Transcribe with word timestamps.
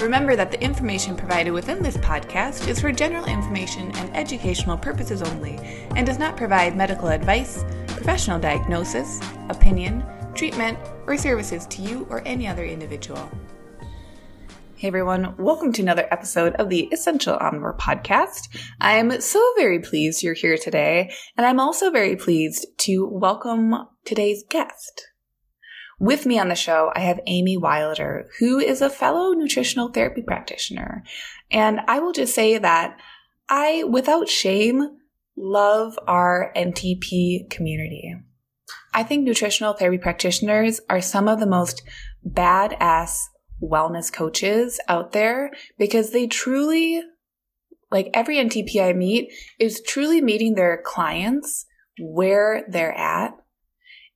Remember 0.00 0.36
that 0.36 0.52
the 0.52 0.62
information 0.62 1.16
provided 1.16 1.50
within 1.50 1.82
this 1.82 1.96
podcast 1.96 2.68
is 2.68 2.80
for 2.80 2.92
general 2.92 3.24
information 3.24 3.90
and 3.96 4.16
educational 4.16 4.78
purposes 4.78 5.22
only 5.22 5.56
and 5.96 6.06
does 6.06 6.20
not 6.20 6.36
provide 6.36 6.76
medical 6.76 7.08
advice, 7.08 7.64
professional 7.88 8.38
diagnosis, 8.38 9.20
opinion, 9.48 10.04
treatment, 10.36 10.78
or 11.08 11.16
services 11.16 11.66
to 11.66 11.82
you 11.82 12.06
or 12.10 12.22
any 12.24 12.46
other 12.46 12.64
individual. 12.64 13.28
Hey 14.76 14.86
everyone, 14.86 15.34
welcome 15.36 15.72
to 15.72 15.82
another 15.82 16.06
episode 16.12 16.54
of 16.54 16.68
the 16.68 16.82
Essential 16.92 17.36
Omnivore 17.36 17.76
podcast. 17.76 18.56
I'm 18.80 19.20
so 19.20 19.44
very 19.56 19.80
pleased 19.80 20.22
you're 20.22 20.34
here 20.34 20.56
today, 20.56 21.12
and 21.36 21.44
I'm 21.44 21.58
also 21.58 21.90
very 21.90 22.14
pleased 22.14 22.66
to 22.78 23.04
welcome 23.04 23.74
today's 24.04 24.44
guest. 24.48 25.08
With 25.98 26.26
me 26.26 26.38
on 26.38 26.48
the 26.48 26.54
show, 26.54 26.92
I 26.94 27.00
have 27.00 27.20
Amy 27.26 27.56
Wilder, 27.56 28.28
who 28.38 28.58
is 28.58 28.80
a 28.80 28.90
fellow 28.90 29.32
nutritional 29.32 29.88
therapy 29.88 30.22
practitioner. 30.22 31.02
And 31.50 31.80
I 31.88 31.98
will 31.98 32.12
just 32.12 32.34
say 32.34 32.56
that 32.56 32.98
I, 33.48 33.84
without 33.84 34.28
shame, 34.28 34.96
love 35.36 35.98
our 36.06 36.52
NTP 36.54 37.50
community. 37.50 38.14
I 38.94 39.02
think 39.02 39.24
nutritional 39.24 39.72
therapy 39.72 39.98
practitioners 39.98 40.80
are 40.88 41.00
some 41.00 41.26
of 41.26 41.40
the 41.40 41.46
most 41.46 41.82
badass 42.26 43.18
wellness 43.62 44.12
coaches 44.12 44.78
out 44.88 45.12
there 45.12 45.50
because 45.78 46.10
they 46.10 46.26
truly, 46.26 47.02
like 47.90 48.10
every 48.14 48.36
NTP 48.36 48.80
I 48.80 48.92
meet, 48.92 49.32
is 49.58 49.82
truly 49.86 50.20
meeting 50.20 50.54
their 50.54 50.80
clients 50.84 51.66
where 52.00 52.64
they're 52.68 52.96
at 52.96 53.34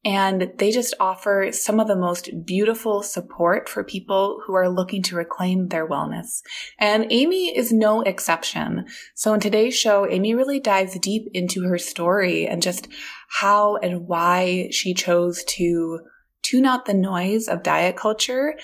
and 0.04 0.52
they 0.58 0.72
just 0.72 0.94
offer 0.98 1.50
some 1.52 1.78
of 1.78 1.86
the 1.86 1.96
most 1.96 2.44
beautiful 2.44 3.02
support 3.02 3.68
for 3.68 3.84
people 3.84 4.42
who 4.44 4.54
are 4.54 4.68
looking 4.68 5.02
to 5.04 5.16
reclaim 5.16 5.68
their 5.68 5.86
wellness. 5.86 6.42
And 6.78 7.06
Amy 7.10 7.56
is 7.56 7.72
no 7.72 8.02
exception. 8.02 8.86
So 9.14 9.32
in 9.32 9.40
today's 9.40 9.76
show, 9.76 10.08
Amy 10.08 10.34
really 10.34 10.58
dives 10.58 10.98
deep 10.98 11.28
into 11.32 11.62
her 11.62 11.78
story 11.78 12.48
and 12.48 12.60
just 12.60 12.88
how 13.28 13.76
and 13.76 14.08
why 14.08 14.68
she 14.72 14.92
chose 14.92 15.44
to 15.44 16.00
tune 16.42 16.66
out 16.66 16.86
the 16.86 16.94
noise 16.94 17.46
of 17.46 17.62
diet 17.62 17.96
culture 17.96 18.58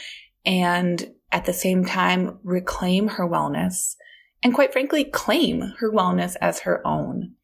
and 0.45 1.13
at 1.31 1.45
the 1.45 1.53
same 1.53 1.85
time 1.85 2.39
reclaim 2.43 3.09
her 3.09 3.29
wellness 3.29 3.95
and 4.43 4.55
quite 4.55 4.73
frankly 4.73 5.05
claim 5.05 5.73
her 5.79 5.93
wellness 5.93 6.35
as 6.41 6.61
her 6.61 6.85
own. 6.87 7.35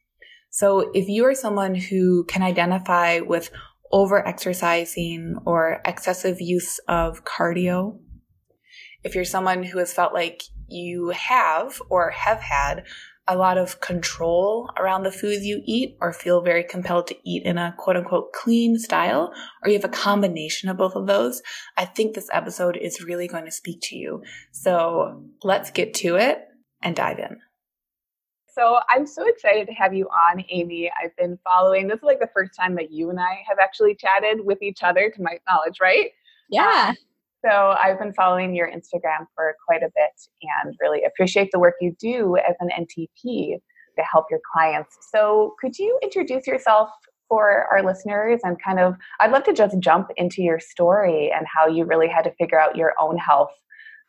So 0.51 0.91
if 0.95 1.09
you 1.09 1.25
are 1.27 1.35
someone 1.35 1.75
who 1.75 2.25
can 2.25 2.43
identify 2.43 3.21
with 3.21 3.51
over 3.93 4.27
exercising 4.27 5.37
or 5.45 5.81
excessive 5.85 6.41
use 6.41 6.79
of 6.89 7.25
cardio, 7.25 7.99
if 9.03 9.15
you're 9.15 9.25
someone 9.25 9.63
who 9.63 9.79
has 9.79 9.93
felt 9.93 10.15
like 10.15 10.43
you 10.69 11.11
have 11.11 11.81
or 11.91 12.11
have 12.11 12.41
had 12.41 12.85
a 13.27 13.37
lot 13.37 13.57
of 13.57 13.81
control 13.81 14.71
around 14.79 15.03
the 15.03 15.11
foods 15.11 15.45
you 15.45 15.63
eat 15.65 15.97
or 16.01 16.13
feel 16.13 16.43
very 16.43 16.63
compelled 16.63 17.07
to 17.07 17.17
eat 17.25 17.43
in 17.45 17.57
a 17.57 17.75
quote 17.79 17.97
unquote 17.97 18.33
clean 18.33 18.79
style, 18.79 19.33
or 19.63 19.71
you 19.71 19.75
have 19.75 19.85
a 19.85 19.89
combination 19.89 20.69
of 20.69 20.77
both 20.77 20.95
of 20.95 21.07
those, 21.07 21.41
I 21.77 21.87
think 21.87 22.15
this 22.15 22.29
episode 22.33 22.77
is 22.77 23.03
really 23.03 23.29
going 23.29 23.47
to 23.47 23.51
speak 23.51 23.81
to 23.85 23.97
you. 23.97 24.23
So 24.53 25.25
let's 25.43 25.71
get 25.71 25.95
to 25.95 26.17
it 26.17 26.39
and 26.83 26.95
dive 26.95 27.19
in. 27.19 27.39
So 28.55 28.79
I'm 28.89 29.07
so 29.07 29.27
excited 29.27 29.67
to 29.67 29.73
have 29.73 29.95
you 29.95 30.07
on, 30.07 30.45
Amy. 30.49 30.91
I've 31.03 31.15
been 31.17 31.39
following, 31.43 31.89
this 31.89 31.99
is 31.99 32.03
like 32.05 32.21
the 32.21 32.31
first 32.33 32.53
time 32.55 32.77
that 32.77 32.93
you 32.93 33.11
and 33.11 33.19
I 33.19 33.43
have 33.49 33.59
actually 33.61 33.97
chatted 33.97 34.45
with 34.45 34.63
each 34.63 34.83
other, 34.83 35.11
to 35.11 35.23
my 35.23 35.39
knowledge, 35.49 35.79
right? 35.83 36.11
Yeah. 36.51 36.87
Um, 36.91 36.97
so 37.45 37.75
I've 37.79 37.99
been 37.99 38.15
following 38.15 38.55
your 38.55 38.69
Instagram 38.71 39.27
for 39.35 39.57
quite 39.67 39.83
a 39.83 39.91
bit 39.95 40.29
and 40.65 40.75
really 40.81 41.03
appreciate 41.05 41.51
the 41.53 41.59
work 41.59 41.75
you 41.81 41.97
do 41.99 42.37
as 42.37 42.55
an 42.61 42.71
NTP 42.71 43.57
to 43.97 44.05
help 44.11 44.27
your 44.31 44.41
clients. 44.53 44.97
So 45.13 45.55
could 45.61 45.77
you 45.79 45.99
introduce 46.03 46.47
yourself 46.47 46.91
for 47.29 47.67
our 47.73 47.83
listeners 47.83 48.41
and 48.45 48.57
kind 48.63 48.79
of, 48.79 48.95
I'd 49.21 49.33
love 49.33 49.45
to 49.45 49.53
just 49.53 49.79
jump 49.81 50.09
into 50.17 50.43
your 50.43 50.61
story 50.61 51.33
and 51.35 51.47
how 51.53 51.67
you 51.67 51.85
really 51.85 52.09
had 52.09 52.23
to 52.23 52.33
figure 52.39 52.61
out 52.61 52.77
your 52.77 52.95
own 53.01 53.19
health 53.19 53.51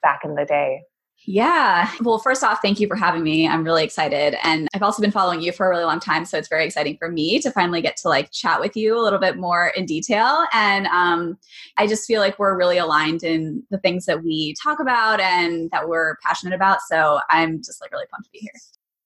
back 0.01 0.21
in 0.23 0.35
the 0.35 0.45
day. 0.45 0.81
Yeah. 1.27 1.91
Well, 2.01 2.19
first 2.19 2.43
off, 2.43 2.59
thank 2.61 2.79
you 2.79 2.87
for 2.87 2.95
having 2.95 3.23
me. 3.23 3.47
I'm 3.47 3.63
really 3.63 3.83
excited. 3.83 4.37
And 4.43 4.67
I've 4.73 4.83
also 4.83 5.01
been 5.01 5.11
following 5.11 5.41
you 5.41 5.51
for 5.51 5.65
a 5.65 5.69
really 5.69 5.83
long 5.83 5.99
time. 5.99 6.23
So 6.25 6.37
it's 6.37 6.47
very 6.47 6.65
exciting 6.65 6.97
for 6.97 7.09
me 7.09 7.39
to 7.39 7.51
finally 7.51 7.81
get 7.81 7.97
to 7.97 8.09
like 8.09 8.31
chat 8.31 8.59
with 8.59 8.75
you 8.75 8.97
a 8.97 9.01
little 9.01 9.17
bit 9.17 9.37
more 9.37 9.69
in 9.75 9.85
detail. 9.85 10.45
And 10.53 10.85
um, 10.87 11.37
I 11.77 11.87
just 11.87 12.05
feel 12.05 12.21
like 12.21 12.37
we're 12.37 12.57
really 12.57 12.77
aligned 12.77 13.23
in 13.23 13.63
the 13.71 13.79
things 13.79 14.05
that 14.05 14.23
we 14.23 14.53
talk 14.61 14.79
about 14.79 15.19
and 15.19 15.71
that 15.71 15.89
we're 15.89 16.17
passionate 16.23 16.53
about. 16.53 16.81
So 16.81 17.19
I'm 17.29 17.57
just 17.57 17.81
like 17.81 17.91
really 17.91 18.05
pumped 18.11 18.25
to 18.25 18.31
be 18.31 18.39
here. 18.39 18.51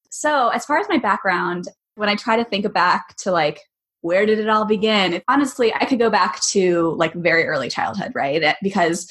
So, 0.10 0.50
as 0.50 0.66
far 0.66 0.80
as 0.80 0.90
my 0.90 0.98
background, 0.98 1.68
when 1.96 2.10
I 2.10 2.16
try 2.16 2.36
to 2.36 2.44
think 2.44 2.72
back 2.74 3.16
to 3.18 3.32
like, 3.32 3.62
where 4.02 4.26
did 4.26 4.40
it 4.40 4.50
all 4.50 4.66
begin? 4.66 5.22
honestly, 5.28 5.74
I 5.74 5.86
could 5.86 6.00
go 6.00 6.10
back 6.10 6.42
to 6.50 6.96
like 6.98 7.14
very 7.14 7.46
early 7.46 7.70
childhood, 7.70 8.12
right? 8.16 8.56
Because 8.62 9.08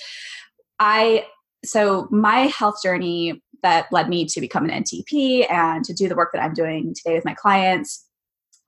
I 0.80 1.24
so 1.64 2.08
my 2.10 2.42
health 2.46 2.82
journey 2.82 3.42
that 3.62 3.90
led 3.90 4.08
me 4.08 4.24
to 4.24 4.40
become 4.40 4.64
an 4.64 4.84
NTP 4.84 5.50
and 5.50 5.84
to 5.84 5.92
do 5.92 6.08
the 6.08 6.14
work 6.14 6.30
that 6.32 6.42
I'm 6.42 6.54
doing 6.54 6.94
today 6.94 7.14
with 7.14 7.24
my 7.24 7.34
clients 7.34 8.04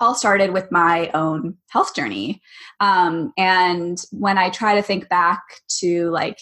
all 0.00 0.14
started 0.14 0.52
with 0.52 0.72
my 0.72 1.10
own 1.12 1.56
health 1.68 1.94
journey. 1.94 2.40
Um, 2.80 3.32
and 3.36 4.02
when 4.10 4.38
I 4.38 4.48
try 4.48 4.74
to 4.74 4.82
think 4.82 5.08
back 5.08 5.42
to 5.80 6.10
like, 6.10 6.38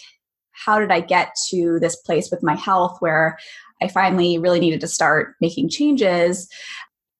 how 0.51 0.79
did 0.79 0.91
I 0.91 1.01
get 1.01 1.35
to 1.49 1.77
this 1.79 1.97
place 1.97 2.31
with 2.31 2.41
my 2.41 2.55
health 2.55 2.97
where 2.99 3.37
I 3.81 3.89
finally 3.89 4.37
really 4.37 4.59
needed 4.59 4.81
to 4.81 4.87
start 4.87 5.35
making 5.41 5.69
changes? 5.69 6.47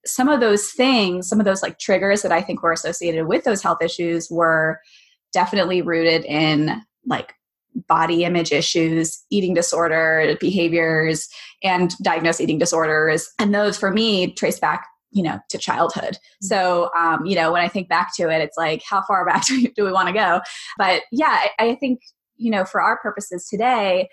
Some 0.05 0.29
of 0.29 0.39
those 0.39 0.71
things, 0.71 1.27
some 1.27 1.39
of 1.39 1.45
those 1.45 1.61
like 1.61 1.77
triggers 1.77 2.21
that 2.21 2.31
I 2.31 2.41
think 2.41 2.63
were 2.63 2.71
associated 2.71 3.27
with 3.27 3.43
those 3.43 3.61
health 3.61 3.79
issues 3.81 4.29
were 4.31 4.79
definitely 5.33 5.81
rooted 5.81 6.23
in 6.25 6.81
like 7.05 7.33
body 7.89 8.23
image 8.23 8.53
issues, 8.53 9.21
eating 9.29 9.53
disorder 9.53 10.37
behaviors, 10.39 11.27
and 11.63 11.91
diagnosed 12.01 12.39
eating 12.39 12.59
disorders. 12.59 13.27
And 13.39 13.53
those 13.53 13.77
for 13.77 13.91
me 13.91 14.31
trace 14.33 14.59
back 14.59 14.85
you 15.11 15.23
know 15.23 15.39
to 15.49 15.57
childhood 15.57 16.13
mm-hmm. 16.13 16.45
so 16.45 16.89
um, 16.97 17.25
you 17.25 17.35
know 17.35 17.51
when 17.51 17.61
i 17.61 17.67
think 17.67 17.89
back 17.89 18.15
to 18.15 18.29
it 18.29 18.41
it's 18.41 18.57
like 18.57 18.83
how 18.87 19.01
far 19.01 19.25
back 19.25 19.45
do 19.47 19.55
we, 19.55 19.67
do 19.75 19.83
we 19.83 19.91
want 19.91 20.07
to 20.07 20.13
go 20.13 20.39
but 20.77 21.01
yeah 21.11 21.45
I, 21.59 21.69
I 21.69 21.75
think 21.75 22.01
you 22.37 22.51
know 22.51 22.63
for 22.63 22.81
our 22.81 22.99
purposes 22.99 23.47
today 23.49 24.07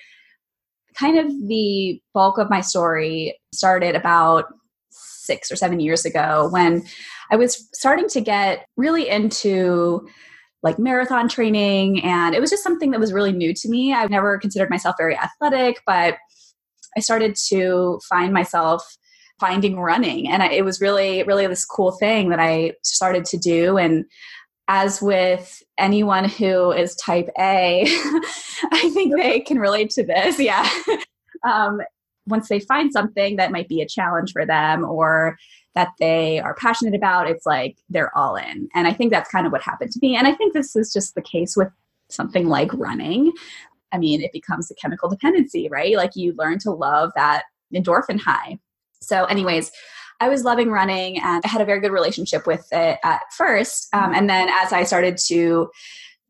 kind 0.94 1.18
of 1.18 1.26
the 1.48 2.00
bulk 2.14 2.38
of 2.38 2.48
my 2.48 2.62
story 2.62 3.38
started 3.52 3.94
about 3.94 4.46
six 4.90 5.52
or 5.52 5.56
seven 5.56 5.80
years 5.80 6.04
ago 6.04 6.48
when 6.50 6.82
i 7.30 7.36
was 7.36 7.68
starting 7.72 8.08
to 8.08 8.20
get 8.20 8.66
really 8.76 9.08
into 9.08 10.08
like 10.66 10.80
marathon 10.80 11.28
training. 11.28 12.02
And 12.02 12.34
it 12.34 12.40
was 12.40 12.50
just 12.50 12.64
something 12.64 12.90
that 12.90 12.98
was 12.98 13.12
really 13.12 13.32
new 13.32 13.54
to 13.54 13.68
me. 13.68 13.94
I've 13.94 14.10
never 14.10 14.36
considered 14.36 14.68
myself 14.68 14.96
very 14.98 15.16
athletic, 15.16 15.80
but 15.86 16.16
I 16.96 17.00
started 17.00 17.36
to 17.50 18.00
find 18.08 18.32
myself 18.32 18.84
finding 19.38 19.78
running. 19.78 20.28
And 20.28 20.42
I, 20.42 20.48
it 20.48 20.64
was 20.64 20.80
really, 20.80 21.22
really 21.22 21.46
this 21.46 21.64
cool 21.64 21.92
thing 21.92 22.30
that 22.30 22.40
I 22.40 22.72
started 22.82 23.24
to 23.26 23.38
do. 23.38 23.78
And 23.78 24.06
as 24.66 25.00
with 25.00 25.62
anyone 25.78 26.28
who 26.28 26.72
is 26.72 26.96
type 26.96 27.28
A, 27.38 27.84
I 28.72 28.90
think 28.92 29.16
they 29.16 29.38
can 29.40 29.60
relate 29.60 29.90
to 29.90 30.04
this. 30.04 30.40
Yeah. 30.40 30.68
um, 31.48 31.80
once 32.26 32.48
they 32.48 32.58
find 32.58 32.92
something 32.92 33.36
that 33.36 33.52
might 33.52 33.68
be 33.68 33.82
a 33.82 33.86
challenge 33.86 34.32
for 34.32 34.44
them 34.44 34.84
or 34.84 35.36
that 35.76 35.92
they 36.00 36.40
are 36.40 36.54
passionate 36.54 36.94
about, 36.94 37.30
it's 37.30 37.46
like 37.46 37.76
they're 37.88 38.16
all 38.16 38.34
in. 38.34 38.68
And 38.74 38.88
I 38.88 38.92
think 38.92 39.12
that's 39.12 39.30
kind 39.30 39.46
of 39.46 39.52
what 39.52 39.62
happened 39.62 39.92
to 39.92 40.00
me. 40.02 40.16
And 40.16 40.26
I 40.26 40.32
think 40.32 40.54
this 40.54 40.74
is 40.74 40.92
just 40.92 41.14
the 41.14 41.22
case 41.22 41.56
with 41.56 41.68
something 42.08 42.48
like 42.48 42.72
running. 42.72 43.32
I 43.92 43.98
mean, 43.98 44.22
it 44.22 44.32
becomes 44.32 44.70
a 44.70 44.74
chemical 44.74 45.08
dependency, 45.08 45.68
right? 45.70 45.96
Like 45.96 46.16
you 46.16 46.34
learn 46.36 46.58
to 46.60 46.72
love 46.72 47.12
that 47.14 47.44
endorphin 47.72 48.18
high. 48.18 48.58
So, 49.00 49.26
anyways, 49.26 49.70
I 50.18 50.28
was 50.28 50.44
loving 50.44 50.70
running 50.70 51.18
and 51.18 51.42
I 51.44 51.48
had 51.48 51.60
a 51.60 51.66
very 51.66 51.80
good 51.80 51.92
relationship 51.92 52.46
with 52.46 52.66
it 52.72 52.98
at 53.04 53.20
first. 53.36 53.88
Um, 53.92 54.14
and 54.14 54.30
then 54.30 54.48
as 54.48 54.72
I 54.72 54.84
started 54.84 55.18
to 55.28 55.70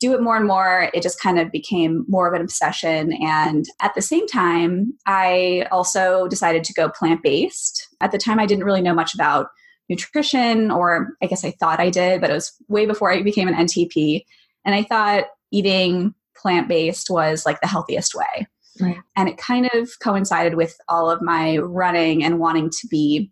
do 0.00 0.12
it 0.12 0.20
more 0.20 0.36
and 0.36 0.46
more, 0.46 0.90
it 0.92 1.02
just 1.02 1.20
kind 1.20 1.38
of 1.38 1.50
became 1.50 2.04
more 2.08 2.28
of 2.28 2.34
an 2.34 2.42
obsession. 2.42 3.12
And 3.22 3.64
at 3.80 3.94
the 3.94 4.02
same 4.02 4.26
time, 4.26 4.92
I 5.06 5.66
also 5.70 6.26
decided 6.28 6.64
to 6.64 6.74
go 6.74 6.90
plant 6.90 7.22
based. 7.22 7.85
At 8.00 8.12
the 8.12 8.18
time, 8.18 8.38
I 8.38 8.46
didn't 8.46 8.64
really 8.64 8.82
know 8.82 8.94
much 8.94 9.14
about 9.14 9.48
nutrition, 9.88 10.70
or 10.70 11.16
I 11.22 11.26
guess 11.26 11.44
I 11.44 11.52
thought 11.52 11.80
I 11.80 11.90
did, 11.90 12.20
but 12.20 12.30
it 12.30 12.34
was 12.34 12.52
way 12.68 12.86
before 12.86 13.12
I 13.12 13.22
became 13.22 13.48
an 13.48 13.54
NTP. 13.54 14.24
And 14.64 14.74
I 14.74 14.82
thought 14.82 15.26
eating 15.52 16.14
plant 16.36 16.68
based 16.68 17.08
was 17.08 17.46
like 17.46 17.60
the 17.60 17.68
healthiest 17.68 18.14
way. 18.14 18.48
Right. 18.80 18.98
And 19.14 19.28
it 19.28 19.38
kind 19.38 19.70
of 19.72 19.98
coincided 20.00 20.54
with 20.54 20.76
all 20.88 21.10
of 21.10 21.22
my 21.22 21.58
running 21.58 22.22
and 22.24 22.38
wanting 22.38 22.68
to 22.70 22.88
be 22.88 23.30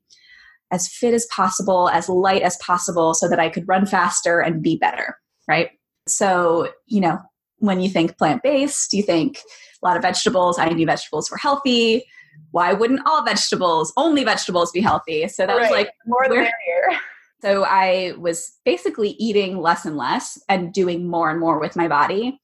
as 0.70 0.88
fit 0.88 1.12
as 1.12 1.26
possible, 1.26 1.88
as 1.90 2.08
light 2.08 2.42
as 2.42 2.56
possible, 2.58 3.14
so 3.14 3.28
that 3.28 3.40
I 3.40 3.48
could 3.48 3.68
run 3.68 3.84
faster 3.84 4.40
and 4.40 4.62
be 4.62 4.76
better. 4.76 5.18
Right. 5.46 5.70
So, 6.08 6.72
you 6.86 7.00
know, 7.00 7.18
when 7.58 7.80
you 7.80 7.90
think 7.90 8.16
plant 8.16 8.42
based, 8.42 8.92
you 8.92 9.02
think 9.02 9.38
a 9.82 9.86
lot 9.86 9.96
of 9.96 10.02
vegetables. 10.02 10.58
I 10.58 10.68
knew 10.68 10.86
vegetables 10.86 11.30
were 11.30 11.36
healthy. 11.36 12.06
Why 12.50 12.72
wouldn't 12.72 13.06
all 13.06 13.24
vegetables, 13.24 13.92
only 13.96 14.24
vegetables, 14.24 14.70
be 14.70 14.80
healthy? 14.80 15.28
So 15.28 15.46
that 15.46 15.54
right. 15.54 15.62
was 15.62 15.70
like 15.70 15.90
more 16.06 16.24
the 16.28 16.34
merrier. 16.34 16.50
So 17.42 17.62
I 17.64 18.14
was 18.16 18.52
basically 18.64 19.10
eating 19.18 19.60
less 19.60 19.84
and 19.84 19.98
less 19.98 20.42
and 20.48 20.72
doing 20.72 21.06
more 21.06 21.28
and 21.28 21.38
more 21.38 21.60
with 21.60 21.76
my 21.76 21.88
body. 21.88 22.40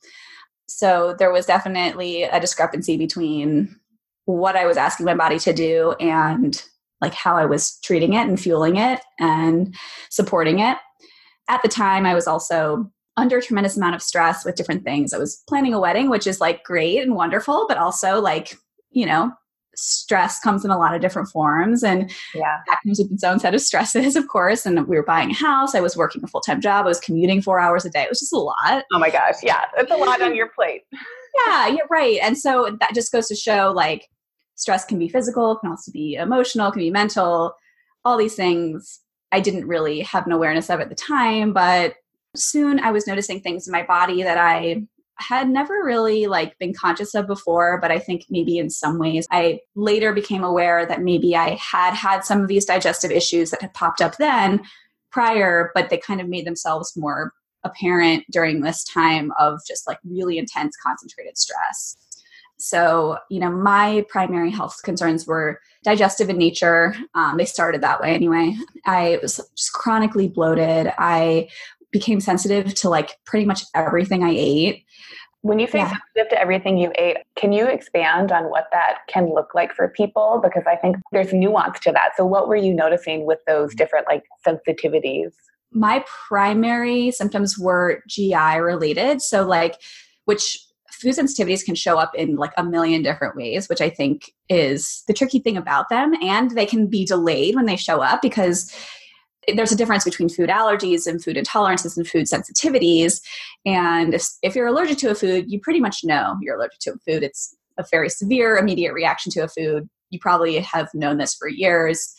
So 0.68 1.16
there 1.18 1.32
was 1.32 1.46
definitely 1.46 2.24
a 2.24 2.38
discrepancy 2.38 2.98
between 2.98 3.80
what 4.26 4.56
I 4.56 4.66
was 4.66 4.76
asking 4.76 5.06
my 5.06 5.14
body 5.14 5.38
to 5.38 5.54
do 5.54 5.94
and 6.00 6.62
like 7.00 7.14
how 7.14 7.36
I 7.36 7.46
was 7.46 7.78
treating 7.82 8.12
it 8.12 8.28
and 8.28 8.38
fueling 8.38 8.76
it 8.76 9.00
and 9.18 9.74
supporting 10.10 10.58
it. 10.58 10.76
At 11.48 11.62
the 11.62 11.68
time, 11.68 12.04
I 12.04 12.14
was 12.14 12.26
also 12.26 12.90
under 13.16 13.38
a 13.38 13.42
tremendous 13.42 13.76
amount 13.76 13.94
of 13.94 14.02
stress 14.02 14.44
with 14.44 14.54
different 14.54 14.84
things. 14.84 15.12
I 15.12 15.18
was 15.18 15.42
planning 15.48 15.74
a 15.74 15.80
wedding, 15.80 16.10
which 16.10 16.26
is 16.26 16.40
like 16.40 16.62
great 16.62 16.98
and 16.98 17.14
wonderful, 17.14 17.66
but 17.68 17.78
also 17.78 18.20
like, 18.20 18.56
you 18.90 19.06
know, 19.06 19.32
stress 19.80 20.38
comes 20.38 20.62
in 20.62 20.70
a 20.70 20.78
lot 20.78 20.94
of 20.94 21.00
different 21.00 21.26
forms 21.28 21.82
and 21.82 22.10
yeah. 22.34 22.58
that 22.66 22.78
comes 22.84 22.98
with 22.98 23.10
its 23.10 23.24
own 23.24 23.38
set 23.38 23.54
of 23.54 23.62
stresses 23.62 24.14
of 24.16 24.28
course 24.28 24.66
and 24.66 24.86
we 24.86 24.96
were 24.96 25.02
buying 25.02 25.30
a 25.30 25.34
house 25.34 25.74
i 25.74 25.80
was 25.80 25.96
working 25.96 26.22
a 26.22 26.26
full-time 26.26 26.60
job 26.60 26.84
i 26.84 26.88
was 26.88 27.00
commuting 27.00 27.40
four 27.40 27.58
hours 27.58 27.86
a 27.86 27.90
day 27.90 28.02
it 28.02 28.10
was 28.10 28.20
just 28.20 28.32
a 28.32 28.38
lot. 28.38 28.84
Oh 28.92 28.98
my 28.98 29.08
gosh 29.08 29.36
yeah 29.42 29.64
it's 29.78 29.90
a 29.90 29.96
lot 29.96 30.20
on 30.20 30.34
your 30.34 30.48
plate. 30.48 30.82
Yeah 31.46 31.68
you're 31.68 31.86
right 31.88 32.18
and 32.22 32.36
so 32.36 32.76
that 32.80 32.92
just 32.92 33.12
goes 33.12 33.28
to 33.28 33.36
show 33.36 33.72
like 33.74 34.08
stress 34.56 34.84
can 34.84 34.98
be 34.98 35.08
physical 35.08 35.56
can 35.56 35.70
also 35.70 35.92
be 35.92 36.16
emotional 36.16 36.72
can 36.72 36.80
be 36.80 36.90
mental 36.90 37.54
all 38.04 38.18
these 38.18 38.34
things 38.34 38.98
i 39.30 39.38
didn't 39.38 39.68
really 39.68 40.00
have 40.00 40.26
an 40.26 40.32
awareness 40.32 40.68
of 40.70 40.80
at 40.80 40.88
the 40.88 40.94
time 40.96 41.52
but 41.52 41.94
soon 42.34 42.80
i 42.80 42.90
was 42.90 43.06
noticing 43.06 43.40
things 43.40 43.68
in 43.68 43.72
my 43.72 43.84
body 43.84 44.24
that 44.24 44.38
i 44.38 44.82
had 45.20 45.48
never 45.48 45.82
really 45.84 46.26
like 46.26 46.58
been 46.58 46.74
conscious 46.74 47.14
of 47.14 47.26
before 47.26 47.78
but 47.80 47.90
i 47.90 47.98
think 47.98 48.24
maybe 48.30 48.58
in 48.58 48.70
some 48.70 48.98
ways 48.98 49.26
i 49.30 49.58
later 49.74 50.12
became 50.12 50.44
aware 50.44 50.86
that 50.86 51.02
maybe 51.02 51.36
i 51.36 51.50
had 51.50 51.94
had 51.94 52.24
some 52.24 52.40
of 52.40 52.48
these 52.48 52.64
digestive 52.64 53.10
issues 53.10 53.50
that 53.50 53.62
had 53.62 53.74
popped 53.74 54.00
up 54.00 54.16
then 54.16 54.60
prior 55.10 55.70
but 55.74 55.90
they 55.90 55.98
kind 55.98 56.20
of 56.20 56.28
made 56.28 56.46
themselves 56.46 56.96
more 56.96 57.32
apparent 57.64 58.24
during 58.30 58.60
this 58.60 58.84
time 58.84 59.32
of 59.38 59.60
just 59.66 59.86
like 59.86 59.98
really 60.04 60.38
intense 60.38 60.76
concentrated 60.82 61.36
stress. 61.36 61.96
So 62.58 63.18
you 63.30 63.40
know 63.40 63.50
my 63.50 64.04
primary 64.08 64.50
health 64.50 64.80
concerns 64.84 65.26
were 65.26 65.60
digestive 65.82 66.28
in 66.28 66.36
nature. 66.36 66.94
Um, 67.14 67.38
they 67.38 67.46
started 67.46 67.80
that 67.80 68.00
way 68.00 68.14
anyway. 68.14 68.54
I 68.86 69.18
was 69.22 69.40
just 69.56 69.72
chronically 69.72 70.28
bloated. 70.28 70.92
I 70.98 71.48
became 71.92 72.20
sensitive 72.20 72.74
to 72.74 72.88
like 72.88 73.18
pretty 73.24 73.46
much 73.46 73.64
everything 73.74 74.22
I 74.22 74.30
ate. 74.30 74.84
When 75.42 75.58
you 75.58 75.66
say 75.66 75.78
yeah. 75.78 75.88
sensitive 75.88 76.30
to 76.30 76.40
everything 76.40 76.76
you 76.76 76.92
ate, 76.96 77.18
can 77.34 77.52
you 77.52 77.66
expand 77.66 78.30
on 78.30 78.50
what 78.50 78.68
that 78.72 78.98
can 79.08 79.32
look 79.32 79.54
like 79.54 79.72
for 79.72 79.88
people? 79.88 80.40
Because 80.42 80.64
I 80.66 80.76
think 80.76 80.96
there's 81.12 81.32
nuance 81.32 81.80
to 81.80 81.92
that. 81.92 82.10
So, 82.16 82.26
what 82.26 82.46
were 82.46 82.56
you 82.56 82.74
noticing 82.74 83.24
with 83.24 83.38
those 83.46 83.70
mm-hmm. 83.70 83.76
different 83.76 84.06
like 84.06 84.24
sensitivities? 84.46 85.32
My 85.72 86.04
primary 86.28 87.10
symptoms 87.10 87.58
were 87.58 88.02
GI 88.06 88.60
related. 88.60 89.22
So, 89.22 89.46
like, 89.46 89.80
which 90.26 90.58
food 91.00 91.14
sensitivities 91.14 91.64
can 91.64 91.74
show 91.74 91.98
up 91.98 92.14
in 92.14 92.36
like 92.36 92.52
a 92.58 92.64
million 92.64 93.02
different 93.02 93.34
ways, 93.34 93.68
which 93.68 93.80
I 93.80 93.88
think 93.88 94.32
is 94.50 95.02
the 95.06 95.14
tricky 95.14 95.38
thing 95.38 95.56
about 95.56 95.88
them. 95.88 96.12
And 96.22 96.50
they 96.50 96.66
can 96.66 96.86
be 96.86 97.06
delayed 97.06 97.54
when 97.54 97.66
they 97.66 97.76
show 97.76 98.02
up 98.02 98.20
because 98.20 98.74
there's 99.54 99.72
a 99.72 99.76
difference 99.76 100.04
between 100.04 100.28
food 100.28 100.50
allergies 100.50 101.06
and 101.06 101.22
food 101.22 101.36
intolerances 101.36 101.96
and 101.96 102.06
food 102.06 102.26
sensitivities. 102.26 103.20
And 103.64 104.14
if, 104.14 104.26
if 104.42 104.54
you're 104.54 104.66
allergic 104.66 104.98
to 104.98 105.10
a 105.10 105.14
food, 105.14 105.50
you 105.50 105.60
pretty 105.60 105.80
much 105.80 106.04
know 106.04 106.36
you're 106.40 106.56
allergic 106.56 106.80
to 106.80 106.92
a 106.92 106.98
food. 106.98 107.22
It's 107.22 107.56
a 107.78 107.84
very 107.90 108.08
severe 108.08 108.56
immediate 108.56 108.92
reaction 108.92 109.32
to 109.32 109.40
a 109.40 109.48
food. 109.48 109.88
You 110.10 110.18
probably 110.20 110.58
have 110.58 110.88
known 110.94 111.18
this 111.18 111.34
for 111.34 111.48
years. 111.48 112.14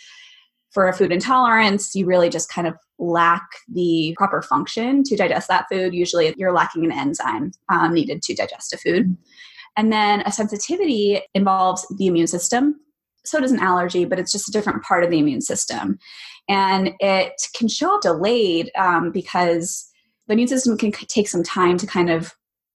For 0.72 0.88
a 0.88 0.94
food 0.94 1.12
intolerance, 1.12 1.94
you 1.96 2.06
really 2.06 2.30
just 2.30 2.50
kind 2.50 2.66
of 2.66 2.76
lack 2.98 3.44
the 3.68 4.16
proper 4.18 4.42
function 4.42 5.04
to 5.04 5.18
digest 5.18 5.50
that 5.50 5.66
food. 5.70 5.94
Usually, 5.94 6.34
you're 6.38 6.54
lacking 6.54 6.86
an 6.86 6.94
enzyme 6.94 7.52
um, 7.68 7.94
needed 7.94 8.22
to 8.22 8.34
digest 8.34 8.72
a 8.72 8.78
food. 8.78 9.18
And 9.76 9.92
then 9.92 10.22
a 10.22 10.32
sensitivity 10.32 11.22
involves 11.34 11.86
the 11.98 12.08
immune 12.08 12.28
system. 12.28 12.80
So 13.26 13.40
does 13.40 13.52
an 13.52 13.60
allergy, 13.60 14.06
but 14.06 14.20
it's 14.20 14.32
just 14.32 14.50
a 14.50 14.52
different 14.52 14.84
part 14.84 15.04
of 15.04 15.12
the 15.12 15.20
immune 15.20 15.42
system 15.42 16.00
and 16.52 16.94
it 17.00 17.42
can 17.56 17.68
show 17.68 17.96
up 17.96 18.02
delayed 18.02 18.72
um, 18.78 19.12
because 19.12 19.90
the 20.28 20.34
immune 20.34 20.48
system 20.48 20.78
can 20.78 20.92
take 20.92 21.28
some 21.28 21.44
time 21.44 21.78
to 21.78 21.88
kind 21.88 22.10
of 22.10 22.34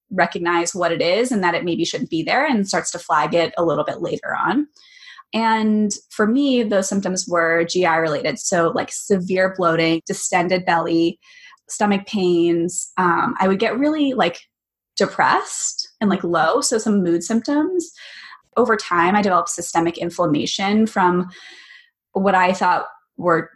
recognize 0.09 0.73
what 0.73 0.91
it 0.91 1.01
is 1.01 1.31
and 1.31 1.43
that 1.43 1.53
it 1.53 1.65
maybe 1.65 1.83
shouldn't 1.83 2.09
be 2.09 2.23
there 2.23 2.45
and 2.45 2.67
starts 2.67 2.91
to 2.91 2.99
flag 2.99 3.33
it 3.33 3.53
a 3.57 3.63
little 3.63 3.83
bit 3.83 4.01
later 4.01 4.35
on. 4.35 4.67
And 5.33 5.91
for 6.09 6.25
me, 6.25 6.63
those 6.63 6.87
symptoms 6.87 7.27
were 7.27 7.65
GI 7.65 7.87
related. 7.87 8.39
So, 8.39 8.69
like 8.69 8.89
severe 8.91 9.53
bloating, 9.57 10.01
distended 10.07 10.65
belly, 10.65 11.19
stomach 11.67 12.07
pains. 12.07 12.91
Um, 12.97 13.35
I 13.39 13.49
would 13.49 13.59
get 13.59 13.77
really 13.77 14.13
like 14.13 14.39
depressed 14.95 15.89
and 15.99 16.09
like 16.09 16.23
low. 16.23 16.61
So, 16.61 16.77
some 16.77 17.03
mood 17.03 17.23
symptoms. 17.23 17.91
Over 18.57 18.75
time, 18.75 19.15
I 19.15 19.21
developed 19.21 19.49
systemic 19.49 19.97
inflammation 19.97 20.87
from 20.87 21.29
what 22.13 22.35
I 22.35 22.51
thought 22.53 22.87
were 23.17 23.51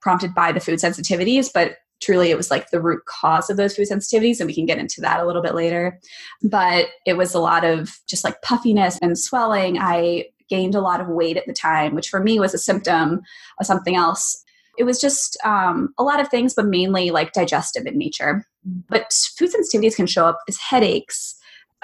prompted 0.00 0.34
by 0.34 0.52
the 0.52 0.60
food 0.60 0.78
sensitivities, 0.78 1.50
but 1.52 1.78
truly 2.00 2.30
it 2.30 2.36
was 2.36 2.50
like 2.50 2.70
the 2.70 2.80
root 2.80 3.02
cause 3.06 3.48
of 3.50 3.56
those 3.56 3.74
food 3.74 3.88
sensitivities 3.88 4.38
and 4.38 4.46
we 4.46 4.54
can 4.54 4.66
get 4.66 4.78
into 4.78 5.00
that 5.00 5.20
a 5.20 5.26
little 5.26 5.42
bit 5.42 5.54
later. 5.54 5.98
But 6.42 6.88
it 7.06 7.16
was 7.16 7.34
a 7.34 7.40
lot 7.40 7.64
of 7.64 7.98
just 8.06 8.24
like 8.24 8.42
puffiness 8.42 8.98
and 9.00 9.18
swelling. 9.18 9.78
I 9.78 10.26
gained 10.48 10.74
a 10.74 10.80
lot 10.80 11.00
of 11.00 11.08
weight 11.08 11.36
at 11.36 11.46
the 11.46 11.52
time 11.52 11.94
which 11.94 12.08
for 12.08 12.22
me 12.22 12.38
was 12.38 12.54
a 12.54 12.58
symptom 12.58 13.20
of 13.58 13.66
something 13.66 13.96
else. 13.96 14.42
It 14.78 14.84
was 14.84 15.00
just 15.00 15.38
um, 15.42 15.94
a 15.98 16.02
lot 16.02 16.20
of 16.20 16.28
things 16.28 16.54
but 16.54 16.66
mainly 16.66 17.10
like 17.10 17.32
digestive 17.32 17.86
in 17.86 17.96
nature. 17.96 18.46
But 18.88 19.12
food 19.36 19.50
sensitivities 19.50 19.96
can 19.96 20.06
show 20.06 20.26
up 20.26 20.38
as 20.48 20.58
headaches 20.58 21.34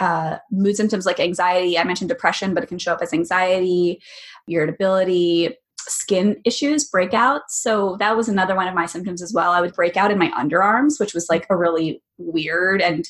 uh, 0.03 0.39
mood 0.51 0.77
symptoms 0.77 1.07
like 1.07 1.21
anxiety 1.21 1.79
i 1.79 1.85
mentioned 1.85 2.09
depression 2.09 2.55
but 2.55 2.63
it 2.63 2.67
can 2.67 2.79
show 2.79 2.93
up 2.93 3.03
as 3.03 3.13
anxiety 3.13 4.01
irritability 4.49 5.57
skin 5.89 6.41
issues, 6.45 6.89
breakouts. 6.91 7.51
So 7.51 7.97
that 7.99 8.17
was 8.17 8.29
another 8.29 8.55
one 8.55 8.69
of 8.69 8.75
my 8.75 8.87
symptoms 8.87 9.23
as 9.23 9.33
well. 9.33 9.53
I 9.53 9.61
would 9.61 9.75
break 9.75 9.97
out 9.97 10.11
in 10.11 10.19
my 10.19 10.31
underarms, 10.31 11.01
which 11.01 11.15
was 11.15 11.29
like 11.29 11.47
a 11.51 11.57
really 11.57 12.03
weird 12.19 12.81
and 12.81 13.05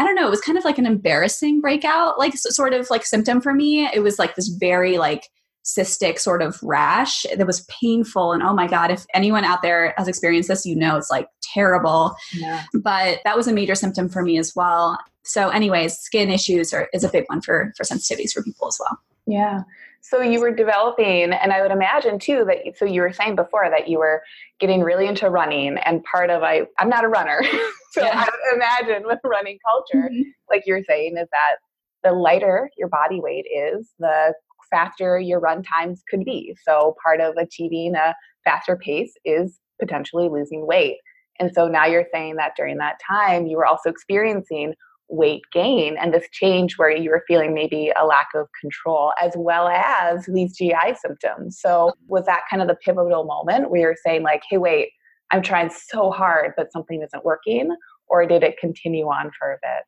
I 0.00 0.04
don't 0.04 0.14
know, 0.14 0.28
it 0.28 0.30
was 0.30 0.40
kind 0.40 0.56
of 0.56 0.64
like 0.64 0.78
an 0.78 0.86
embarrassing 0.86 1.60
breakout, 1.60 2.18
like 2.18 2.36
sort 2.36 2.72
of 2.72 2.88
like 2.88 3.04
symptom 3.04 3.40
for 3.40 3.52
me. 3.52 3.86
It 3.92 4.00
was 4.00 4.18
like 4.18 4.36
this 4.36 4.48
very 4.48 4.96
like 4.96 5.28
cystic 5.64 6.18
sort 6.18 6.40
of 6.40 6.58
rash 6.62 7.26
that 7.36 7.46
was 7.46 7.66
painful 7.66 8.32
and 8.32 8.42
oh 8.42 8.54
my 8.54 8.66
god 8.66 8.90
if 8.90 9.04
anyone 9.14 9.44
out 9.44 9.60
there 9.60 9.92
has 9.98 10.08
experienced 10.08 10.48
this 10.48 10.64
you 10.64 10.74
know 10.74 10.96
it's 10.96 11.10
like 11.10 11.28
terrible 11.42 12.14
yeah. 12.34 12.64
but 12.82 13.18
that 13.24 13.36
was 13.36 13.46
a 13.46 13.52
major 13.52 13.74
symptom 13.74 14.08
for 14.08 14.22
me 14.22 14.38
as 14.38 14.54
well 14.56 14.98
so 15.24 15.50
anyways 15.50 15.94
skin 15.98 16.30
issues 16.30 16.72
are, 16.72 16.88
is 16.94 17.04
a 17.04 17.08
big 17.08 17.24
one 17.28 17.42
for 17.42 17.72
for 17.76 17.84
sensitivities 17.84 18.32
for 18.32 18.42
people 18.42 18.66
as 18.66 18.78
well 18.80 18.98
yeah 19.26 19.62
so 20.00 20.22
you 20.22 20.40
were 20.40 20.54
developing, 20.54 21.32
and 21.32 21.52
I 21.52 21.60
would 21.60 21.70
imagine 21.70 22.18
too 22.18 22.44
that. 22.46 22.78
So 22.78 22.84
you 22.84 23.02
were 23.02 23.12
saying 23.12 23.36
before 23.36 23.68
that 23.68 23.88
you 23.88 23.98
were 23.98 24.22
getting 24.58 24.80
really 24.80 25.06
into 25.06 25.28
running, 25.28 25.76
and 25.78 26.02
part 26.04 26.30
of 26.30 26.42
I, 26.42 26.62
I'm 26.78 26.88
not 26.88 27.04
a 27.04 27.08
runner, 27.08 27.42
so 27.92 28.02
yeah. 28.02 28.24
I 28.26 28.54
imagine 28.54 29.06
with 29.06 29.18
running 29.24 29.58
culture, 29.68 30.08
mm-hmm. 30.08 30.22
like 30.48 30.62
you're 30.66 30.82
saying, 30.84 31.16
is 31.18 31.28
that 31.30 31.56
the 32.04 32.12
lighter 32.12 32.70
your 32.78 32.88
body 32.88 33.20
weight 33.20 33.46
is, 33.46 33.92
the 33.98 34.34
faster 34.70 35.18
your 35.18 35.40
run 35.40 35.62
times 35.62 36.02
could 36.08 36.24
be. 36.24 36.54
So 36.66 36.96
part 37.02 37.20
of 37.20 37.36
achieving 37.36 37.94
a 37.94 38.14
faster 38.44 38.76
pace 38.76 39.12
is 39.24 39.58
potentially 39.80 40.28
losing 40.28 40.66
weight. 40.66 40.96
And 41.40 41.52
so 41.54 41.68
now 41.68 41.86
you're 41.86 42.06
saying 42.12 42.36
that 42.36 42.52
during 42.56 42.78
that 42.78 42.98
time 43.06 43.46
you 43.46 43.56
were 43.56 43.66
also 43.66 43.90
experiencing 43.90 44.74
weight 45.10 45.42
gain 45.52 45.96
and 45.96 46.12
this 46.12 46.28
change 46.32 46.76
where 46.76 46.90
you 46.90 47.10
were 47.10 47.24
feeling 47.26 47.54
maybe 47.54 47.90
a 47.98 48.04
lack 48.04 48.28
of 48.34 48.46
control 48.60 49.12
as 49.22 49.32
well 49.36 49.68
as 49.68 50.26
these 50.26 50.56
GI 50.56 50.96
symptoms. 51.00 51.58
So 51.60 51.92
was 52.08 52.26
that 52.26 52.42
kind 52.50 52.60
of 52.60 52.68
the 52.68 52.74
pivotal 52.74 53.24
moment 53.24 53.70
where 53.70 53.80
you're 53.80 53.96
saying 54.04 54.22
like, 54.22 54.42
hey, 54.50 54.58
wait, 54.58 54.90
I'm 55.30 55.42
trying 55.42 55.70
so 55.70 56.10
hard, 56.10 56.52
but 56.56 56.72
something 56.72 57.02
isn't 57.02 57.24
working? 57.24 57.70
Or 58.06 58.26
did 58.26 58.42
it 58.42 58.58
continue 58.58 59.06
on 59.06 59.30
for 59.38 59.52
a 59.52 59.58
bit? 59.62 59.84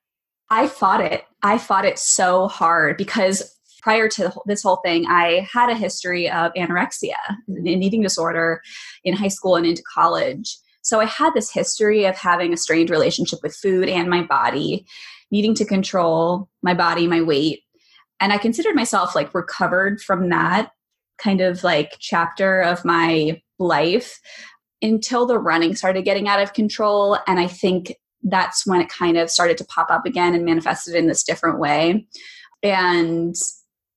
I 0.50 0.66
fought 0.66 1.00
it. 1.00 1.24
I 1.42 1.58
fought 1.58 1.84
it 1.84 1.98
so 1.98 2.48
hard 2.48 2.96
because 2.96 3.56
prior 3.82 4.08
to 4.08 4.32
this 4.46 4.62
whole 4.62 4.80
thing, 4.84 5.06
I 5.08 5.48
had 5.52 5.70
a 5.70 5.74
history 5.74 6.30
of 6.30 6.52
anorexia, 6.54 7.16
an 7.48 7.66
eating 7.66 8.02
disorder 8.02 8.62
in 9.04 9.14
high 9.14 9.28
school 9.28 9.56
and 9.56 9.66
into 9.66 9.82
college. 9.92 10.56
So 10.82 11.00
I 11.00 11.04
had 11.04 11.34
this 11.34 11.52
history 11.52 12.06
of 12.06 12.16
having 12.16 12.52
a 12.52 12.56
strained 12.56 12.90
relationship 12.90 13.40
with 13.42 13.56
food 13.56 13.88
and 13.88 14.08
my 14.08 14.22
body, 14.22 14.86
needing 15.30 15.54
to 15.56 15.64
control 15.64 16.48
my 16.62 16.74
body, 16.74 17.06
my 17.06 17.20
weight. 17.20 17.60
And 18.18 18.32
I 18.32 18.38
considered 18.38 18.74
myself 18.74 19.14
like 19.14 19.34
recovered 19.34 20.00
from 20.00 20.28
that 20.30 20.72
kind 21.18 21.40
of 21.40 21.62
like 21.62 21.96
chapter 22.00 22.60
of 22.60 22.84
my 22.84 23.40
life 23.58 24.20
until 24.82 25.26
the 25.26 25.38
running 25.38 25.74
started 25.74 26.04
getting 26.04 26.28
out 26.28 26.40
of 26.40 26.54
control. 26.54 27.18
And 27.26 27.38
I 27.38 27.46
think 27.46 27.94
that's 28.22 28.66
when 28.66 28.80
it 28.80 28.88
kind 28.88 29.16
of 29.16 29.30
started 29.30 29.58
to 29.58 29.64
pop 29.64 29.90
up 29.90 30.06
again 30.06 30.34
and 30.34 30.44
manifested 30.44 30.94
in 30.94 31.06
this 31.06 31.22
different 31.22 31.58
way. 31.58 32.06
And 32.62 33.34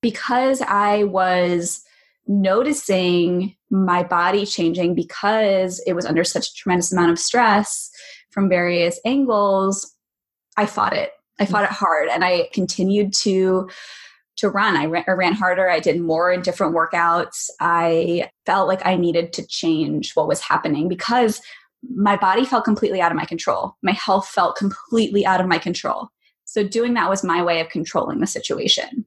because 0.04 0.60
I 0.60 1.04
was 1.04 1.82
noticing 2.26 3.56
my 3.70 4.02
body 4.02 4.44
changing 4.44 4.94
because 4.94 5.82
it 5.86 5.94
was 5.94 6.04
under 6.04 6.24
such 6.24 6.48
a 6.48 6.54
tremendous 6.54 6.92
amount 6.92 7.10
of 7.10 7.18
stress 7.18 7.90
from 8.30 8.50
various 8.50 9.00
angles, 9.06 9.94
I 10.58 10.66
fought 10.66 10.92
it. 10.92 11.12
I 11.40 11.46
fought 11.46 11.64
it 11.64 11.70
mm. 11.70 11.76
hard 11.76 12.10
and 12.10 12.22
I 12.22 12.50
continued 12.52 13.14
to 13.20 13.70
to 14.36 14.50
run. 14.50 14.76
I 14.76 14.84
ran, 14.84 15.04
I 15.08 15.12
ran, 15.12 15.32
harder. 15.32 15.70
I 15.70 15.80
did 15.80 15.98
more 16.02 16.30
in 16.30 16.42
different 16.42 16.74
workouts. 16.74 17.48
I 17.60 18.28
felt 18.44 18.68
like 18.68 18.84
I 18.84 18.96
needed 18.96 19.32
to 19.34 19.46
change 19.46 20.12
what 20.12 20.28
was 20.28 20.40
happening 20.40 20.86
because 20.86 21.40
my 21.96 22.16
body 22.16 22.44
felt 22.44 22.66
completely 22.66 23.00
out 23.00 23.10
of 23.10 23.16
my 23.16 23.24
control. 23.24 23.74
My 23.82 23.92
health 23.92 24.28
felt 24.28 24.56
completely 24.56 25.24
out 25.24 25.40
of 25.40 25.46
my 25.46 25.56
control. 25.56 26.08
So 26.44 26.62
doing 26.62 26.92
that 26.92 27.08
was 27.08 27.24
my 27.24 27.42
way 27.42 27.60
of 27.60 27.70
controlling 27.70 28.20
the 28.20 28.26
situation. 28.26 29.06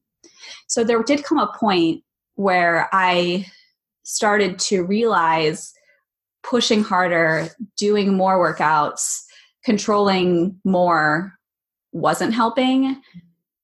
So 0.67 0.83
there 0.83 1.01
did 1.01 1.23
come 1.23 1.37
a 1.37 1.51
point 1.57 2.03
where 2.35 2.89
I 2.93 3.45
started 4.03 4.59
to 4.59 4.83
realize 4.83 5.73
pushing 6.43 6.83
harder, 6.83 7.49
doing 7.77 8.15
more 8.15 8.37
workouts, 8.37 9.21
controlling 9.63 10.59
more 10.63 11.33
wasn't 11.91 12.33
helping. 12.33 13.01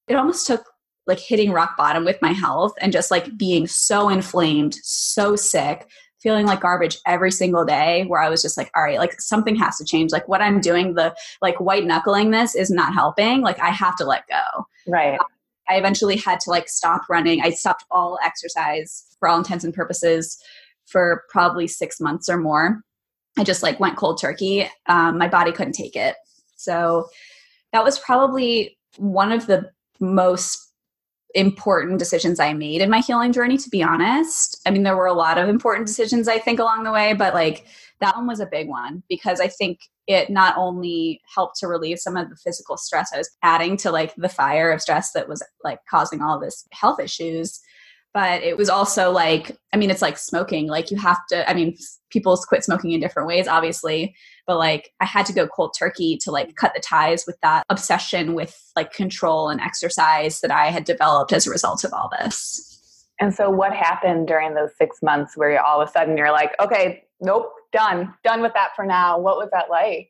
It 0.07 0.15
almost 0.15 0.47
took 0.47 0.65
like 1.07 1.19
hitting 1.19 1.51
rock 1.51 1.77
bottom 1.77 2.05
with 2.05 2.21
my 2.21 2.31
health 2.31 2.73
and 2.81 2.91
just 2.91 3.11
like 3.11 3.37
being 3.37 3.67
so 3.67 4.09
inflamed, 4.09 4.75
so 4.81 5.35
sick, 5.35 5.87
feeling 6.21 6.45
like 6.45 6.61
garbage 6.61 6.97
every 7.05 7.31
single 7.31 7.65
day 7.65 8.05
where 8.05 8.21
I 8.21 8.29
was 8.29 8.41
just 8.41 8.57
like, 8.57 8.71
all 8.75 8.83
right, 8.83 8.97
like 8.97 9.19
something 9.19 9.55
has 9.57 9.77
to 9.77 9.85
change. 9.85 10.11
Like 10.11 10.27
what 10.27 10.41
I'm 10.41 10.61
doing, 10.61 10.95
the 10.95 11.13
like 11.41 11.59
white 11.59 11.85
knuckling 11.85 12.31
this 12.31 12.55
is 12.55 12.71
not 12.71 12.93
helping. 12.93 13.41
Like 13.41 13.59
I 13.59 13.69
have 13.69 13.95
to 13.97 14.05
let 14.05 14.27
go. 14.27 14.65
Right. 14.87 15.19
I 15.69 15.77
eventually 15.77 16.17
had 16.17 16.39
to 16.41 16.49
like 16.49 16.67
stop 16.67 17.03
running. 17.09 17.41
I 17.41 17.51
stopped 17.51 17.85
all 17.91 18.19
exercise 18.23 19.05
for 19.19 19.29
all 19.29 19.37
intents 19.37 19.63
and 19.63 19.73
purposes 19.73 20.37
for 20.85 21.23
probably 21.29 21.67
six 21.67 21.99
months 21.99 22.29
or 22.29 22.37
more. 22.37 22.81
I 23.37 23.43
just 23.43 23.63
like 23.63 23.79
went 23.79 23.97
cold 23.97 24.19
turkey. 24.19 24.69
Um, 24.87 25.17
my 25.17 25.27
body 25.27 25.51
couldn't 25.51 25.73
take 25.73 25.95
it. 25.95 26.15
So 26.55 27.09
that 27.71 27.83
was 27.83 27.99
probably 27.99 28.77
one 28.97 29.31
of 29.31 29.47
the 29.47 29.71
most 29.99 30.59
important 31.35 31.97
decisions 31.97 32.39
I 32.39 32.53
made 32.53 32.81
in 32.81 32.89
my 32.89 32.99
healing 32.99 33.33
journey, 33.33 33.57
to 33.57 33.69
be 33.69 33.81
honest. 33.81 34.59
I 34.67 34.71
mean, 34.71 34.83
there 34.83 34.95
were 34.95 35.07
a 35.07 35.13
lot 35.13 35.37
of 35.37 35.49
important 35.49 35.87
decisions 35.87 36.27
I 36.27 36.37
think 36.37 36.59
along 36.59 36.83
the 36.83 36.91
way, 36.91 37.13
but 37.13 37.33
like 37.33 37.65
that 38.01 38.15
one 38.15 38.27
was 38.27 38.39
a 38.39 38.45
big 38.45 38.67
one 38.67 39.01
because 39.09 39.39
I 39.39 39.47
think 39.47 39.79
it 40.07 40.29
not 40.29 40.55
only 40.57 41.21
helped 41.33 41.57
to 41.59 41.67
relieve 41.67 41.99
some 41.99 42.17
of 42.17 42.29
the 42.29 42.35
physical 42.35 42.77
stress 42.77 43.11
I 43.13 43.17
was 43.17 43.31
adding 43.41 43.77
to 43.77 43.91
like 43.91 44.13
the 44.15 44.29
fire 44.29 44.71
of 44.71 44.81
stress 44.81 45.11
that 45.13 45.29
was 45.29 45.43
like 45.63 45.79
causing 45.89 46.21
all 46.21 46.39
this 46.39 46.67
health 46.71 46.99
issues 46.99 47.59
but 48.13 48.43
it 48.43 48.57
was 48.57 48.69
also 48.69 49.11
like 49.11 49.57
i 49.73 49.77
mean 49.77 49.89
it's 49.89 50.01
like 50.01 50.17
smoking 50.17 50.67
like 50.67 50.91
you 50.91 50.97
have 50.97 51.19
to 51.27 51.49
i 51.49 51.53
mean 51.53 51.75
people 52.09 52.37
quit 52.47 52.63
smoking 52.63 52.91
in 52.91 52.99
different 52.99 53.27
ways 53.27 53.47
obviously 53.47 54.15
but 54.47 54.57
like 54.57 54.91
i 55.01 55.05
had 55.05 55.25
to 55.25 55.33
go 55.33 55.47
cold 55.47 55.75
turkey 55.77 56.17
to 56.17 56.31
like 56.31 56.55
cut 56.55 56.71
the 56.75 56.81
ties 56.81 57.25
with 57.25 57.37
that 57.41 57.63
obsession 57.69 58.33
with 58.33 58.55
like 58.75 58.93
control 58.93 59.49
and 59.49 59.59
exercise 59.59 60.39
that 60.41 60.51
i 60.51 60.67
had 60.67 60.83
developed 60.83 61.33
as 61.33 61.47
a 61.47 61.51
result 61.51 61.83
of 61.83 61.93
all 61.93 62.09
this. 62.19 62.69
And 63.19 63.33
so 63.33 63.49
what 63.49 63.73
happened 63.73 64.27
during 64.27 64.55
those 64.55 64.71
six 64.77 64.97
months 65.03 65.37
where 65.37 65.63
all 65.63 65.79
of 65.79 65.87
a 65.87 65.91
sudden 65.91 66.17
you're 66.17 66.31
like 66.31 66.51
okay 66.59 67.03
nope 67.23 67.51
done 67.71 68.13
done 68.23 68.41
with 68.41 68.53
that 68.53 68.69
for 68.75 68.85
now 68.85 69.19
what 69.19 69.37
was 69.37 69.49
that 69.51 69.69
like 69.69 70.09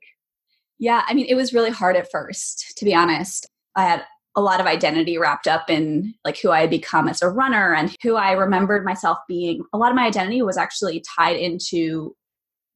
yeah 0.79 1.03
i 1.08 1.13
mean 1.13 1.25
it 1.27 1.36
was 1.36 1.53
really 1.53 1.72
hard 1.72 1.96
at 1.96 2.12
first 2.12 2.74
to 2.77 2.86
be 2.86 2.93
honest 2.93 3.48
i 3.75 3.84
had 3.84 4.03
a 4.36 4.41
lot 4.41 4.60
of 4.60 4.65
identity 4.65 5.17
wrapped 5.17 5.48
up 5.48 5.70
in 5.70 6.13
like 6.25 6.39
who 6.39 6.50
I 6.50 6.62
had 6.62 6.70
become 6.70 7.08
as 7.08 7.22
a 7.22 7.29
runner 7.29 7.74
and 7.74 7.96
who 8.01 8.15
I 8.15 8.32
remembered 8.32 8.84
myself 8.84 9.20
being. 9.27 9.63
A 9.74 9.77
lot 9.77 9.91
of 9.91 9.96
my 9.96 10.08
identity 10.08 10.41
was 10.41 10.58
actually 10.58 11.03
tied 11.15 11.38
into 11.38 12.15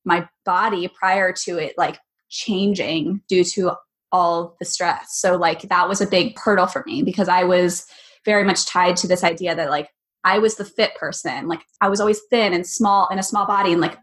my 0.06 0.28
body 0.46 0.88
prior 0.88 1.34
to 1.34 1.58
it 1.58 1.74
like 1.78 2.00
changing 2.30 3.22
due 3.28 3.44
to 3.44 3.72
all 4.12 4.56
the 4.60 4.66
stress. 4.66 5.20
So 5.20 5.36
like 5.36 5.62
that 5.64 5.90
was 5.90 6.00
a 6.00 6.08
big 6.08 6.38
hurdle 6.38 6.68
for 6.68 6.84
me 6.86 7.02
because 7.02 7.28
I 7.28 7.44
was 7.44 7.86
very 8.24 8.44
much 8.44 8.66
tied 8.66 8.98
to 8.98 9.08
this 9.08 9.24
idea 9.24 9.56
that 9.56 9.70
like 9.70 9.90
I 10.24 10.40
was 10.40 10.56
the 10.56 10.66
fit 10.66 10.96
person. 10.96 11.48
Like 11.48 11.62
I 11.82 11.90
was 11.90 12.00
always 12.00 12.22
thin 12.30 12.54
and 12.54 12.66
small 12.68 13.08
in 13.10 13.20
a 13.20 13.24
small 13.24 13.48
body 13.48 13.72
and 13.72 13.82
like 13.82 13.98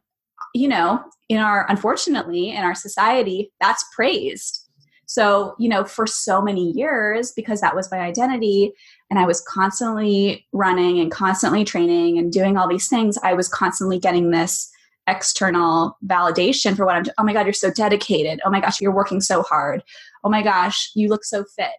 you 0.54 0.68
know, 0.68 1.02
in 1.28 1.38
our 1.38 1.70
unfortunately 1.70 2.50
in 2.50 2.64
our 2.64 2.74
society 2.74 3.52
that's 3.60 3.84
praised 3.94 4.64
so, 5.06 5.54
you 5.58 5.68
know, 5.68 5.84
for 5.84 6.06
so 6.06 6.40
many 6.40 6.72
years, 6.72 7.32
because 7.32 7.60
that 7.60 7.74
was 7.74 7.90
my 7.90 7.98
identity, 7.98 8.72
and 9.10 9.18
I 9.18 9.26
was 9.26 9.40
constantly 9.40 10.46
running 10.52 10.98
and 10.98 11.10
constantly 11.10 11.64
training 11.64 12.18
and 12.18 12.32
doing 12.32 12.56
all 12.56 12.68
these 12.68 12.88
things, 12.88 13.18
I 13.22 13.34
was 13.34 13.48
constantly 13.48 13.98
getting 13.98 14.30
this 14.30 14.70
external 15.06 15.98
validation 16.06 16.74
for 16.74 16.86
what 16.86 16.96
I'm 16.96 17.02
doing. 17.02 17.14
Oh 17.18 17.24
my 17.24 17.32
God, 17.32 17.44
you're 17.46 17.52
so 17.52 17.70
dedicated. 17.70 18.40
Oh 18.44 18.50
my 18.50 18.60
gosh, 18.60 18.80
you're 18.80 18.94
working 18.94 19.20
so 19.20 19.42
hard. 19.42 19.82
Oh 20.24 20.30
my 20.30 20.42
gosh, 20.42 20.90
you 20.94 21.08
look 21.08 21.24
so 21.24 21.44
fit. 21.56 21.72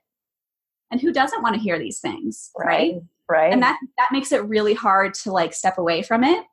And 0.91 1.01
who 1.01 1.11
doesn't 1.11 1.41
want 1.41 1.55
to 1.55 1.61
hear 1.61 1.79
these 1.79 1.99
things? 1.99 2.51
Right. 2.57 2.93
Right. 2.93 3.01
right. 3.27 3.53
And 3.53 3.63
that 3.63 3.79
that 3.97 4.09
makes 4.11 4.31
it 4.31 4.45
really 4.45 4.75
hard 4.75 5.15
to 5.15 5.31
like 5.31 5.53
step 5.53 5.79
away 5.79 6.03
from 6.03 6.23
it 6.23 6.45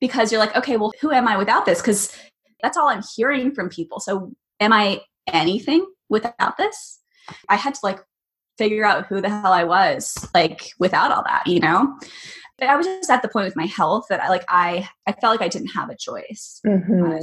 because 0.00 0.30
you're 0.30 0.40
like, 0.40 0.56
okay, 0.56 0.76
well, 0.76 0.92
who 1.00 1.10
am 1.12 1.26
I 1.28 1.36
without 1.36 1.66
this? 1.66 1.80
Because 1.80 2.16
that's 2.62 2.76
all 2.76 2.88
I'm 2.88 3.02
hearing 3.16 3.52
from 3.52 3.68
people. 3.68 4.00
So 4.00 4.32
am 4.60 4.72
I 4.72 5.00
anything 5.32 5.86
without 6.08 6.56
this. 6.56 7.00
I 7.48 7.56
had 7.56 7.74
to 7.74 7.80
like 7.82 8.00
figure 8.56 8.84
out 8.84 9.06
who 9.06 9.20
the 9.20 9.28
hell 9.28 9.52
I 9.52 9.64
was, 9.64 10.28
like 10.34 10.72
without 10.78 11.12
all 11.12 11.22
that, 11.24 11.46
you 11.46 11.60
know? 11.60 11.96
But 12.58 12.68
I 12.68 12.76
was 12.76 12.86
just 12.86 13.10
at 13.10 13.22
the 13.22 13.28
point 13.28 13.46
with 13.46 13.56
my 13.56 13.66
health 13.66 14.06
that 14.08 14.20
I 14.20 14.28
like 14.28 14.44
I 14.48 14.88
I 15.06 15.12
felt 15.12 15.38
like 15.38 15.42
I 15.42 15.48
didn't 15.48 15.68
have 15.68 15.90
a 15.90 15.96
choice. 15.96 16.60
Mm-hmm. 16.66 17.18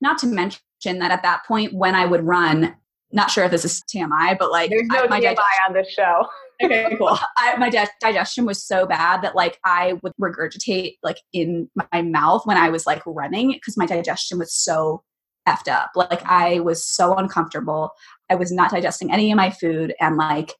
not 0.00 0.18
to 0.18 0.26
mention 0.26 0.60
that 0.84 1.10
at 1.10 1.22
that 1.22 1.44
point 1.46 1.74
when 1.74 1.94
I 1.94 2.06
would 2.06 2.24
run, 2.24 2.74
not 3.12 3.30
sure 3.30 3.44
if 3.44 3.50
this 3.50 3.64
is 3.64 3.82
TMI, 3.82 4.38
but 4.38 4.50
like 4.50 4.70
there's 4.70 4.86
no 4.86 5.04
I, 5.04 5.08
my 5.08 5.20
TMI 5.20 5.36
on 5.66 5.74
this 5.74 5.90
show. 5.90 6.26
Okay, 6.62 6.94
cool. 6.98 7.18
I, 7.38 7.56
my 7.58 7.70
di- 7.70 7.88
digestion 8.00 8.46
was 8.46 8.64
so 8.64 8.86
bad 8.86 9.22
that 9.22 9.34
like 9.34 9.58
I 9.64 9.98
would 10.02 10.12
regurgitate 10.20 10.94
like 11.02 11.18
in 11.32 11.68
my 11.92 12.02
mouth 12.02 12.42
when 12.44 12.56
I 12.56 12.70
was 12.70 12.86
like 12.86 13.02
running 13.06 13.52
because 13.52 13.76
my 13.76 13.86
digestion 13.86 14.38
was 14.38 14.52
so 14.52 15.02
effed 15.48 15.68
up. 15.70 15.90
Like 15.94 16.24
I 16.24 16.60
was 16.60 16.84
so 16.84 17.14
uncomfortable. 17.14 17.90
I 18.30 18.34
was 18.34 18.50
not 18.52 18.70
digesting 18.70 19.12
any 19.12 19.30
of 19.30 19.36
my 19.36 19.50
food 19.50 19.94
and 20.00 20.16
like 20.16 20.52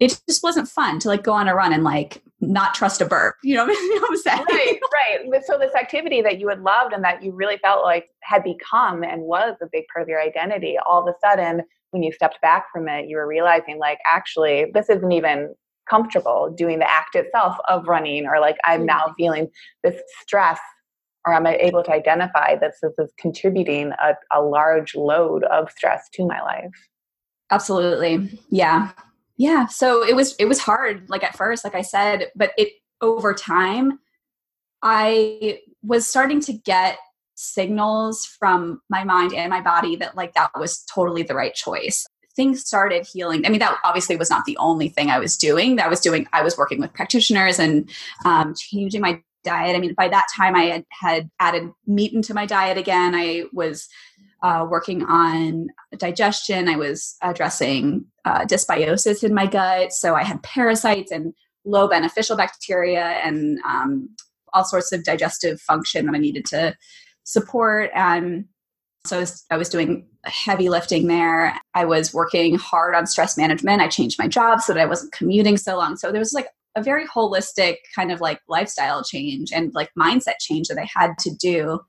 it 0.00 0.20
just 0.28 0.44
wasn't 0.44 0.68
fun 0.68 1.00
to 1.00 1.08
like 1.08 1.24
go 1.24 1.32
on 1.32 1.48
a 1.48 1.54
run 1.54 1.72
and 1.72 1.82
like 1.82 2.22
not 2.40 2.72
trust 2.74 3.00
a 3.00 3.04
burp. 3.04 3.34
You 3.42 3.56
know, 3.56 3.66
you 3.66 3.94
know 3.96 4.02
what 4.02 4.10
I'm 4.10 4.16
saying? 4.16 4.44
Right, 4.48 4.78
right. 5.32 5.44
So 5.44 5.58
this 5.58 5.74
activity 5.74 6.22
that 6.22 6.38
you 6.38 6.48
had 6.48 6.60
loved 6.60 6.92
and 6.92 7.02
that 7.02 7.22
you 7.22 7.32
really 7.32 7.58
felt 7.58 7.82
like 7.82 8.08
had 8.22 8.44
become 8.44 9.02
and 9.02 9.22
was 9.22 9.56
a 9.60 9.66
big 9.70 9.84
part 9.92 10.04
of 10.04 10.08
your 10.08 10.20
identity, 10.20 10.78
all 10.86 11.06
of 11.06 11.12
a 11.12 11.18
sudden 11.20 11.64
when 11.90 12.02
you 12.02 12.12
stepped 12.12 12.40
back 12.42 12.66
from 12.72 12.88
it, 12.88 13.08
you 13.08 13.16
were 13.16 13.26
realizing 13.26 13.78
like 13.78 13.98
actually 14.06 14.66
this 14.74 14.88
isn't 14.88 15.12
even 15.12 15.54
comfortable 15.88 16.54
doing 16.56 16.78
the 16.78 16.90
act 16.90 17.14
itself 17.14 17.56
of 17.68 17.88
running 17.88 18.26
or 18.26 18.40
like 18.40 18.56
I'm 18.64 18.84
now 18.84 19.06
mm-hmm. 19.06 19.14
feeling 19.16 19.48
this 19.82 20.00
stress 20.20 20.60
or 21.26 21.34
I'm 21.34 21.46
I 21.46 21.56
able 21.56 21.82
to 21.84 21.92
identify 21.92 22.56
that 22.56 22.72
this 22.82 22.92
is 22.98 23.12
contributing 23.18 23.92
a, 24.02 24.14
a 24.32 24.42
large 24.42 24.94
load 24.94 25.44
of 25.44 25.70
stress 25.70 26.08
to 26.14 26.26
my 26.26 26.40
life? 26.40 26.88
Absolutely. 27.50 28.38
Yeah. 28.50 28.90
Yeah. 29.36 29.66
So 29.66 30.04
it 30.04 30.14
was 30.16 30.34
it 30.38 30.46
was 30.46 30.58
hard 30.58 31.08
like 31.08 31.22
at 31.22 31.36
first, 31.36 31.64
like 31.64 31.74
I 31.74 31.82
said, 31.82 32.28
but 32.34 32.52
it 32.58 32.68
over 33.00 33.32
time 33.32 33.98
I 34.82 35.60
was 35.82 36.08
starting 36.08 36.40
to 36.40 36.52
get 36.52 36.98
signals 37.38 38.24
from 38.24 38.80
my 38.88 39.04
mind 39.04 39.32
and 39.32 39.50
my 39.50 39.60
body 39.60 39.96
that 39.96 40.16
like 40.16 40.34
that 40.34 40.50
was 40.58 40.82
totally 40.92 41.22
the 41.22 41.34
right 41.34 41.54
choice 41.54 42.06
things 42.34 42.64
started 42.64 43.06
healing 43.06 43.46
i 43.46 43.48
mean 43.48 43.60
that 43.60 43.78
obviously 43.84 44.16
was 44.16 44.30
not 44.30 44.44
the 44.44 44.56
only 44.58 44.88
thing 44.88 45.08
i 45.08 45.18
was 45.18 45.36
doing 45.36 45.76
that 45.76 45.88
was 45.88 46.00
doing 46.00 46.26
i 46.32 46.42
was 46.42 46.58
working 46.58 46.80
with 46.80 46.92
practitioners 46.92 47.58
and 47.58 47.88
um, 48.24 48.54
changing 48.56 49.00
my 49.00 49.22
diet. 49.44 49.76
I 49.76 49.80
mean, 49.80 49.94
by 49.94 50.08
that 50.08 50.26
time, 50.36 50.54
I 50.54 50.64
had, 50.64 50.84
had 50.90 51.30
added 51.40 51.70
meat 51.86 52.12
into 52.12 52.34
my 52.34 52.46
diet 52.46 52.78
again. 52.78 53.14
I 53.14 53.44
was 53.52 53.88
uh, 54.42 54.66
working 54.68 55.04
on 55.04 55.68
digestion. 55.96 56.68
I 56.68 56.76
was 56.76 57.16
addressing 57.22 58.04
uh, 58.24 58.44
dysbiosis 58.44 59.24
in 59.24 59.34
my 59.34 59.46
gut. 59.46 59.92
So 59.92 60.14
I 60.14 60.22
had 60.22 60.42
parasites 60.42 61.10
and 61.10 61.34
low 61.64 61.88
beneficial 61.88 62.36
bacteria 62.36 63.04
and 63.24 63.58
um, 63.66 64.10
all 64.52 64.64
sorts 64.64 64.92
of 64.92 65.04
digestive 65.04 65.60
function 65.60 66.06
that 66.06 66.14
I 66.14 66.18
needed 66.18 66.44
to 66.46 66.76
support. 67.28 67.90
And 67.94 68.46
so 69.04 69.18
I 69.18 69.20
was, 69.20 69.44
I 69.50 69.56
was 69.58 69.68
doing 69.68 70.06
heavy 70.24 70.70
lifting 70.70 71.08
there. 71.08 71.54
I 71.74 71.84
was 71.84 72.14
working 72.14 72.56
hard 72.56 72.94
on 72.94 73.06
stress 73.06 73.36
management. 73.36 73.82
I 73.82 73.88
changed 73.88 74.18
my 74.18 74.28
job 74.28 74.62
so 74.62 74.72
that 74.72 74.80
I 74.80 74.86
wasn't 74.86 75.12
commuting 75.12 75.58
so 75.58 75.76
long. 75.76 75.96
So 75.96 76.10
there 76.10 76.20
was 76.20 76.32
like 76.32 76.48
a 76.74 76.82
very 76.82 77.06
holistic 77.06 77.76
kind 77.94 78.10
of 78.10 78.22
like 78.22 78.40
lifestyle 78.48 79.04
change 79.04 79.52
and 79.52 79.74
like 79.74 79.90
mindset 79.98 80.38
change 80.40 80.68
that 80.68 80.78
I 80.78 80.88
had 80.92 81.18
to 81.20 81.30
do. 81.34 81.80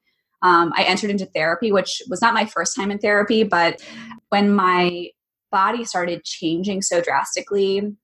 Um, 0.42 0.74
I 0.76 0.84
entered 0.84 1.10
into 1.10 1.26
therapy, 1.26 1.72
which 1.72 2.02
was 2.10 2.22
not 2.22 2.34
my 2.34 2.46
first 2.46 2.76
time 2.76 2.92
in 2.92 3.00
therapy, 3.00 3.44
but 3.44 3.82
when 4.30 4.52
my 4.54 5.08
body 5.52 5.86
started 5.86 6.24
changing 6.26 6.82
so 6.82 7.02
drastically, 7.02 7.96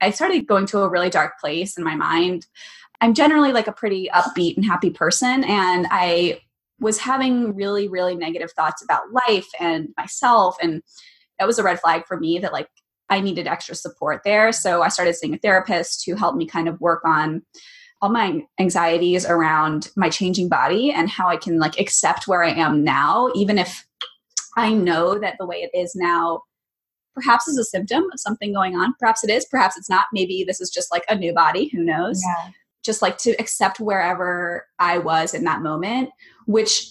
I 0.00 0.10
started 0.10 0.46
going 0.46 0.66
to 0.66 0.80
a 0.80 0.88
really 0.88 1.10
dark 1.10 1.38
place 1.40 1.76
in 1.78 1.84
my 1.84 1.94
mind. 1.94 2.46
I'm 3.00 3.14
generally 3.14 3.52
like 3.52 3.68
a 3.68 3.72
pretty 3.72 4.08
upbeat 4.12 4.56
and 4.56 4.64
happy 4.64 4.90
person, 4.90 5.44
and 5.44 5.86
I 5.90 6.40
was 6.80 6.98
having 6.98 7.54
really, 7.54 7.88
really 7.88 8.16
negative 8.16 8.52
thoughts 8.52 8.82
about 8.82 9.12
life 9.28 9.48
and 9.58 9.88
myself. 9.96 10.56
And 10.62 10.82
that 11.38 11.46
was 11.46 11.58
a 11.58 11.62
red 11.62 11.80
flag 11.80 12.06
for 12.06 12.18
me 12.18 12.38
that 12.38 12.52
like 12.52 12.68
I 13.08 13.20
needed 13.20 13.46
extra 13.46 13.74
support 13.74 14.22
there. 14.24 14.52
So 14.52 14.82
I 14.82 14.88
started 14.88 15.14
seeing 15.14 15.34
a 15.34 15.38
therapist 15.38 16.04
who 16.06 16.14
helped 16.14 16.38
me 16.38 16.46
kind 16.46 16.68
of 16.68 16.80
work 16.80 17.02
on 17.04 17.42
all 18.02 18.10
my 18.10 18.42
anxieties 18.58 19.26
around 19.26 19.90
my 19.96 20.08
changing 20.08 20.48
body 20.48 20.90
and 20.90 21.10
how 21.10 21.28
I 21.28 21.36
can 21.36 21.58
like 21.58 21.78
accept 21.78 22.26
where 22.26 22.42
I 22.42 22.50
am 22.50 22.82
now, 22.82 23.30
even 23.34 23.58
if 23.58 23.86
I 24.56 24.72
know 24.72 25.18
that 25.18 25.36
the 25.38 25.46
way 25.46 25.56
it 25.56 25.70
is 25.76 25.94
now 25.94 26.42
perhaps 27.14 27.48
is 27.48 27.58
a 27.58 27.64
symptom 27.64 28.04
of 28.04 28.20
something 28.20 28.52
going 28.52 28.76
on. 28.76 28.94
Perhaps 28.98 29.24
it 29.24 29.30
is, 29.30 29.44
perhaps 29.44 29.76
it's 29.76 29.90
not. 29.90 30.06
Maybe 30.12 30.44
this 30.46 30.60
is 30.60 30.70
just 30.70 30.90
like 30.90 31.04
a 31.08 31.14
new 31.14 31.34
body, 31.34 31.68
who 31.68 31.82
knows? 31.82 32.22
Yeah. 32.24 32.50
Just 32.82 33.02
like 33.02 33.18
to 33.18 33.32
accept 33.32 33.80
wherever 33.80 34.66
I 34.78 34.98
was 34.98 35.34
in 35.34 35.44
that 35.44 35.60
moment, 35.60 36.10
which, 36.50 36.90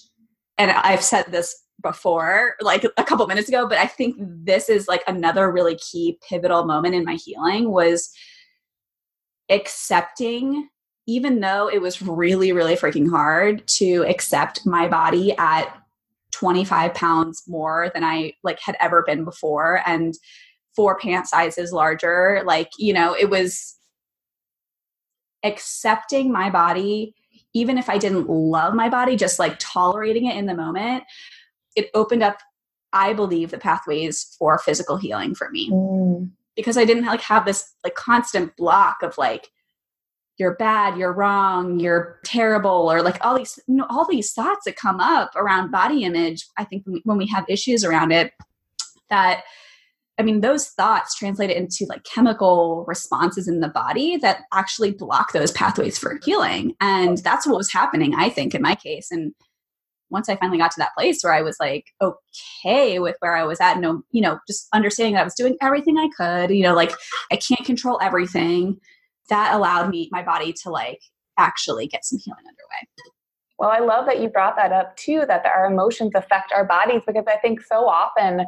and 0.58 0.72
I've 0.72 1.04
said 1.04 1.26
this 1.30 1.56
before, 1.82 2.56
like 2.62 2.86
a 2.98 3.04
couple 3.04 3.26
minutes 3.28 3.50
ago, 3.50 3.68
but 3.68 3.78
I 3.78 3.88
think 3.88 4.16
this 4.20 4.70
is 4.70 4.88
like 4.88 5.04
another 5.08 5.52
really 5.52 5.78
key 5.78 6.18
pivotal 6.28 6.66
moment 6.66 6.96
in 6.96 7.06
my 7.06 7.16
healing 7.16 7.72
was 7.72 8.12
accepting 9.50 10.70
even 11.08 11.40
though 11.40 11.68
it 11.68 11.82
was 11.82 12.04
really 12.04 12.52
really 12.52 12.76
freaking 12.76 13.10
hard 13.10 13.68
to 13.68 14.06
accept 14.08 14.64
my 14.64 14.88
body 14.88 15.36
at 15.40 15.76
25 16.32 16.94
pounds 16.94 17.44
more 17.48 17.90
than 17.94 18.04
I 18.04 18.34
like 18.44 18.60
had 18.60 18.78
ever 18.80 19.04
been 19.06 19.26
before 19.26 19.82
and 19.86 20.14
four 20.76 20.98
pant 20.98 21.28
sizes 21.28 21.74
larger. 21.74 22.42
Like, 22.46 22.70
you 22.78 22.94
know, 22.94 23.14
it 23.14 23.30
was 23.30 23.76
accepting 25.44 26.32
my 26.32 26.50
body, 26.50 27.16
even 27.54 27.78
if 27.78 27.90
I 27.90 27.98
didn't 27.98 28.30
love 28.30 28.74
my 28.74 28.90
body, 28.90 29.16
just 29.16 29.40
like 29.40 29.56
tolerating 29.60 30.26
it 30.26 30.38
in 30.38 30.46
the 30.46 30.56
moment. 30.56 31.04
It 31.76 31.90
opened 31.94 32.24
up, 32.24 32.40
I 32.94 33.14
believe, 33.14 33.52
the 33.52 33.58
pathways 33.58 34.36
for 34.38 34.60
physical 34.60 34.98
healing 34.98 35.36
for 35.36 35.50
me. 35.50 35.70
Mm. 35.72 36.32
Because 36.56 36.78
I 36.78 36.86
didn't 36.86 37.06
like 37.06 37.22
have 37.22 37.46
this 37.46 37.74
like 37.84 37.96
constant 37.96 38.56
block 38.58 39.02
of 39.02 39.18
like, 39.18 39.50
you're 40.38 40.56
bad, 40.56 40.98
you're 40.98 41.14
wrong, 41.14 41.80
you're 41.80 42.20
terrible, 42.24 42.90
or 42.92 43.02
like 43.02 43.24
all 43.26 43.38
these 43.38 43.60
you 43.68 43.76
know, 43.76 43.86
all 43.90 44.08
these 44.10 44.32
thoughts 44.32 44.66
that 44.66 44.78
come 44.78 45.00
up 45.00 45.32
around 45.36 45.70
body 45.72 46.04
image. 46.04 46.48
I 46.58 46.64
think 46.64 46.86
when 46.86 46.94
we, 46.94 47.02
when 47.04 47.18
we 47.18 47.28
have 47.28 47.46
issues 47.50 47.84
around 47.84 48.12
it, 48.12 48.32
that 49.10 49.44
I 50.20 50.24
mean, 50.24 50.42
those 50.42 50.68
thoughts 50.68 51.16
translate 51.16 51.50
into 51.50 51.86
like 51.88 52.04
chemical 52.04 52.84
responses 52.88 53.48
in 53.48 53.62
the 53.62 53.70
body 53.70 54.18
that 54.18 54.42
actually 54.54 54.92
block 54.92 55.32
those 55.32 55.52
pathways 55.52 55.98
for 55.98 56.20
healing. 56.24 56.76
And 56.82 57.20
that's 57.20 57.48
what 57.48 57.58
was 57.58 57.72
happening, 57.72 58.14
I 58.16 58.30
think, 58.30 58.54
in 58.54 58.62
my 58.62 58.76
case. 58.76 59.10
And 59.12 59.34
once 60.10 60.28
I 60.28 60.36
finally 60.36 60.58
got 60.58 60.72
to 60.72 60.80
that 60.80 60.94
place 60.98 61.24
where 61.24 61.34
I 61.34 61.42
was 61.42 61.56
like 61.60 61.86
okay 62.02 63.00
with 63.00 63.16
where 63.20 63.36
I 63.36 63.46
was 63.46 63.62
at, 63.62 63.80
no, 63.80 64.02
you 64.12 64.22
know, 64.22 64.40
just 64.48 64.68
understanding 64.74 65.14
that 65.14 65.22
I 65.22 65.24
was 65.24 65.36
doing 65.36 65.56
everything 65.62 65.98
I 65.98 66.10
could, 66.18 66.54
you 66.54 66.64
know, 66.64 66.76
like 66.76 66.92
I 67.32 67.38
can't 67.38 67.66
control 67.66 67.98
everything 68.02 68.80
that 69.30 69.54
allowed 69.54 69.90
me 69.90 70.10
my 70.12 70.24
body 70.24 70.54
to 70.64 70.70
like 70.70 71.00
actually 71.38 71.88
get 71.88 72.04
some 72.04 72.20
healing 72.20 72.40
underway 72.40 73.10
well 73.58 73.70
i 73.70 73.80
love 73.80 74.06
that 74.06 74.20
you 74.20 74.28
brought 74.28 74.58
that 74.58 74.74
up 74.74 74.96
too 74.98 75.24
that 75.28 75.46
our 75.46 75.66
emotions 75.72 76.12
affect 76.16 76.52
our 76.54 76.66
bodies 76.66 77.02
because 77.08 77.24
i 77.28 77.38
think 77.38 77.62
so 77.62 77.88
often 77.88 78.46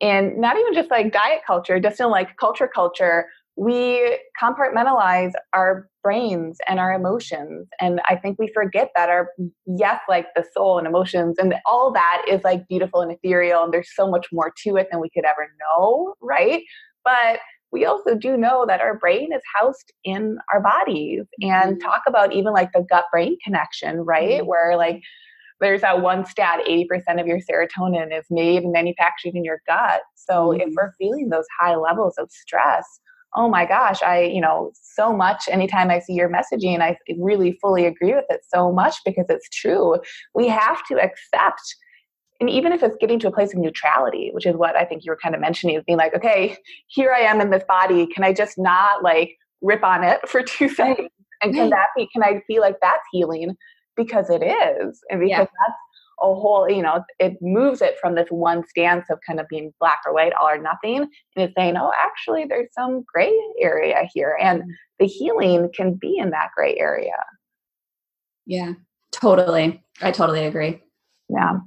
in 0.00 0.38
not 0.40 0.58
even 0.58 0.74
just 0.74 0.90
like 0.90 1.12
diet 1.12 1.40
culture 1.46 1.80
just 1.80 2.00
in 2.00 2.10
like 2.10 2.36
culture 2.36 2.68
culture 2.72 3.26
we 3.58 4.18
compartmentalize 4.40 5.32
our 5.54 5.88
brains 6.02 6.58
and 6.68 6.78
our 6.78 6.92
emotions 6.92 7.66
and 7.80 8.00
i 8.08 8.14
think 8.14 8.38
we 8.38 8.50
forget 8.52 8.90
that 8.94 9.08
our 9.08 9.28
yes 9.66 10.00
like 10.08 10.26
the 10.34 10.44
soul 10.52 10.78
and 10.78 10.86
emotions 10.86 11.36
and 11.38 11.54
all 11.64 11.92
that 11.92 12.22
is 12.28 12.42
like 12.44 12.66
beautiful 12.68 13.00
and 13.00 13.12
ethereal 13.12 13.64
and 13.64 13.72
there's 13.72 13.90
so 13.94 14.08
much 14.08 14.26
more 14.32 14.52
to 14.62 14.76
it 14.76 14.88
than 14.90 15.00
we 15.00 15.10
could 15.10 15.24
ever 15.24 15.48
know 15.60 16.14
right 16.20 16.62
but 17.04 17.40
we 17.72 17.84
also 17.84 18.14
do 18.14 18.36
know 18.36 18.64
that 18.66 18.80
our 18.80 18.96
brain 18.98 19.32
is 19.32 19.42
housed 19.54 19.92
in 20.04 20.38
our 20.52 20.60
bodies 20.60 21.24
and 21.40 21.76
mm-hmm. 21.76 21.86
talk 21.86 22.02
about 22.06 22.32
even 22.32 22.52
like 22.52 22.72
the 22.72 22.86
gut 22.88 23.04
brain 23.12 23.36
connection, 23.44 23.98
right? 24.00 24.40
Mm-hmm. 24.40 24.46
Where 24.46 24.76
like 24.76 25.02
there's 25.60 25.80
that 25.80 26.02
one 26.02 26.24
stat 26.24 26.60
80% 26.68 27.20
of 27.20 27.26
your 27.26 27.38
serotonin 27.38 28.16
is 28.16 28.26
made 28.30 28.62
and 28.62 28.72
manufactured 28.72 29.34
in 29.34 29.44
your 29.44 29.60
gut. 29.66 30.02
So 30.14 30.48
mm-hmm. 30.48 30.60
if 30.60 30.74
we're 30.74 30.92
feeling 30.98 31.28
those 31.28 31.46
high 31.58 31.76
levels 31.76 32.14
of 32.18 32.30
stress, 32.30 32.86
oh 33.34 33.48
my 33.48 33.66
gosh, 33.66 34.02
I, 34.02 34.22
you 34.22 34.40
know, 34.40 34.72
so 34.74 35.12
much 35.12 35.44
anytime 35.50 35.90
I 35.90 35.98
see 35.98 36.14
your 36.14 36.30
messaging, 36.30 36.80
I 36.80 36.96
really 37.18 37.58
fully 37.60 37.86
agree 37.86 38.14
with 38.14 38.24
it 38.30 38.40
so 38.46 38.72
much 38.72 38.96
because 39.04 39.26
it's 39.28 39.48
true. 39.50 39.96
We 40.34 40.48
have 40.48 40.84
to 40.86 41.00
accept 41.00 41.76
and 42.40 42.50
even 42.50 42.72
if 42.72 42.82
it's 42.82 42.96
getting 43.00 43.18
to 43.20 43.28
a 43.28 43.32
place 43.32 43.54
of 43.54 43.60
neutrality, 43.60 44.30
which 44.32 44.46
is 44.46 44.56
what 44.56 44.76
I 44.76 44.84
think 44.84 45.04
you 45.04 45.10
were 45.10 45.18
kind 45.22 45.34
of 45.34 45.40
mentioning, 45.40 45.76
is 45.76 45.84
being 45.86 45.98
like, 45.98 46.14
okay, 46.14 46.56
here 46.88 47.12
I 47.12 47.20
am 47.20 47.40
in 47.40 47.50
this 47.50 47.64
body. 47.66 48.06
Can 48.06 48.24
I 48.24 48.32
just 48.32 48.58
not 48.58 49.02
like 49.02 49.36
rip 49.62 49.82
on 49.82 50.04
it 50.04 50.28
for 50.28 50.42
two 50.42 50.68
seconds? 50.74 51.08
And 51.42 51.54
can 51.54 51.70
that 51.70 51.88
be, 51.96 52.08
can 52.12 52.22
I 52.22 52.42
feel 52.46 52.62
like 52.62 52.76
that's 52.80 53.02
healing? 53.12 53.56
Because 53.96 54.30
it 54.30 54.42
is. 54.42 55.00
And 55.10 55.20
because 55.20 55.30
yeah. 55.30 55.38
that's 55.38 55.78
a 56.20 56.34
whole, 56.34 56.68
you 56.70 56.82
know, 56.82 57.04
it 57.18 57.36
moves 57.40 57.82
it 57.82 57.96
from 58.00 58.14
this 58.14 58.28
one 58.30 58.66
stance 58.66 59.06
of 59.10 59.18
kind 59.26 59.38
of 59.40 59.46
being 59.48 59.72
black 59.80 60.00
or 60.06 60.14
white, 60.14 60.32
all 60.40 60.48
or 60.48 60.58
nothing, 60.58 61.02
and 61.02 61.08
it's 61.36 61.54
saying, 61.56 61.76
oh, 61.76 61.92
actually, 62.02 62.46
there's 62.46 62.72
some 62.72 63.04
gray 63.12 63.32
area 63.60 64.08
here. 64.12 64.36
And 64.40 64.62
mm. 64.62 64.66
the 64.98 65.06
healing 65.06 65.70
can 65.74 65.94
be 65.94 66.16
in 66.18 66.30
that 66.30 66.50
gray 66.56 66.76
area. 66.76 67.16
Yeah, 68.46 68.74
totally. 69.12 69.84
I 70.00 70.10
totally 70.10 70.46
agree. 70.46 70.82
Yeah. 71.28 71.58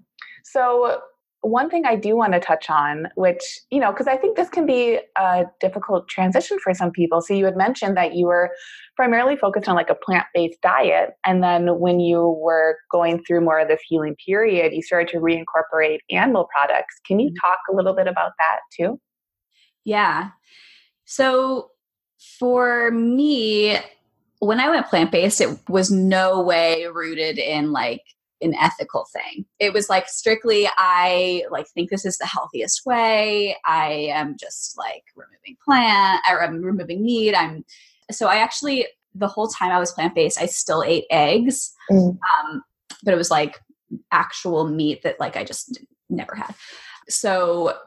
So, 0.44 1.02
one 1.41 1.69
thing 1.69 1.86
I 1.86 1.95
do 1.95 2.15
want 2.15 2.34
to 2.34 2.39
touch 2.39 2.69
on, 2.69 3.08
which, 3.15 3.41
you 3.69 3.80
know, 3.80 3.91
because 3.91 4.08
I 4.08 4.17
think 4.17 4.36
this 4.36 4.49
can 4.49 4.65
be 4.65 4.99
a 5.17 5.45
difficult 5.62 6.10
transition 6.10 6.58
for 6.62 6.73
some 6.73 6.91
people. 6.91 7.21
So, 7.21 7.34
you 7.34 7.45
had 7.45 7.56
mentioned 7.56 7.95
that 7.97 8.13
you 8.13 8.25
were 8.25 8.52
primarily 8.95 9.38
focused 9.38 9.69
on 9.69 9.75
like 9.75 9.89
a 9.89 9.95
plant 9.95 10.25
based 10.34 10.62
diet. 10.62 11.12
And 11.25 11.41
then 11.41 11.80
when 11.80 11.99
you 11.99 12.38
were 12.41 12.78
going 12.91 13.23
through 13.23 13.41
more 13.41 13.60
of 13.60 13.69
this 13.69 13.82
healing 13.88 14.15
period, 14.25 14.73
you 14.73 14.82
started 14.82 15.08
to 15.10 15.17
reincorporate 15.17 15.99
animal 16.10 16.47
products. 16.54 16.95
Can 17.06 17.19
you 17.19 17.30
mm-hmm. 17.30 17.47
talk 17.47 17.60
a 17.71 17.75
little 17.75 17.95
bit 17.95 18.08
about 18.08 18.34
that 18.38 18.60
too? 18.75 18.99
Yeah. 19.86 20.32
So, 21.06 21.71
for 22.38 22.91
me, 22.91 23.78
when 24.39 24.60
I 24.60 24.69
went 24.69 24.88
plant 24.88 25.12
based, 25.12 25.41
it 25.41 25.58
was 25.69 25.89
no 25.89 26.41
way 26.41 26.86
rooted 26.86 27.38
in 27.38 27.71
like 27.71 28.02
an 28.41 28.56
ethical 28.56 29.06
thing. 29.12 29.45
It 29.60 29.73
was 29.73 29.89
like 29.89 30.08
strictly 30.08 30.67
I 30.78 31.43
like 31.52 31.67
think 31.67 31.89
this 31.89 32.06
is 32.06 32.17
the 32.17 32.25
healthiest 32.25 32.86
way. 32.86 33.58
I 33.65 34.10
am 34.13 34.38
just 34.39 34.78
like 34.78 35.04
removing 35.15 35.58
plant 35.63 36.21
or 36.30 36.43
I'm 36.43 36.62
removing 36.62 37.04
meat. 37.04 37.36
I'm 37.36 37.65
so 38.12 38.28
I 38.28 38.38
actually 38.38 38.88
the 39.15 39.28
whole 39.28 39.47
time 39.47 39.71
I 39.71 39.80
was 39.80 39.91
plant 39.91 40.15
based, 40.15 40.39
I 40.39 40.45
still 40.45 40.84
ate 40.84 41.06
eggs, 41.10 41.73
mm. 41.91 42.17
um, 42.17 42.63
but 43.04 43.13
it 43.13 43.17
was 43.17 43.32
like 43.32 43.60
actual 44.12 44.67
meat 44.67 45.02
that 45.04 45.19
like 45.19 45.36
I 45.36 45.43
just 45.43 45.80
never 46.10 46.36
had. 46.36 46.54
So 47.08 47.78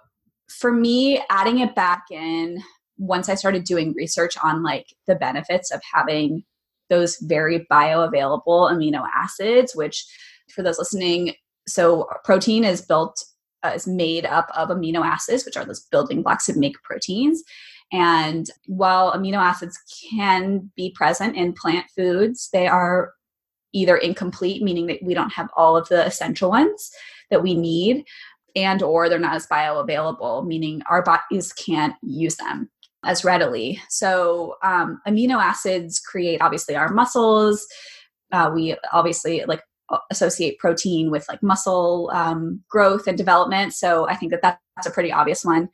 for 0.50 0.72
me, 0.72 1.22
adding 1.30 1.60
it 1.60 1.74
back 1.74 2.04
in 2.10 2.62
once 2.98 3.28
I 3.28 3.34
started 3.34 3.64
doing 3.64 3.94
research 3.96 4.36
on 4.42 4.62
like 4.62 4.86
the 5.06 5.14
benefits 5.14 5.70
of 5.70 5.80
having 5.92 6.44
those 6.90 7.16
very 7.18 7.66
bioavailable 7.70 8.70
amino 8.70 9.06
acids, 9.14 9.74
which 9.74 10.04
for 10.54 10.62
those 10.62 10.78
listening, 10.78 11.34
so 11.66 12.08
protein 12.24 12.64
is 12.64 12.82
built 12.82 13.22
uh, 13.64 13.72
is 13.74 13.86
made 13.86 14.26
up 14.26 14.48
of 14.56 14.68
amino 14.70 15.04
acids, 15.04 15.44
which 15.44 15.56
are 15.56 15.64
those 15.64 15.86
building 15.90 16.22
blocks 16.22 16.46
that 16.46 16.56
make 16.56 16.82
proteins. 16.82 17.42
And 17.92 18.48
while 18.66 19.12
amino 19.12 19.36
acids 19.36 19.78
can 20.10 20.70
be 20.76 20.92
present 20.96 21.36
in 21.36 21.52
plant 21.52 21.86
foods, 21.94 22.48
they 22.52 22.66
are 22.66 23.12
either 23.72 23.96
incomplete, 23.96 24.62
meaning 24.62 24.86
that 24.86 25.02
we 25.02 25.14
don't 25.14 25.32
have 25.32 25.48
all 25.56 25.76
of 25.76 25.88
the 25.88 26.04
essential 26.04 26.50
ones 26.50 26.90
that 27.30 27.42
we 27.42 27.54
need, 27.54 28.04
and 28.56 28.82
or 28.82 29.08
they're 29.08 29.18
not 29.18 29.36
as 29.36 29.46
bioavailable, 29.46 30.46
meaning 30.46 30.82
our 30.90 31.02
bodies 31.02 31.52
can't 31.52 31.94
use 32.02 32.36
them. 32.36 32.68
as 33.04 33.24
readily. 33.24 33.80
So, 33.88 34.56
um, 34.62 35.00
amino 35.06 35.42
acids 35.42 35.98
create 36.00 36.40
obviously 36.40 36.76
our 36.76 36.92
muscles. 36.92 37.66
Uh, 38.30 38.50
we 38.54 38.76
obviously 38.92 39.44
like 39.46 39.62
associate 40.10 40.58
protein 40.58 41.10
with 41.10 41.26
like 41.28 41.42
muscle 41.42 42.10
um, 42.12 42.62
growth 42.68 43.06
and 43.06 43.16
development. 43.16 43.74
So, 43.74 44.08
I 44.08 44.16
think 44.16 44.32
that 44.32 44.42
that's 44.42 44.86
a 44.86 44.90
pretty 44.90 45.12
obvious 45.12 45.44
one. 45.44 45.68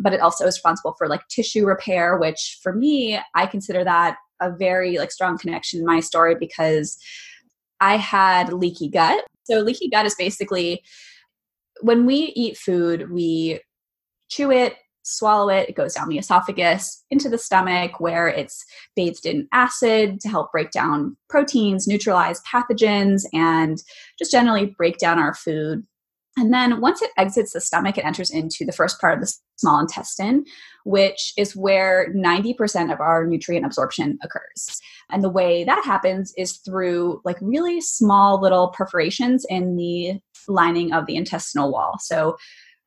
But 0.00 0.12
it 0.12 0.20
also 0.20 0.44
is 0.46 0.56
responsible 0.56 0.94
for 0.98 1.08
like 1.08 1.26
tissue 1.28 1.66
repair, 1.66 2.18
which 2.18 2.58
for 2.62 2.74
me, 2.74 3.18
I 3.34 3.46
consider 3.46 3.84
that 3.84 4.16
a 4.40 4.50
very 4.50 4.98
like 4.98 5.12
strong 5.12 5.38
connection 5.38 5.80
in 5.80 5.86
my 5.86 6.00
story 6.00 6.34
because 6.34 6.98
I 7.80 7.96
had 7.96 8.52
leaky 8.52 8.88
gut. 8.88 9.24
So, 9.44 9.60
leaky 9.60 9.88
gut 9.88 10.06
is 10.06 10.14
basically 10.14 10.82
when 11.80 12.06
we 12.06 12.32
eat 12.34 12.56
food, 12.56 13.10
we 13.10 13.60
chew 14.28 14.50
it, 14.50 14.74
swallow 15.04 15.48
it, 15.50 15.68
it 15.68 15.76
goes 15.76 15.94
down 15.94 16.08
the 16.08 16.18
esophagus 16.18 17.04
into 17.10 17.28
the 17.28 17.38
stomach 17.38 18.00
where 18.00 18.26
it's 18.26 18.64
bathed 18.96 19.26
in 19.26 19.46
acid 19.52 20.20
to 20.20 20.28
help 20.28 20.50
break 20.50 20.70
down 20.70 21.16
proteins, 21.28 21.86
neutralize 21.86 22.40
pathogens, 22.42 23.22
and 23.32 23.82
just 24.18 24.32
generally 24.32 24.66
break 24.66 24.98
down 24.98 25.18
our 25.18 25.34
food. 25.34 25.84
And 26.36 26.52
then 26.52 26.80
once 26.80 27.00
it 27.00 27.12
exits 27.16 27.52
the 27.52 27.60
stomach, 27.60 27.96
it 27.96 28.04
enters 28.04 28.30
into 28.30 28.64
the 28.64 28.72
first 28.72 29.00
part 29.00 29.14
of 29.14 29.20
the 29.20 29.32
small 29.56 29.78
intestine, 29.78 30.44
which 30.84 31.32
is 31.36 31.54
where 31.54 32.12
90% 32.12 32.92
of 32.92 33.00
our 33.00 33.24
nutrient 33.24 33.64
absorption 33.64 34.18
occurs. 34.20 34.80
And 35.10 35.22
the 35.22 35.30
way 35.30 35.62
that 35.62 35.84
happens 35.84 36.34
is 36.36 36.56
through 36.56 37.20
like 37.24 37.36
really 37.40 37.80
small 37.80 38.40
little 38.40 38.68
perforations 38.68 39.46
in 39.48 39.76
the 39.76 40.18
lining 40.48 40.92
of 40.92 41.06
the 41.06 41.14
intestinal 41.14 41.70
wall. 41.70 41.98
So 42.00 42.36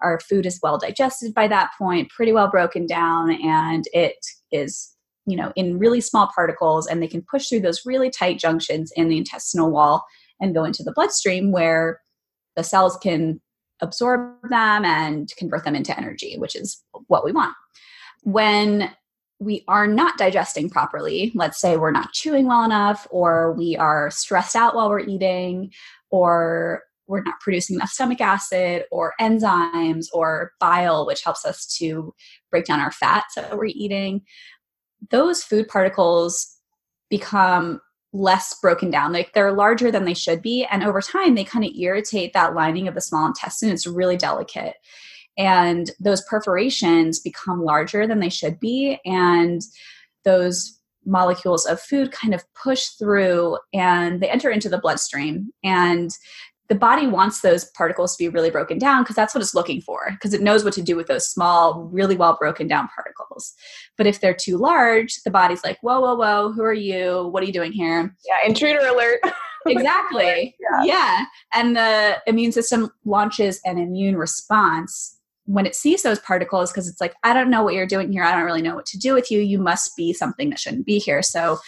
our 0.01 0.19
food 0.19 0.45
is 0.45 0.59
well 0.61 0.77
digested 0.77 1.33
by 1.33 1.47
that 1.47 1.71
point, 1.77 2.09
pretty 2.09 2.31
well 2.31 2.49
broken 2.49 2.85
down, 2.85 3.31
and 3.41 3.85
it 3.93 4.17
is 4.51 4.95
you 5.27 5.35
know 5.35 5.51
in 5.55 5.77
really 5.77 6.01
small 6.01 6.31
particles 6.33 6.87
and 6.87 7.03
they 7.03 7.07
can 7.07 7.21
push 7.29 7.49
through 7.49 7.59
those 7.59 7.85
really 7.85 8.09
tight 8.09 8.39
junctions 8.39 8.91
in 8.95 9.09
the 9.09 9.17
intestinal 9.17 9.69
wall 9.69 10.03
and 10.39 10.55
go 10.55 10.63
into 10.63 10.83
the 10.83 10.93
bloodstream 10.93 11.51
where 11.51 12.01
the 12.55 12.63
cells 12.63 12.97
can 13.03 13.39
absorb 13.81 14.35
them 14.49 14.83
and 14.85 15.29
convert 15.37 15.63
them 15.63 15.75
into 15.75 15.95
energy 15.95 16.37
which 16.39 16.55
is 16.55 16.81
what 17.07 17.23
we 17.23 17.31
want. 17.31 17.53
When 18.23 18.89
we 19.39 19.63
are 19.67 19.85
not 19.85 20.17
digesting 20.17 20.69
properly 20.69 21.31
let's 21.35 21.59
say 21.59 21.77
we're 21.77 21.91
not 21.91 22.13
chewing 22.13 22.47
well 22.47 22.63
enough 22.63 23.05
or 23.11 23.53
we 23.53 23.75
are 23.75 24.09
stressed 24.09 24.55
out 24.55 24.75
while 24.75 24.89
we're 24.89 24.99
eating 25.01 25.71
or 26.09 26.83
we're 27.07 27.23
not 27.23 27.39
producing 27.39 27.75
enough 27.75 27.89
stomach 27.89 28.21
acid 28.21 28.83
or 28.91 29.13
enzymes 29.19 30.07
or 30.13 30.51
bile, 30.59 31.05
which 31.05 31.23
helps 31.23 31.45
us 31.45 31.65
to 31.77 32.13
break 32.51 32.65
down 32.65 32.79
our 32.79 32.91
fats 32.91 33.35
that 33.35 33.57
we're 33.57 33.65
eating, 33.65 34.21
those 35.09 35.43
food 35.43 35.67
particles 35.67 36.57
become 37.09 37.79
less 38.13 38.57
broken 38.61 38.89
down. 38.89 39.13
Like 39.13 39.33
they're 39.33 39.53
larger 39.53 39.91
than 39.91 40.05
they 40.05 40.13
should 40.13 40.41
be. 40.41 40.65
And 40.65 40.83
over 40.83 41.01
time, 41.01 41.35
they 41.35 41.43
kind 41.43 41.65
of 41.65 41.71
irritate 41.75 42.33
that 42.33 42.55
lining 42.55 42.87
of 42.87 42.95
the 42.95 43.01
small 43.01 43.25
intestine. 43.25 43.69
It's 43.69 43.87
really 43.87 44.17
delicate. 44.17 44.75
And 45.37 45.91
those 45.99 46.21
perforations 46.23 47.19
become 47.19 47.63
larger 47.63 48.07
than 48.07 48.19
they 48.19 48.29
should 48.29 48.59
be. 48.59 48.99
And 49.05 49.61
those 50.23 50.79
molecules 51.05 51.65
of 51.65 51.79
food 51.79 52.11
kind 52.11 52.33
of 52.33 52.43
push 52.53 52.87
through 52.99 53.57
and 53.73 54.21
they 54.21 54.29
enter 54.29 54.49
into 54.49 54.67
the 54.67 54.79
bloodstream. 54.79 55.51
And 55.63 56.11
the 56.69 56.75
body 56.75 57.07
wants 57.07 57.41
those 57.41 57.65
particles 57.65 58.15
to 58.15 58.23
be 58.23 58.29
really 58.29 58.49
broken 58.49 58.77
down 58.77 59.03
because 59.03 59.15
that's 59.15 59.33
what 59.33 59.41
it's 59.41 59.55
looking 59.55 59.81
for 59.81 60.09
because 60.11 60.33
it 60.33 60.41
knows 60.41 60.63
what 60.63 60.73
to 60.73 60.81
do 60.81 60.95
with 60.95 61.07
those 61.07 61.27
small 61.27 61.89
really 61.91 62.15
well 62.15 62.37
broken 62.39 62.67
down 62.67 62.89
particles. 62.93 63.53
But 63.97 64.07
if 64.07 64.19
they're 64.19 64.33
too 64.33 64.57
large 64.57 65.21
the 65.23 65.31
body's 65.31 65.63
like 65.63 65.77
whoa 65.81 65.99
whoa 66.01 66.15
whoa 66.15 66.51
who 66.51 66.63
are 66.63 66.73
you? 66.73 67.27
What 67.31 67.43
are 67.43 67.45
you 67.45 67.53
doing 67.53 67.71
here? 67.71 68.15
Yeah 68.25 68.47
intruder 68.47 68.85
alert. 68.85 69.19
Exactly. 69.65 70.55
Yeah. 70.61 70.83
yeah. 70.83 71.25
And 71.53 71.75
the 71.75 72.21
immune 72.25 72.53
system 72.53 72.89
launches 73.03 73.59
an 73.65 73.77
immune 73.77 74.15
response 74.15 75.17
when 75.45 75.65
it 75.65 75.75
sees 75.75 76.03
those 76.03 76.19
particles 76.19 76.71
because 76.71 76.89
it's 76.89 76.99
like 76.99 77.15
i 77.23 77.33
don't 77.33 77.49
know 77.49 77.63
what 77.63 77.73
you're 77.73 77.87
doing 77.87 78.11
here. 78.11 78.23
I 78.23 78.31
don't 78.31 78.45
really 78.45 78.61
know 78.61 78.75
what 78.75 78.85
to 78.87 78.97
do 78.97 79.13
with 79.13 79.31
you. 79.31 79.39
You 79.39 79.59
must 79.59 79.95
be 79.97 80.13
something 80.13 80.49
that 80.49 80.59
shouldn't 80.59 80.85
be 80.85 80.99
here. 80.99 81.21
So 81.21 81.59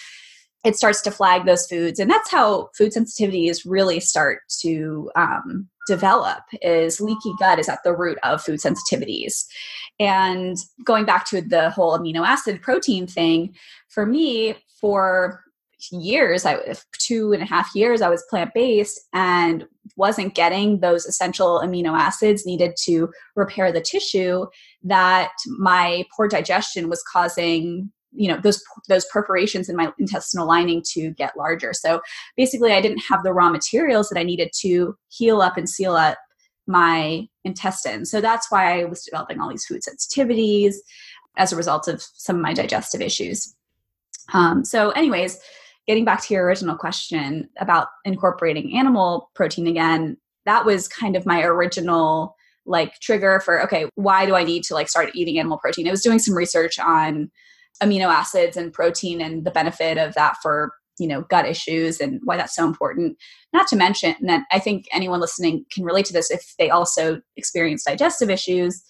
it 0.64 0.76
starts 0.76 1.02
to 1.02 1.12
flag 1.12 1.46
those 1.46 1.66
foods 1.68 2.00
and 2.00 2.10
that's 2.10 2.30
how 2.32 2.70
food 2.78 2.92
sensitivities 2.92 3.62
really 3.66 4.00
start 4.00 4.42
to 4.62 5.10
um, 5.16 5.70
develop 5.90 6.44
is 6.62 7.02
leaky 7.02 7.34
gut 7.40 7.58
is 7.58 7.68
at 7.68 7.80
the 7.84 7.96
root 7.96 8.20
of 8.22 8.44
food 8.44 8.60
sensitivities. 8.60 9.46
And 10.00 10.56
going 10.86 11.04
back 11.04 11.26
to 11.30 11.42
the 11.42 11.72
whole 11.72 11.98
amino 11.98 12.26
acid 12.26 12.62
protein 12.62 13.08
thing 13.08 13.56
for 13.90 14.06
me 14.06 14.56
for 14.80 15.44
years 15.92 16.46
i 16.46 16.58
two 17.00 17.32
and 17.32 17.42
a 17.42 17.46
half 17.46 17.74
years 17.74 18.02
i 18.02 18.10
was 18.10 18.26
plant-based 18.30 19.00
and 19.14 19.66
wasn't 19.96 20.36
getting 20.36 20.82
those 20.82 21.06
essential 21.06 21.62
amino 21.64 21.98
acids 21.98 22.46
needed 22.46 22.74
to 22.78 23.10
repair 23.38 23.72
the 23.72 23.80
tissue 23.80 24.46
that 24.84 25.32
my 25.58 26.04
poor 26.14 26.28
digestion 26.28 26.90
was 26.90 27.02
causing 27.10 27.90
you 28.12 28.28
know 28.28 28.40
those 28.42 28.64
those 28.88 29.06
perforations 29.06 29.70
in 29.70 29.76
my 29.76 29.92
intestinal 30.00 30.48
lining 30.48 30.84
to 30.94 31.12
get 31.12 31.38
larger. 31.38 31.74
So 31.74 32.02
basically 32.36 32.72
i 32.72 32.82
didn't 32.82 33.04
have 33.10 33.24
the 33.24 33.34
raw 33.34 33.50
materials 33.50 34.10
that 34.10 34.20
i 34.20 34.24
needed 34.24 34.52
to 34.62 34.98
heal 35.10 35.42
up 35.42 35.58
and 35.58 35.70
seal 35.70 35.96
up 35.96 36.18
my 36.68 37.28
intestines 37.44 38.12
so 38.12 38.22
that's 38.22 38.52
why 38.52 38.80
i 38.80 38.86
was 38.86 39.04
developing 39.04 39.40
all 39.40 39.50
these 39.50 39.66
food 39.66 39.82
sensitivities 39.82 40.76
as 41.38 41.52
a 41.52 41.56
result 41.56 41.88
of 41.88 42.02
some 42.02 42.36
of 42.36 42.42
my 42.42 42.54
digestive 42.54 43.02
issues. 43.02 43.56
Um, 44.34 44.64
so 44.64 44.92
anyways 44.92 45.40
getting 45.88 46.06
back 46.06 46.22
to 46.22 46.34
your 46.34 46.46
original 46.46 46.76
question 46.76 47.50
about 47.60 47.88
incorporating 48.06 48.78
animal 48.78 49.32
protein 49.34 49.66
again 49.66 50.18
that 50.46 50.66
was 50.66 50.88
kind 50.88 51.16
of 51.16 51.26
my 51.26 51.42
original 51.42 52.36
like 52.66 53.00
trigger 53.00 53.42
for 53.44 53.64
okay 53.64 53.88
why 53.96 54.26
do 54.28 54.36
i 54.36 54.44
need 54.44 54.64
to 54.64 54.76
like 54.76 54.88
start 54.88 55.10
eating 55.16 55.40
animal 55.40 55.58
protein? 55.58 55.88
I 55.88 55.92
was 55.92 56.04
doing 56.04 56.20
some 56.20 56.36
research 56.36 56.78
on 56.78 57.32
amino 57.82 58.08
acids 58.08 58.58
and 58.58 58.74
protein 58.74 59.22
and 59.22 59.46
the 59.46 59.52
benefit 59.52 59.98
of 59.98 60.14
that 60.16 60.36
for 60.42 60.74
you 60.98 61.08
know 61.08 61.22
gut 61.24 61.46
issues 61.46 62.02
and 62.02 62.20
why 62.24 62.36
that's 62.36 62.56
so 62.56 62.66
important. 62.66 63.18
Not 63.54 63.68
to 63.70 63.76
mention 63.76 64.16
that 64.24 64.46
i 64.52 64.60
think 64.60 64.86
anyone 64.92 65.20
listening 65.20 65.66
can 65.72 65.84
relate 65.84 66.06
to 66.06 66.14
this 66.14 66.30
if 66.30 66.56
they 66.60 66.70
also 66.70 67.22
experience 67.38 67.84
digestive 67.84 68.30
issues 68.30 68.84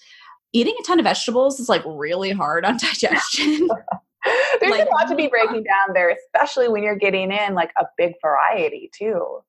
eating 0.54 0.76
a 0.80 0.84
ton 0.84 1.00
of 1.00 1.06
vegetables 1.06 1.60
is 1.60 1.70
like 1.70 1.84
really 1.86 2.32
hard 2.32 2.65
on 2.65 2.78
digestion. 2.82 3.68
There's 4.60 4.72
like, 4.72 4.88
a 4.88 4.92
lot 4.92 5.08
to 5.08 5.15
be 5.15 5.28
breaking 5.28 5.63
down 5.63 5.94
there 5.94 6.10
especially 6.10 6.68
when 6.68 6.84
you're 6.84 6.98
getting 6.98 7.32
in 7.32 7.54
like 7.54 7.72
a 7.80 7.86
big 7.98 8.13
variety 8.22 8.89
too. 8.94 9.39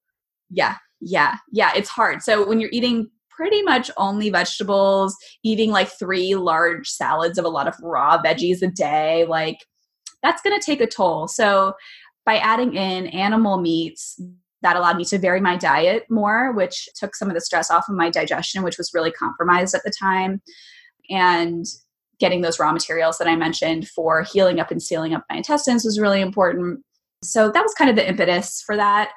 Yeah 0.48 0.76
yeah 1.00 1.36
yeah 1.50 1.72
it's 1.74 1.88
hard. 1.88 2.22
So 2.22 2.46
when 2.46 2.60
you're 2.60 2.70
eating 2.72 3.10
pretty 3.34 3.62
much 3.62 3.90
only 3.96 4.30
vegetables, 4.30 5.16
eating 5.42 5.70
like 5.70 5.88
three 5.88 6.34
large 6.34 6.88
salads 6.88 7.38
of 7.38 7.44
a 7.44 7.48
lot 7.48 7.68
of 7.68 7.74
raw 7.82 8.20
veggies 8.22 8.62
a 8.62 8.68
day, 8.68 9.24
like 9.26 9.58
that's 10.22 10.42
going 10.42 10.58
to 10.58 10.64
take 10.64 10.80
a 10.80 10.86
toll. 10.86 11.28
So 11.28 11.74
by 12.26 12.36
adding 12.36 12.74
in 12.74 13.06
animal 13.08 13.58
meats, 13.58 14.20
that 14.62 14.76
allowed 14.76 14.98
me 14.98 15.04
to 15.06 15.18
vary 15.18 15.40
my 15.40 15.56
diet 15.56 16.04
more, 16.10 16.52
which 16.52 16.88
took 16.94 17.16
some 17.16 17.28
of 17.28 17.34
the 17.34 17.40
stress 17.40 17.70
off 17.70 17.88
of 17.88 17.94
my 17.94 18.10
digestion, 18.10 18.62
which 18.62 18.76
was 18.76 18.92
really 18.92 19.10
compromised 19.10 19.74
at 19.74 19.82
the 19.84 19.92
time. 19.98 20.42
And 21.08 21.64
getting 22.18 22.42
those 22.42 22.58
raw 22.58 22.70
materials 22.70 23.16
that 23.18 23.26
I 23.26 23.34
mentioned 23.34 23.88
for 23.88 24.22
healing 24.22 24.60
up 24.60 24.70
and 24.70 24.82
sealing 24.82 25.14
up 25.14 25.24
my 25.30 25.38
intestines 25.38 25.84
was 25.84 25.98
really 25.98 26.20
important. 26.20 26.80
So 27.24 27.50
that 27.50 27.62
was 27.62 27.74
kind 27.74 27.88
of 27.88 27.96
the 27.96 28.06
impetus 28.06 28.62
for 28.64 28.76
that. 28.76 29.12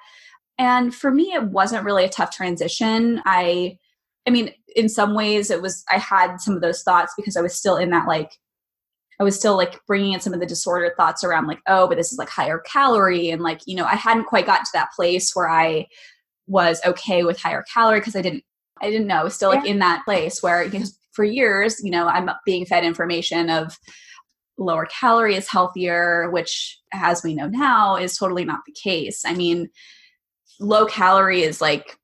And 0.57 0.95
for 0.95 1.11
me, 1.11 1.33
it 1.33 1.43
wasn't 1.43 1.83
really 1.83 2.05
a 2.05 2.09
tough 2.09 2.31
transition. 2.31 3.21
I 3.25 3.77
I 4.27 4.31
mean, 4.31 4.51
in 4.75 4.89
some 4.89 5.13
ways, 5.13 5.51
it 5.51 5.61
was, 5.61 5.83
I 5.91 5.97
had 5.97 6.37
some 6.37 6.55
of 6.55 6.61
those 6.61 6.83
thoughts 6.83 7.13
because 7.17 7.35
I 7.35 7.41
was 7.41 7.53
still 7.53 7.75
in 7.77 7.89
that, 7.89 8.07
like, 8.07 8.31
I 9.19 9.23
was 9.23 9.37
still 9.37 9.55
like 9.55 9.79
bringing 9.85 10.13
in 10.13 10.19
some 10.19 10.33
of 10.33 10.39
the 10.39 10.45
disorder 10.45 10.93
thoughts 10.97 11.23
around, 11.23 11.47
like, 11.47 11.61
oh, 11.67 11.87
but 11.87 11.97
this 11.97 12.11
is 12.11 12.17
like 12.17 12.29
higher 12.29 12.59
calorie. 12.59 13.29
And 13.29 13.41
like, 13.41 13.61
you 13.67 13.75
know, 13.75 13.85
I 13.85 13.95
hadn't 13.95 14.25
quite 14.25 14.45
gotten 14.45 14.65
to 14.65 14.71
that 14.73 14.91
place 14.95 15.35
where 15.35 15.49
I 15.49 15.87
was 16.47 16.81
okay 16.85 17.23
with 17.23 17.39
higher 17.39 17.63
calorie 17.71 17.99
because 17.99 18.15
I 18.15 18.21
didn't, 18.21 18.43
I 18.81 18.89
didn't 18.89 19.07
know. 19.07 19.17
I 19.17 19.23
was 19.23 19.35
still 19.35 19.49
like 19.49 19.65
yeah. 19.65 19.71
in 19.71 19.79
that 19.79 20.03
place 20.03 20.41
where, 20.41 20.67
know, 20.67 20.85
for 21.11 21.23
years, 21.23 21.79
you 21.83 21.91
know, 21.91 22.07
I'm 22.07 22.29
being 22.43 22.65
fed 22.65 22.83
information 22.83 23.49
of 23.49 23.77
lower 24.57 24.87
calorie 24.87 25.35
is 25.35 25.47
healthier, 25.47 26.29
which, 26.31 26.79
as 26.91 27.23
we 27.23 27.35
know 27.35 27.47
now, 27.47 27.95
is 27.95 28.17
totally 28.17 28.45
not 28.45 28.61
the 28.65 28.73
case. 28.73 29.23
I 29.25 29.35
mean, 29.35 29.69
low 30.59 30.85
calorie 30.85 31.43
is 31.43 31.61
like 31.61 31.97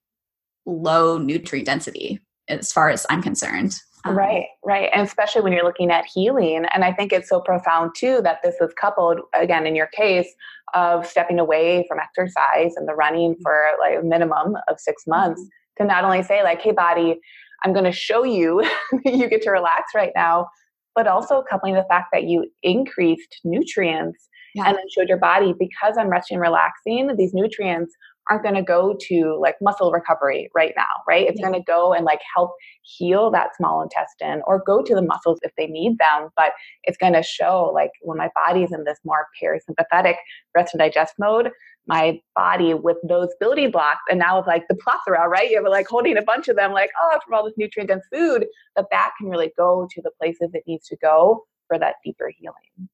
low 0.65 1.17
nutrient 1.17 1.65
density 1.65 2.19
as 2.47 2.71
far 2.71 2.89
as 2.89 3.05
I'm 3.09 3.21
concerned. 3.21 3.75
Um, 4.05 4.17
right, 4.17 4.45
right. 4.63 4.89
And 4.93 5.05
especially 5.05 5.41
when 5.41 5.53
you're 5.53 5.65
looking 5.65 5.91
at 5.91 6.05
healing. 6.05 6.65
And 6.73 6.85
I 6.85 6.93
think 6.93 7.11
it's 7.11 7.29
so 7.29 7.41
profound 7.41 7.91
too 7.95 8.21
that 8.23 8.39
this 8.43 8.55
was 8.59 8.71
coupled, 8.79 9.19
again, 9.33 9.67
in 9.67 9.75
your 9.75 9.87
case, 9.87 10.27
of 10.73 11.05
stepping 11.05 11.39
away 11.39 11.85
from 11.87 11.99
exercise 11.99 12.75
and 12.75 12.87
the 12.87 12.93
running 12.93 13.33
mm-hmm. 13.33 13.41
for 13.41 13.71
like 13.79 13.99
a 13.99 14.05
minimum 14.05 14.55
of 14.67 14.79
six 14.79 15.03
months 15.05 15.41
mm-hmm. 15.41 15.83
to 15.83 15.87
not 15.87 16.03
only 16.03 16.23
say, 16.23 16.43
like, 16.43 16.61
hey, 16.61 16.71
body, 16.71 17.19
I'm 17.63 17.73
going 17.73 17.85
to 17.85 17.91
show 17.91 18.23
you 18.23 18.63
you 19.05 19.27
get 19.29 19.41
to 19.43 19.51
relax 19.51 19.91
right 19.93 20.11
now, 20.15 20.47
but 20.95 21.07
also 21.07 21.43
coupling 21.49 21.73
the 21.73 21.85
fact 21.89 22.07
that 22.13 22.23
you 22.23 22.49
increased 22.63 23.39
nutrients 23.43 24.29
yeah. 24.55 24.63
and 24.67 24.77
then 24.77 24.85
showed 24.95 25.09
your 25.09 25.17
body 25.17 25.53
because 25.57 25.97
I'm 25.97 26.09
resting 26.09 26.35
and 26.35 26.41
relaxing, 26.41 27.15
these 27.17 27.33
nutrients 27.33 27.93
aren't 28.29 28.43
going 28.43 28.55
to 28.55 28.61
go 28.61 28.95
to 29.07 29.37
like 29.41 29.55
muscle 29.61 29.91
recovery 29.91 30.49
right 30.53 30.73
now, 30.75 30.83
right? 31.07 31.27
It's 31.27 31.39
yeah. 31.39 31.49
going 31.49 31.59
to 31.59 31.65
go 31.65 31.93
and 31.93 32.05
like 32.05 32.19
help 32.35 32.51
heal 32.83 33.31
that 33.31 33.55
small 33.55 33.81
intestine 33.81 34.41
or 34.45 34.63
go 34.65 34.81
to 34.83 34.95
the 34.95 35.01
muscles 35.01 35.39
if 35.41 35.51
they 35.57 35.67
need 35.67 35.97
them. 35.97 36.29
But 36.35 36.53
it's 36.83 36.97
going 36.97 37.13
to 37.13 37.23
show 37.23 37.71
like 37.73 37.91
when 38.01 38.17
my 38.17 38.29
body's 38.35 38.71
in 38.71 38.83
this 38.83 38.99
more 39.03 39.27
parasympathetic 39.41 40.15
rest 40.55 40.73
and 40.73 40.79
digest 40.79 41.15
mode, 41.19 41.51
my 41.87 42.19
body 42.35 42.73
with 42.75 42.97
those 43.07 43.29
building 43.39 43.71
blocks 43.71 44.01
and 44.09 44.19
now 44.19 44.37
with 44.37 44.47
like 44.47 44.67
the 44.67 44.75
plethora, 44.75 45.27
right? 45.27 45.49
You're 45.49 45.67
like 45.67 45.87
holding 45.87 46.17
a 46.17 46.21
bunch 46.21 46.47
of 46.47 46.55
them, 46.55 46.71
like, 46.71 46.91
oh, 47.01 47.19
from 47.25 47.33
all 47.33 47.43
this 47.43 47.55
nutrient 47.57 47.89
dense 47.89 48.05
food, 48.13 48.45
that 48.75 48.85
that 48.91 49.11
can 49.17 49.29
really 49.29 49.51
go 49.57 49.87
to 49.91 50.01
the 50.01 50.11
places 50.19 50.51
it 50.53 50.63
needs 50.67 50.87
to 50.87 50.95
go 50.97 51.45
for 51.67 51.79
that 51.79 51.95
deeper 52.03 52.31
healing. 52.37 52.89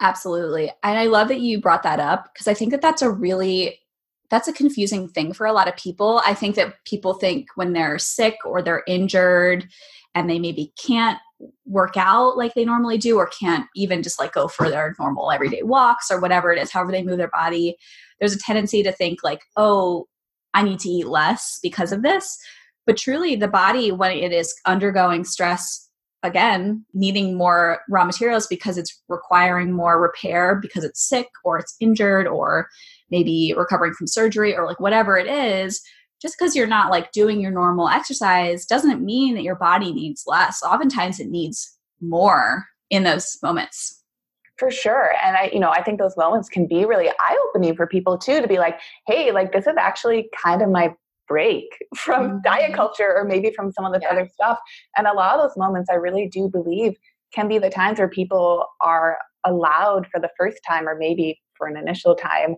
Absolutely. 0.00 0.70
And 0.82 0.98
I 0.98 1.06
love 1.06 1.28
that 1.28 1.40
you 1.40 1.60
brought 1.60 1.82
that 1.82 2.00
up 2.00 2.32
because 2.32 2.48
I 2.48 2.54
think 2.54 2.70
that 2.70 2.80
that's 2.80 3.02
a 3.02 3.10
really 3.10 3.78
that's 4.30 4.48
a 4.48 4.52
confusing 4.52 5.08
thing 5.08 5.32
for 5.32 5.46
a 5.46 5.52
lot 5.52 5.68
of 5.68 5.76
people. 5.76 6.22
I 6.24 6.34
think 6.34 6.54
that 6.56 6.74
people 6.84 7.14
think 7.14 7.48
when 7.56 7.72
they're 7.72 7.98
sick 7.98 8.36
or 8.44 8.62
they're 8.62 8.84
injured 8.86 9.68
and 10.14 10.30
they 10.30 10.38
maybe 10.38 10.72
can't 10.82 11.18
work 11.64 11.96
out 11.96 12.36
like 12.36 12.54
they 12.54 12.64
normally 12.64 12.98
do 12.98 13.16
or 13.16 13.26
can't 13.26 13.66
even 13.74 14.02
just 14.02 14.20
like 14.20 14.32
go 14.32 14.46
for 14.46 14.68
their 14.68 14.94
normal 14.98 15.30
everyday 15.30 15.62
walks 15.62 16.10
or 16.10 16.20
whatever 16.20 16.52
it 16.52 16.60
is, 16.60 16.70
however 16.70 16.92
they 16.92 17.02
move 17.02 17.18
their 17.18 17.30
body, 17.30 17.76
there's 18.18 18.34
a 18.34 18.38
tendency 18.38 18.82
to 18.82 18.92
think 18.92 19.22
like, 19.22 19.40
oh, 19.56 20.06
I 20.54 20.62
need 20.62 20.80
to 20.80 20.88
eat 20.88 21.06
less 21.06 21.58
because 21.62 21.92
of 21.92 22.02
this. 22.02 22.38
But 22.86 22.96
truly, 22.96 23.36
the 23.36 23.48
body, 23.48 23.92
when 23.92 24.12
it 24.12 24.32
is 24.32 24.54
undergoing 24.66 25.24
stress, 25.24 25.88
again, 26.22 26.84
needing 26.92 27.36
more 27.36 27.80
raw 27.88 28.04
materials 28.04 28.46
because 28.46 28.76
it's 28.76 29.00
requiring 29.08 29.72
more 29.72 30.00
repair 30.00 30.56
because 30.60 30.84
it's 30.84 31.08
sick 31.08 31.28
or 31.44 31.58
it's 31.58 31.76
injured 31.80 32.26
or 32.26 32.68
maybe 33.10 33.54
recovering 33.56 33.92
from 33.92 34.06
surgery 34.06 34.56
or 34.56 34.66
like 34.66 34.80
whatever 34.80 35.18
it 35.18 35.26
is 35.26 35.80
just 36.20 36.36
because 36.38 36.54
you're 36.54 36.66
not 36.66 36.90
like 36.90 37.12
doing 37.12 37.40
your 37.40 37.50
normal 37.50 37.88
exercise 37.88 38.66
doesn't 38.66 39.02
mean 39.02 39.34
that 39.34 39.42
your 39.42 39.56
body 39.56 39.92
needs 39.92 40.24
less 40.26 40.62
oftentimes 40.62 41.20
it 41.20 41.28
needs 41.28 41.76
more 42.00 42.66
in 42.90 43.04
those 43.04 43.38
moments 43.42 44.02
for 44.56 44.70
sure 44.70 45.12
and 45.24 45.36
i 45.36 45.50
you 45.52 45.58
know 45.58 45.70
i 45.70 45.82
think 45.82 45.98
those 45.98 46.16
moments 46.16 46.48
can 46.48 46.66
be 46.66 46.84
really 46.84 47.08
eye-opening 47.08 47.74
for 47.74 47.86
people 47.86 48.18
too 48.18 48.40
to 48.40 48.48
be 48.48 48.58
like 48.58 48.78
hey 49.06 49.32
like 49.32 49.52
this 49.52 49.66
is 49.66 49.74
actually 49.78 50.28
kind 50.36 50.62
of 50.62 50.68
my 50.68 50.94
break 51.26 51.64
from 51.96 52.28
mm-hmm. 52.28 52.38
diet 52.44 52.74
culture 52.74 53.14
or 53.16 53.24
maybe 53.24 53.50
from 53.56 53.72
some 53.72 53.84
of 53.84 53.92
this 53.92 54.02
yeah. 54.02 54.10
other 54.10 54.28
stuff 54.32 54.58
and 54.96 55.06
a 55.06 55.12
lot 55.12 55.34
of 55.34 55.42
those 55.42 55.56
moments 55.56 55.88
i 55.90 55.94
really 55.94 56.28
do 56.28 56.48
believe 56.48 56.94
can 57.32 57.48
be 57.48 57.58
the 57.58 57.70
times 57.70 57.98
where 57.98 58.08
people 58.08 58.66
are 58.80 59.16
allowed 59.44 60.06
for 60.08 60.20
the 60.20 60.28
first 60.36 60.58
time 60.68 60.88
or 60.88 60.96
maybe 60.96 61.40
for 61.56 61.66
an 61.66 61.76
initial 61.76 62.14
time 62.14 62.56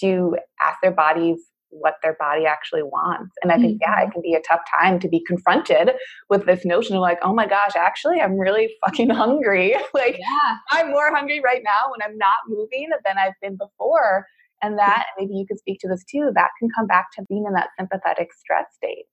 to 0.00 0.36
ask 0.62 0.78
their 0.82 0.92
bodies 0.92 1.38
what 1.70 1.94
their 2.02 2.16
body 2.18 2.46
actually 2.46 2.82
wants. 2.82 3.34
And 3.42 3.52
I 3.52 3.56
think, 3.56 3.80
yeah, 3.80 4.00
it 4.00 4.04
mm-hmm. 4.04 4.12
can 4.12 4.22
be 4.22 4.34
a 4.34 4.40
tough 4.40 4.60
time 4.80 4.98
to 5.00 5.08
be 5.08 5.22
confronted 5.24 5.92
with 6.30 6.46
this 6.46 6.64
notion 6.64 6.96
of 6.96 7.02
like, 7.02 7.18
oh 7.22 7.34
my 7.34 7.46
gosh, 7.46 7.72
actually, 7.76 8.20
I'm 8.20 8.38
really 8.38 8.70
fucking 8.86 9.10
hungry. 9.10 9.74
like, 9.94 10.18
yeah. 10.18 10.56
I'm 10.70 10.90
more 10.90 11.14
hungry 11.14 11.40
right 11.44 11.62
now 11.64 11.90
when 11.90 12.00
I'm 12.02 12.16
not 12.16 12.36
moving 12.48 12.88
than 13.04 13.18
I've 13.18 13.34
been 13.42 13.56
before. 13.56 14.26
And 14.62 14.78
that, 14.78 15.06
maybe 15.18 15.34
you 15.34 15.46
could 15.46 15.58
speak 15.58 15.78
to 15.80 15.88
this 15.88 16.04
too, 16.10 16.30
that 16.34 16.50
can 16.58 16.68
come 16.74 16.86
back 16.86 17.08
to 17.16 17.24
being 17.28 17.44
in 17.46 17.52
that 17.54 17.68
sympathetic 17.78 18.28
stress 18.34 18.66
state. 18.74 19.04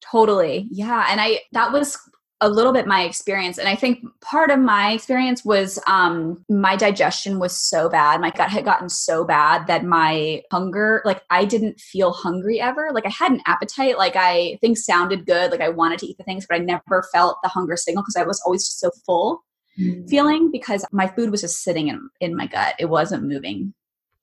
Totally. 0.00 0.68
Yeah. 0.70 1.06
And 1.08 1.20
I, 1.20 1.40
that 1.52 1.72
was 1.72 1.98
a 2.42 2.48
little 2.50 2.72
bit 2.72 2.86
my 2.86 3.02
experience 3.02 3.56
and 3.56 3.66
i 3.66 3.74
think 3.74 4.04
part 4.20 4.50
of 4.50 4.58
my 4.58 4.92
experience 4.92 5.42
was 5.42 5.78
um 5.86 6.44
my 6.48 6.76
digestion 6.76 7.38
was 7.38 7.56
so 7.56 7.88
bad. 7.88 8.20
My 8.20 8.30
gut 8.30 8.50
had 8.50 8.64
gotten 8.64 8.88
so 8.88 9.24
bad 9.24 9.66
that 9.68 9.84
my 9.84 10.42
hunger 10.50 11.02
like 11.04 11.22
i 11.30 11.44
didn't 11.44 11.80
feel 11.80 12.12
hungry 12.12 12.60
ever. 12.60 12.90
Like 12.92 13.06
i 13.06 13.10
had 13.10 13.32
an 13.32 13.40
appetite. 13.46 13.96
Like 13.98 14.16
i 14.16 14.58
things 14.60 14.84
sounded 14.84 15.26
good. 15.26 15.50
Like 15.50 15.60
i 15.60 15.68
wanted 15.68 15.98
to 16.00 16.06
eat 16.06 16.18
the 16.18 16.24
things 16.24 16.46
but 16.46 16.56
i 16.56 16.58
never 16.58 17.04
felt 17.12 17.38
the 17.42 17.48
hunger 17.48 17.76
signal 17.76 18.02
because 18.02 18.16
i 18.16 18.22
was 18.22 18.40
always 18.44 18.64
just 18.64 18.80
so 18.80 18.90
full 19.06 19.44
mm. 19.78 20.08
feeling 20.08 20.50
because 20.50 20.84
my 20.92 21.06
food 21.06 21.30
was 21.30 21.40
just 21.40 21.62
sitting 21.62 21.88
in 21.88 22.08
in 22.20 22.36
my 22.36 22.46
gut. 22.46 22.74
It 22.78 22.86
wasn't 22.86 23.24
moving. 23.24 23.72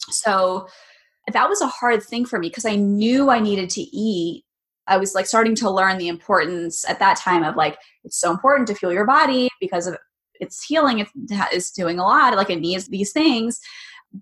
So 0.09 0.67
that 1.31 1.49
was 1.49 1.61
a 1.61 1.67
hard 1.67 2.03
thing 2.03 2.25
for 2.25 2.37
me 2.37 2.49
because 2.49 2.65
i 2.65 2.75
knew 2.75 3.29
i 3.29 3.39
needed 3.39 3.69
to 3.69 3.81
eat 3.81 4.43
I 4.87 4.97
was 4.97 5.15
like 5.15 5.25
starting 5.25 5.55
to 5.55 5.69
learn 5.69 5.97
the 5.97 6.07
importance 6.07 6.87
at 6.87 6.99
that 6.99 7.17
time 7.17 7.43
of 7.43 7.55
like 7.55 7.77
it's 8.03 8.19
so 8.19 8.31
important 8.31 8.67
to 8.67 8.75
fuel 8.75 8.93
your 8.93 9.05
body 9.05 9.49
because 9.59 9.87
of 9.87 9.97
it's 10.39 10.63
healing 10.63 10.99
it 10.99 11.07
is 11.53 11.71
doing 11.71 11.99
a 11.99 12.03
lot 12.03 12.35
like 12.35 12.49
it 12.49 12.59
needs 12.59 12.87
these 12.87 13.11
things 13.11 13.59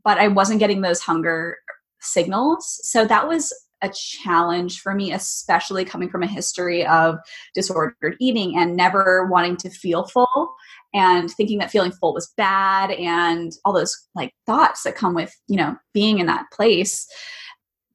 but 0.03 0.17
I 0.17 0.27
wasn't 0.27 0.59
getting 0.59 0.81
those 0.81 1.01
hunger 1.01 1.57
signals. 1.99 2.79
So 2.83 3.05
that 3.05 3.27
was 3.27 3.53
a 3.83 3.89
challenge 3.89 4.79
for 4.79 4.93
me 4.93 5.11
especially 5.11 5.83
coming 5.83 6.07
from 6.07 6.21
a 6.21 6.27
history 6.27 6.85
of 6.85 7.17
disordered 7.55 8.15
eating 8.19 8.55
and 8.55 8.75
never 8.75 9.25
wanting 9.25 9.57
to 9.57 9.71
feel 9.71 10.03
full 10.03 10.53
and 10.93 11.31
thinking 11.31 11.57
that 11.57 11.71
feeling 11.71 11.91
full 11.91 12.13
was 12.13 12.31
bad 12.37 12.91
and 12.91 13.53
all 13.65 13.73
those 13.73 14.07
like 14.13 14.33
thoughts 14.45 14.83
that 14.83 14.95
come 14.95 15.15
with 15.15 15.35
you 15.47 15.57
know 15.57 15.75
being 15.93 16.19
in 16.19 16.27
that 16.27 16.45
place. 16.51 17.07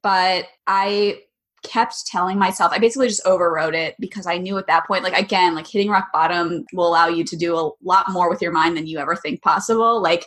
But 0.03 0.45
I 0.67 1.21
kept 1.63 2.05
telling 2.05 2.37
myself 2.37 2.71
i 2.71 2.77
basically 2.77 3.07
just 3.07 3.25
overrode 3.25 3.73
it 3.73 3.95
because 3.99 4.27
i 4.27 4.37
knew 4.37 4.57
at 4.57 4.67
that 4.67 4.85
point 4.85 5.03
like 5.03 5.17
again 5.17 5.55
like 5.55 5.67
hitting 5.67 5.89
rock 5.89 6.07
bottom 6.13 6.65
will 6.73 6.87
allow 6.87 7.07
you 7.07 7.23
to 7.23 7.35
do 7.35 7.57
a 7.57 7.71
lot 7.83 8.11
more 8.11 8.29
with 8.29 8.41
your 8.41 8.51
mind 8.51 8.77
than 8.77 8.87
you 8.87 8.99
ever 8.99 9.15
think 9.15 9.41
possible. 9.41 10.01
Like 10.01 10.25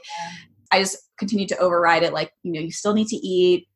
i 0.73 0.81
just 0.81 0.97
continued 1.19 1.49
to 1.49 1.59
override 1.59 2.03
it 2.03 2.13
like 2.13 2.33
you 2.43 2.53
know 2.53 2.61
you 2.61 2.73
still 2.73 2.95
need 2.95 3.09
to 3.09 3.17
eat 3.17 3.69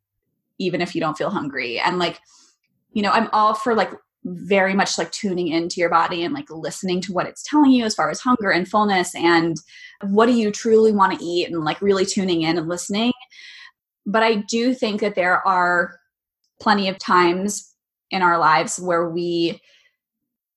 even 0.58 0.80
if 0.80 0.94
you 0.94 1.00
don't 1.00 1.18
feel 1.18 1.30
hungry. 1.30 1.78
And 1.78 1.98
like 1.98 2.20
you 2.92 3.02
know 3.02 3.10
i'm 3.10 3.28
all 3.32 3.54
for 3.54 3.74
like 3.74 3.90
very 4.24 4.72
much 4.72 4.96
like 4.96 5.10
tuning 5.10 5.48
into 5.48 5.80
your 5.80 5.90
body 5.90 6.24
and 6.24 6.32
like 6.32 6.48
listening 6.50 7.00
to 7.02 7.12
what 7.12 7.26
it's 7.26 7.42
telling 7.42 7.70
you 7.70 7.84
as 7.84 7.94
far 7.94 8.10
as 8.10 8.20
hunger 8.20 8.50
and 8.50 8.66
fullness 8.66 9.14
and 9.14 9.58
what 10.02 10.26
do 10.26 10.32
you 10.32 10.50
truly 10.50 10.92
want 10.92 11.18
to 11.18 11.24
eat 11.24 11.46
and 11.46 11.62
like 11.62 11.82
really 11.82 12.06
tuning 12.06 12.42
in 12.42 12.56
and 12.56 12.68
listening. 12.68 13.12
But 14.06 14.22
i 14.22 14.36
do 14.36 14.74
think 14.74 15.00
that 15.00 15.14
there 15.14 15.46
are 15.46 15.98
plenty 16.60 16.88
of 16.88 16.98
times 16.98 17.74
in 18.10 18.22
our 18.22 18.38
lives 18.38 18.78
where 18.78 19.08
we 19.08 19.60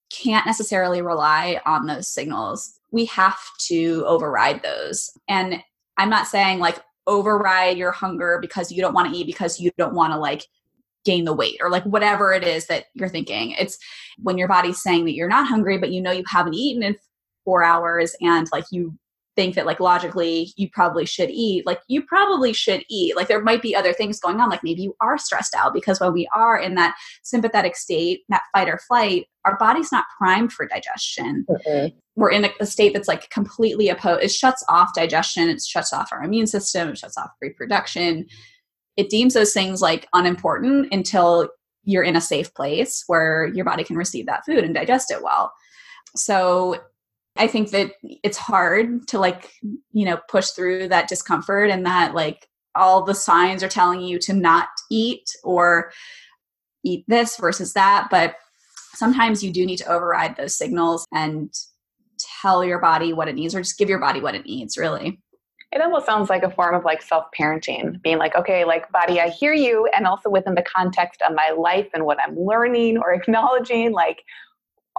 can't 0.10 0.46
necessarily 0.46 1.02
rely 1.02 1.60
on 1.66 1.86
those 1.86 2.08
signals. 2.08 2.80
We 2.92 3.06
have 3.06 3.40
to 3.68 4.04
override 4.08 4.64
those. 4.64 5.12
And 5.28 5.62
I'm 5.98 6.10
not 6.10 6.28
saying 6.28 6.60
like 6.60 6.80
override 7.08 7.78
your 7.78 7.92
hunger 7.92 8.38
because 8.42 8.72
you 8.72 8.82
don't 8.82 8.94
want 8.94 9.12
to 9.12 9.18
eat 9.18 9.26
because 9.26 9.60
you 9.60 9.72
don't 9.78 9.94
want 9.94 10.14
to 10.14 10.20
like 10.20 10.46
gain 11.06 11.24
the 11.24 11.34
weight 11.34 11.58
or 11.62 11.70
like 11.70 11.84
whatever 11.84 12.34
it 12.34 12.44
is 12.44 12.68
that 12.68 12.86
you're 12.94 13.10
thinking. 13.10 13.52
It's 13.52 13.78
when 14.22 14.38
your 14.38 14.48
body's 14.48 14.82
saying 14.82 15.06
that 15.06 15.14
you're 15.14 15.30
not 15.30 15.48
hungry, 15.48 15.78
but 15.78 15.92
you 15.92 16.02
know 16.02 16.12
you 16.12 16.24
haven't 16.28 16.54
eaten 16.54 16.84
in 16.84 16.98
four 17.46 17.64
hours 17.64 18.16
and 18.22 18.48
like 18.52 18.66
you 18.72 18.94
think 19.38 19.54
that 19.56 19.68
like 19.68 19.80
logically 19.80 20.52
you 20.58 20.68
probably 20.70 21.06
should 21.06 21.30
eat 21.30 21.66
like 21.66 21.80
you 21.88 22.02
probably 22.02 22.52
should 22.52 22.84
eat. 22.90 23.16
Like 23.16 23.28
there 23.28 23.42
might 23.42 23.62
be 23.62 23.76
other 23.76 23.94
things 23.94 24.20
going 24.20 24.42
on 24.42 24.50
like 24.50 24.64
maybe 24.64 24.82
you 24.82 24.96
are 25.00 25.18
stressed 25.18 25.56
out 25.56 25.74
because 25.74 26.00
when 26.00 26.12
we 26.12 26.28
are 26.34 26.58
in 26.58 26.74
that 26.76 26.98
sympathetic 27.24 27.76
state 27.76 28.22
that 28.30 28.42
fight 28.52 28.68
or 28.68 28.80
flight 28.80 29.28
our 29.46 29.58
body's 29.58 29.92
not 29.92 30.06
primed 30.18 30.52
for 30.52 30.68
digestion. 30.68 31.46
Mm-hmm. 31.50 31.96
we're 32.16 32.32
in 32.32 32.46
a, 32.46 32.50
a, 32.60 32.66
state 32.66 32.94
that's 32.94 33.08
like 33.08 33.30
completely 33.30 33.88
opposed 33.88 34.24
it 34.24 34.32
shuts 34.32 34.66
off 34.68 34.90
digestion 34.96 35.48
it 35.48 35.62
shuts 35.62 35.94
off 35.94 36.10
our 36.12 36.24
immune 36.24 36.48
system 36.48 36.90
it 36.90 36.98
shuts 36.98 37.18
off 37.18 37.30
reproduction. 37.42 38.26
It 38.98 39.10
deems 39.10 39.36
those 39.36 39.54
things 39.54 39.82
like 39.82 40.08
unimportant 40.14 40.92
until 40.92 41.50
you're 41.84 42.04
in 42.04 42.16
a 42.16 42.22
safe 42.22 42.54
place 42.56 43.04
where 43.06 43.46
your 43.54 43.64
body 43.64 43.84
can 43.84 43.96
receive 43.96 44.26
that 44.26 44.44
food 44.46 44.64
and 44.64 44.74
digest 44.74 45.12
it 45.12 45.22
well. 45.22 45.54
So 46.16 46.82
I 47.40 47.48
think 47.48 47.72
that 47.72 47.92
it's 48.24 48.38
hard 48.38 49.08
to 49.10 49.20
like, 49.20 49.52
you 49.92 50.06
know, 50.06 50.20
push 50.30 50.50
through 50.50 50.90
that 50.90 51.08
discomfort 51.08 51.70
and 51.70 51.86
that 51.86 52.14
like 52.14 52.48
all 52.76 53.04
the 53.04 53.16
signs 53.16 53.64
are 53.64 53.70
telling 53.70 54.02
you 54.02 54.20
to 54.20 54.34
not 54.34 54.70
eat 54.90 55.30
or 55.44 55.92
eat 56.84 57.04
this 57.08 57.38
versus 57.38 57.74
that. 57.74 58.08
But 58.10 58.36
sometimes 58.94 59.44
you 59.44 59.52
do 59.52 59.66
need 59.66 59.78
to 59.78 59.92
override 59.92 60.38
those 60.38 60.56
signals 60.56 61.06
and 61.14 61.54
tell 62.42 62.64
your 62.64 62.80
body 62.80 63.14
what 63.14 63.28
it 63.28 63.36
needs 63.36 63.54
or 63.54 63.62
just 63.62 63.78
give 63.78 63.90
your 63.90 64.00
body 64.00 64.22
what 64.22 64.36
it 64.36 64.46
needs, 64.46 64.78
really. 64.78 65.20
It 65.72 65.82
almost 65.82 66.06
sounds 66.06 66.30
like 66.30 66.44
a 66.44 66.50
form 66.50 66.76
of 66.76 66.86
like 66.86 67.02
self 67.02 67.26
parenting, 67.38 68.02
being 68.02 68.18
like, 68.18 68.36
okay, 68.36 68.64
like, 68.64 68.90
body, 68.92 69.20
I 69.20 69.28
hear 69.28 69.54
you. 69.54 69.88
And 69.96 70.08
also 70.08 70.30
within 70.30 70.56
the 70.56 70.64
context 70.64 71.22
of 71.28 71.36
my 71.36 71.50
life 71.50 71.88
and 71.94 72.06
what 72.06 72.18
I'm 72.26 72.40
learning 72.40 72.98
or 72.98 73.14
acknowledging, 73.14 73.92
like, 73.92 74.24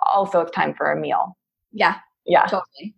also 0.07 0.41
it's 0.41 0.53
time 0.53 0.75
for 0.75 0.93
a 0.93 1.01
meal. 1.01 1.37
Yeah, 1.73 1.97
yeah. 2.29 2.43
Totally. 2.43 2.95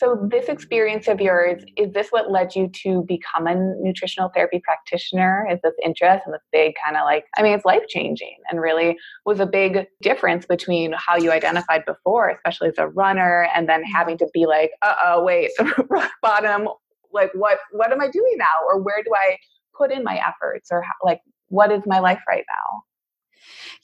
So, 0.00 0.18
this 0.28 0.48
experience 0.48 1.06
of 1.06 1.20
yours, 1.20 1.62
is 1.76 1.92
this 1.92 2.08
what 2.10 2.30
led 2.30 2.56
you 2.56 2.68
to 2.82 3.02
become 3.06 3.46
a 3.46 3.54
nutritional 3.54 4.28
therapy 4.34 4.60
practitioner? 4.62 5.46
Is 5.50 5.60
this 5.62 5.74
interest 5.84 6.24
and 6.26 6.34
this 6.34 6.42
big 6.50 6.74
kind 6.84 6.96
of 6.96 7.04
like, 7.04 7.26
I 7.36 7.42
mean, 7.42 7.52
it's 7.52 7.64
life 7.64 7.84
changing 7.88 8.36
and 8.50 8.60
really 8.60 8.98
was 9.24 9.38
a 9.38 9.46
big 9.46 9.86
difference 10.02 10.46
between 10.46 10.94
how 10.96 11.16
you 11.16 11.30
identified 11.30 11.84
before, 11.86 12.28
especially 12.30 12.68
as 12.70 12.78
a 12.78 12.88
runner, 12.88 13.48
and 13.54 13.68
then 13.68 13.84
having 13.84 14.18
to 14.18 14.26
be 14.34 14.46
like, 14.46 14.72
uh 14.82 14.94
oh, 15.04 15.22
wait, 15.22 15.52
rock 15.88 16.10
bottom. 16.20 16.68
Like, 17.12 17.30
what, 17.34 17.58
what 17.70 17.92
am 17.92 18.00
I 18.00 18.08
doing 18.08 18.34
now? 18.36 18.66
Or 18.68 18.82
where 18.82 19.02
do 19.04 19.12
I 19.14 19.36
put 19.78 19.92
in 19.92 20.02
my 20.02 20.16
efforts? 20.26 20.70
Or 20.72 20.82
how, 20.82 20.92
like, 21.04 21.20
what 21.48 21.70
is 21.70 21.82
my 21.86 22.00
life 22.00 22.20
right 22.28 22.44
now? 22.48 22.82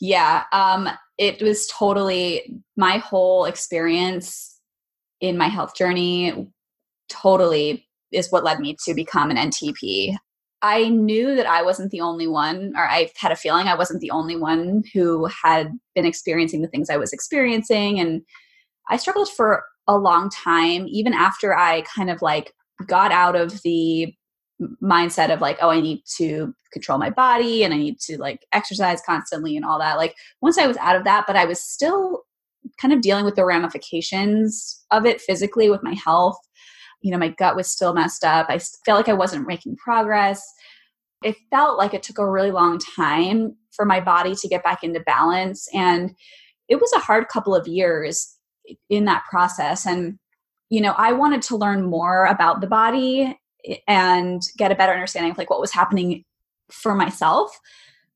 Yeah, 0.01 0.45
um, 0.53 0.88
it 1.19 1.40
was 1.40 1.69
totally 1.69 2.61
my 2.77 2.99
whole 2.99 3.45
experience 3.45 4.50
in 5.21 5.37
my 5.37 5.49
health 5.49 5.75
journey. 5.75 6.49
Totally 7.09 7.87
is 8.13 8.31
what 8.31 8.45
led 8.45 8.61
me 8.61 8.77
to 8.85 8.95
become 8.95 9.31
an 9.31 9.37
NTP. 9.37 10.17
I 10.63 10.89
knew 10.89 11.37
that 11.37 11.47
I 11.47 11.63
wasn't 11.63 11.91
the 11.91 12.01
only 12.03 12.27
one, 12.27 12.73
or 12.77 12.87
I 12.87 13.11
had 13.17 13.33
a 13.33 13.37
feeling 13.37 13.67
I 13.67 13.77
wasn't 13.77 14.01
the 14.01 14.11
only 14.11 14.37
one 14.37 14.83
who 14.93 15.27
had 15.27 15.73
been 15.95 16.05
experiencing 16.05 16.61
the 16.61 16.69
things 16.69 16.91
I 16.91 16.99
was 16.99 17.13
experiencing. 17.13 17.99
And 17.99 18.23
I 18.89 18.99
struggled 18.99 19.31
for 19.31 19.65
a 19.87 19.97
long 19.97 20.29
time, 20.29 20.87
even 20.89 21.15
after 21.15 21.57
I 21.57 21.83
kind 21.83 22.11
of 22.11 22.21
like 22.21 22.53
got 22.87 23.11
out 23.11 23.37
of 23.37 23.63
the 23.63 24.15
mindset 24.83 25.33
of 25.33 25.41
like, 25.41 25.59
oh, 25.63 25.71
I 25.71 25.81
need 25.81 26.03
to 26.17 26.55
control 26.73 26.99
my 26.99 27.11
body 27.11 27.65
and 27.65 27.73
I 27.73 27.79
need 27.79 27.99
to 28.01 28.19
like 28.19 28.47
exercise 28.53 29.01
constantly 29.05 29.57
and 29.57 29.65
all 29.65 29.79
that. 29.79 29.97
Like 29.97 30.15
once 30.43 30.59
I 30.59 30.67
was 30.67 30.77
out 30.77 30.97
of 30.97 31.05
that, 31.05 31.27
but 31.27 31.37
I 31.37 31.47
was 31.47 31.61
still 31.61 32.25
kind 32.81 32.93
of 32.93 33.01
dealing 33.01 33.25
with 33.25 33.35
the 33.35 33.45
ramifications 33.45 34.85
of 34.90 35.05
it 35.05 35.21
physically 35.21 35.71
with 35.71 35.83
my 35.83 35.95
health. 35.95 36.38
You 37.03 37.11
know, 37.11 37.19
my 37.19 37.29
gut 37.29 37.57
was 37.57 37.69
still 37.69 37.95
messed 37.95 38.25
up. 38.25 38.47
I 38.49 38.59
felt 38.59 38.99
like 38.99 39.09
I 39.09 39.14
wasn't 39.14 39.47
making 39.47 39.77
progress. 39.77 40.43
It 41.23 41.37
felt 41.51 41.79
like 41.79 41.95
it 41.95 42.03
took 42.03 42.19
a 42.19 42.29
really 42.29 42.51
long 42.51 42.79
time 42.79 43.57
for 43.73 43.85
my 43.85 44.01
body 44.01 44.35
to 44.35 44.49
get 44.49 44.64
back 44.64 44.83
into 44.83 45.01
balance. 45.01 45.69
And 45.75 46.14
it 46.69 46.81
was 46.81 46.93
a 46.95 47.01
hard 47.01 47.29
couple 47.29 47.55
of 47.55 47.69
years 47.69 48.37
in 48.88 49.05
that 49.07 49.25
process. 49.29 49.87
And, 49.87 50.19
you 50.69 50.81
know, 50.81 50.95
I 50.97 51.12
wanted 51.12 51.43
to 51.43 51.57
learn 51.57 51.85
more 51.85 52.27
about 52.27 52.61
the 52.61 52.66
body 52.66 53.38
eh, 53.66 53.77
and 53.87 54.40
get 54.57 54.73
a 54.73 54.77
better 54.77 54.93
understanding 54.93 55.33
of 55.33 55.38
like 55.38 55.51
what 55.51 55.61
was 55.61 55.73
happening 55.73 56.25
for 56.71 56.95
myself 56.95 57.59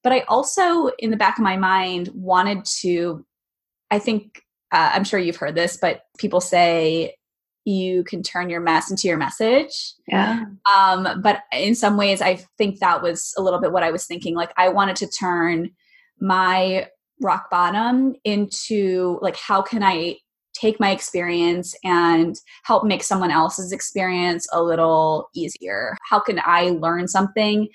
but 0.05 0.13
i 0.13 0.21
also 0.29 0.89
in 1.01 1.11
the 1.11 1.17
back 1.17 1.39
of 1.39 1.43
my 1.43 1.57
mind 1.57 2.09
wanted 2.15 2.65
to 2.65 3.27
i 3.91 3.99
think 3.99 4.44
uh, 4.73 4.91
i'm 4.95 5.05
sure 5.05 5.19
you've 5.19 5.37
heard 5.37 5.55
this 5.55 5.77
but 5.77 6.03
people 6.19 6.41
say 6.41 7.15
you 7.67 8.05
can 8.05 8.23
turn 8.23 8.51
your 8.51 8.61
mess 8.61 8.91
into 8.91 9.09
your 9.09 9.17
message. 9.17 9.95
Yeah. 10.07 10.45
Um 10.77 11.23
but 11.23 11.45
in 11.51 11.75
some 11.75 11.97
ways 11.97 12.21
i 12.21 12.37
think 12.59 12.79
that 12.81 13.03
was 13.03 13.33
a 13.39 13.43
little 13.43 13.61
bit 13.61 13.73
what 13.73 13.83
i 13.83 13.91
was 13.91 14.07
thinking. 14.07 14.35
Like 14.35 14.53
i 14.57 14.69
wanted 14.69 14.97
to 14.97 15.09
turn 15.09 15.71
my 16.21 16.89
rock 17.23 17.49
bottom 17.51 18.15
into 18.25 19.19
like 19.23 19.37
how 19.37 19.63
can 19.63 19.83
i 19.83 20.17
take 20.55 20.79
my 20.79 20.91
experience 20.91 21.75
and 21.85 22.37
help 22.65 22.85
make 22.85 23.03
someone 23.03 23.31
else's 23.31 23.73
experience 23.73 24.47
a 24.53 24.63
little 24.63 25.29
easier? 25.35 25.97
How 26.09 26.21
can 26.21 26.41
I 26.45 26.71
learn 26.81 27.09
something 27.09 27.69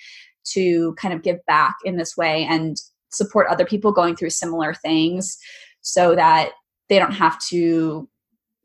to 0.54 0.94
kind 0.94 1.14
of 1.14 1.22
give 1.22 1.46
back 1.46 1.76
in 1.84 1.98
this 1.98 2.16
way 2.16 2.48
and 2.50 2.78
support 3.12 3.48
other 3.50 3.66
people 3.66 3.92
going 3.92 4.16
through 4.16 4.30
similar 4.30 4.74
things 4.74 5.38
so 5.82 6.16
that 6.16 6.52
they 6.90 7.00
don't 7.00 7.14
have 7.14 7.40
to 7.50 8.10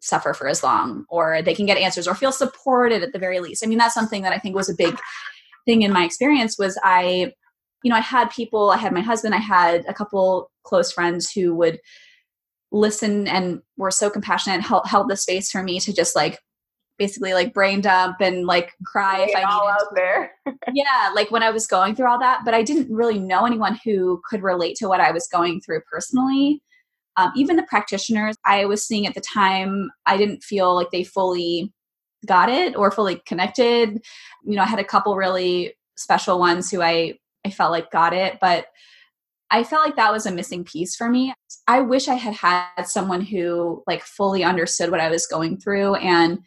suffer 0.01 0.35
for 0.35 0.49
as 0.49 0.63
long 0.63 1.07
or 1.09 1.41
they 1.41 1.55
can 1.55 1.65
get 1.65 1.79
answers 1.79 2.07
or 2.07 2.15
feel 2.15 2.33
supported 2.33 3.03
at 3.03 3.13
the 3.13 3.19
very 3.19 3.41
least. 3.41 3.65
I 3.65 3.69
mean, 3.69 3.79
that's 3.79 3.95
something 3.95 4.23
that 4.23 4.33
I 4.33 4.39
think 4.39 4.55
was 4.55 4.69
a 4.69 4.75
big 4.75 4.99
thing 5.65 5.83
in 5.83 5.93
my 5.93 6.05
experience 6.05 6.59
was 6.59 6.79
I 6.83 7.33
you 7.85 7.91
know, 7.91 7.97
I 7.97 8.01
had 8.01 8.31
people, 8.31 8.71
I 8.71 8.79
had 8.79 8.93
my 8.93 9.03
husband, 9.03 9.35
I 9.35 9.39
had 9.39 9.85
a 9.87 9.95
couple 9.95 10.51
close 10.65 10.91
friends 10.91 11.31
who 11.31 11.55
would 11.55 11.79
listen 12.73 13.29
and 13.29 13.61
were 13.77 13.91
so 13.91 14.11
compassionate 14.11 14.57
and 14.57 14.65
held, 14.65 14.87
held 14.87 15.09
the 15.09 15.17
space 15.17 15.51
for 15.51 15.63
me 15.63 15.79
to 15.81 15.93
just 15.93 16.17
like 16.17 16.41
basically 16.99 17.35
like 17.35 17.53
brain 17.53 17.83
dump 17.83 18.17
and 18.21 18.47
like 18.47 18.73
cry 18.87 19.27
if 19.29 19.37
I 19.37 19.43
all 19.43 19.67
needed. 19.67 19.83
out 19.83 19.95
there. 19.95 20.33
yeah, 20.75 21.11
like 21.15 21.31
when 21.31 21.43
I 21.43 21.51
was 21.51 21.67
going 21.67 21.95
through 21.95 22.09
all 22.09 22.19
that, 22.21 22.41
but 22.45 22.55
I 22.55 22.63
didn't 22.63 22.91
really 22.91 23.19
know 23.19 23.45
anyone 23.45 23.79
who 23.85 24.23
could 24.29 24.43
relate 24.43 24.77
to 24.77 24.89
what 24.89 25.01
I 25.01 25.13
was 25.13 25.29
going 25.29 25.61
through 25.61 25.83
personally. 25.83 26.63
Um, 27.17 27.33
even 27.37 27.57
the 27.57 27.63
practitioners 27.63 28.37
I 28.45 28.65
was 28.65 28.85
seeing 28.85 29.07
at 29.07 29.15
the 29.15 29.21
time, 29.21 29.91
I 30.07 30.17
didn't 30.17 30.43
feel 30.43 30.75
like 30.75 30.91
they 30.91 31.05
fully 31.05 31.73
got 32.27 32.49
it 32.49 32.77
or 32.77 32.91
fully 32.91 33.23
connected. 33.27 34.05
You 34.45 34.57
know, 34.57 34.63
I 34.63 34.67
had 34.67 34.79
a 34.79 34.85
couple 34.85 35.17
really 35.17 35.75
special 35.97 36.39
ones 36.39 36.71
who 36.71 36.83
I 36.83 37.19
I 37.47 37.51
felt 37.51 37.73
like 37.73 37.91
got 37.91 38.15
it, 38.15 38.39
but 38.41 38.67
I 39.51 39.63
felt 39.65 39.85
like 39.85 39.97
that 39.97 40.13
was 40.13 40.27
a 40.27 40.33
missing 40.33 40.65
piece 40.65 40.97
for 40.97 41.09
me. 41.09 41.35
I 41.69 41.81
wish 41.81 42.09
I 42.09 42.15
had 42.15 42.35
had 42.35 42.85
someone 42.85 43.21
who 43.21 43.83
like 43.87 44.03
fully 44.03 44.43
understood 44.43 44.91
what 44.91 45.01
I 45.01 45.11
was 45.11 45.27
going 45.27 45.59
through 45.59 45.97
and 45.97 46.39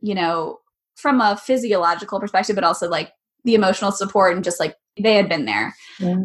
you 0.00 0.14
know, 0.14 0.58
from 0.96 1.20
a 1.20 1.36
physiological 1.36 2.20
perspective 2.20 2.54
but 2.54 2.64
also 2.64 2.88
like 2.88 3.12
the 3.44 3.54
emotional 3.54 3.92
support 3.92 4.34
and 4.34 4.44
just 4.44 4.60
like 4.60 4.76
they 5.00 5.14
had 5.14 5.28
been 5.28 5.44
there. 5.44 5.74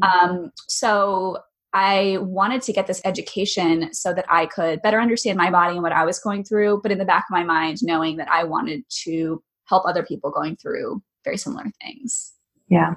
Um 0.02 0.52
so 0.68 1.38
I 1.74 2.18
wanted 2.22 2.64
to 2.64 2.74
get 2.74 2.88
this 2.88 3.02
education 3.06 3.94
so 3.94 4.14
that 4.14 4.26
I 4.28 4.48
could 4.48 4.82
better 4.82 5.00
understand 5.00 5.38
my 5.38 5.52
body 5.52 5.76
and 5.76 5.84
what 5.84 5.92
I 5.92 6.04
was 6.04 6.20
going 6.20 6.44
through, 6.44 6.82
but 6.82 6.92
in 6.92 6.98
the 6.98 7.06
back 7.06 7.26
of 7.30 7.34
my 7.34 7.44
mind, 7.44 7.78
knowing 7.82 8.18
that 8.18 8.30
I 8.32 8.44
wanted 8.44 8.84
to 9.04 9.44
help 9.66 9.86
other 9.86 10.04
people 10.04 10.32
going 10.32 10.56
through 10.56 11.02
very 11.24 11.38
similar 11.38 11.66
things. 11.82 12.34
Yeah. 12.70 12.96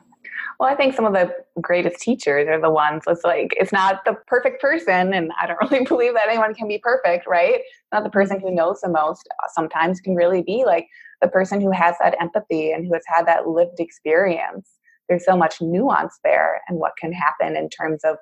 Well, 0.58 0.70
I 0.70 0.74
think 0.74 0.94
some 0.94 1.04
of 1.04 1.12
the 1.12 1.34
greatest 1.60 2.00
teachers 2.00 2.48
are 2.48 2.60
the 2.60 2.70
ones 2.70 3.02
it's 3.06 3.24
like 3.24 3.52
it's 3.58 3.72
not 3.72 4.04
the 4.04 4.16
perfect 4.26 4.60
person, 4.60 5.12
and 5.12 5.30
I 5.40 5.46
don't 5.46 5.58
really 5.70 5.84
believe 5.84 6.14
that 6.14 6.28
anyone 6.28 6.54
can 6.54 6.68
be 6.68 6.78
perfect, 6.78 7.26
right? 7.26 7.60
Not 7.92 8.04
the 8.04 8.10
person 8.10 8.40
who 8.40 8.54
knows 8.54 8.80
the 8.80 8.88
most. 8.88 9.28
Uh, 9.42 9.48
sometimes 9.54 10.00
can 10.00 10.14
really 10.14 10.42
be 10.42 10.64
like 10.64 10.86
the 11.20 11.28
person 11.28 11.60
who 11.60 11.70
has 11.72 11.96
that 12.00 12.16
empathy 12.20 12.72
and 12.72 12.86
who 12.86 12.94
has 12.94 13.04
had 13.06 13.26
that 13.26 13.48
lived 13.48 13.80
experience. 13.80 14.70
There's 15.08 15.24
so 15.24 15.36
much 15.36 15.60
nuance 15.60 16.18
there, 16.24 16.60
and 16.68 16.78
what 16.78 16.92
can 16.98 17.12
happen 17.12 17.56
in 17.56 17.68
terms 17.68 18.02
of 18.04 18.16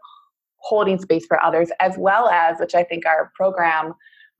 holding 0.62 0.98
space 0.98 1.26
for 1.26 1.42
others, 1.42 1.70
as 1.80 1.94
well 1.98 2.28
as 2.28 2.58
which 2.58 2.74
I 2.74 2.84
think 2.84 3.06
our 3.06 3.32
program 3.34 3.94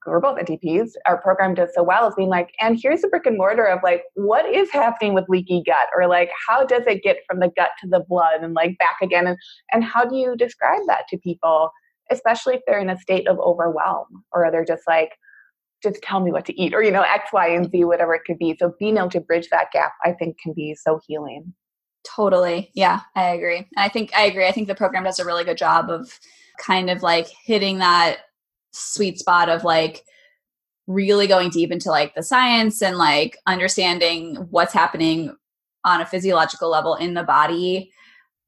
we're 0.06 0.20
both 0.20 0.38
NTPs, 0.38 0.92
our 1.06 1.20
program 1.20 1.54
does 1.54 1.70
so 1.74 1.82
well 1.82 2.08
is 2.08 2.14
being 2.14 2.28
like, 2.28 2.54
and 2.60 2.78
here's 2.80 3.02
the 3.02 3.08
brick 3.08 3.26
and 3.26 3.36
mortar 3.36 3.66
of 3.66 3.80
like, 3.82 4.04
what 4.14 4.46
is 4.46 4.70
happening 4.70 5.14
with 5.14 5.28
leaky 5.28 5.62
gut? 5.64 5.88
Or 5.94 6.06
like, 6.06 6.30
how 6.48 6.64
does 6.64 6.86
it 6.86 7.02
get 7.02 7.18
from 7.28 7.40
the 7.40 7.50
gut 7.54 7.70
to 7.80 7.88
the 7.88 8.04
blood 8.08 8.42
and 8.42 8.54
like 8.54 8.78
back 8.78 8.96
again? 9.02 9.26
And, 9.26 9.36
and 9.72 9.84
how 9.84 10.04
do 10.04 10.16
you 10.16 10.36
describe 10.36 10.80
that 10.86 11.06
to 11.08 11.18
people, 11.18 11.70
especially 12.10 12.54
if 12.54 12.62
they're 12.66 12.80
in 12.80 12.90
a 12.90 12.98
state 12.98 13.28
of 13.28 13.38
overwhelm 13.40 14.06
or 14.32 14.50
they're 14.50 14.64
just 14.64 14.84
like, 14.88 15.10
just 15.82 16.02
tell 16.02 16.20
me 16.20 16.32
what 16.32 16.44
to 16.46 16.60
eat 16.60 16.74
or, 16.74 16.82
you 16.82 16.90
know, 16.90 17.02
X, 17.02 17.30
Y, 17.32 17.48
and 17.48 17.70
Z, 17.70 17.84
whatever 17.84 18.14
it 18.14 18.22
could 18.26 18.38
be. 18.38 18.56
So 18.58 18.74
being 18.78 18.96
able 18.96 19.10
to 19.10 19.20
bridge 19.20 19.48
that 19.50 19.70
gap, 19.72 19.92
I 20.04 20.12
think 20.12 20.38
can 20.38 20.52
be 20.54 20.74
so 20.74 21.00
healing. 21.06 21.54
Totally. 22.04 22.70
Yeah, 22.74 23.00
I 23.14 23.30
agree. 23.30 23.68
I 23.76 23.88
think 23.88 24.10
I 24.16 24.22
agree. 24.22 24.46
I 24.46 24.52
think 24.52 24.68
the 24.68 24.74
program 24.74 25.04
does 25.04 25.18
a 25.18 25.24
really 25.24 25.44
good 25.44 25.58
job 25.58 25.90
of 25.90 26.18
kind 26.58 26.90
of 26.90 27.02
like 27.02 27.28
hitting 27.44 27.78
that 27.78 28.18
sweet 28.72 29.18
spot 29.18 29.48
of 29.48 29.64
like 29.64 30.04
really 30.86 31.26
going 31.26 31.50
deep 31.50 31.70
into 31.70 31.90
like 31.90 32.14
the 32.14 32.22
science 32.22 32.82
and 32.82 32.96
like 32.96 33.36
understanding 33.46 34.36
what's 34.50 34.72
happening 34.72 35.34
on 35.84 36.00
a 36.00 36.06
physiological 36.06 36.68
level 36.68 36.94
in 36.96 37.14
the 37.14 37.22
body 37.22 37.90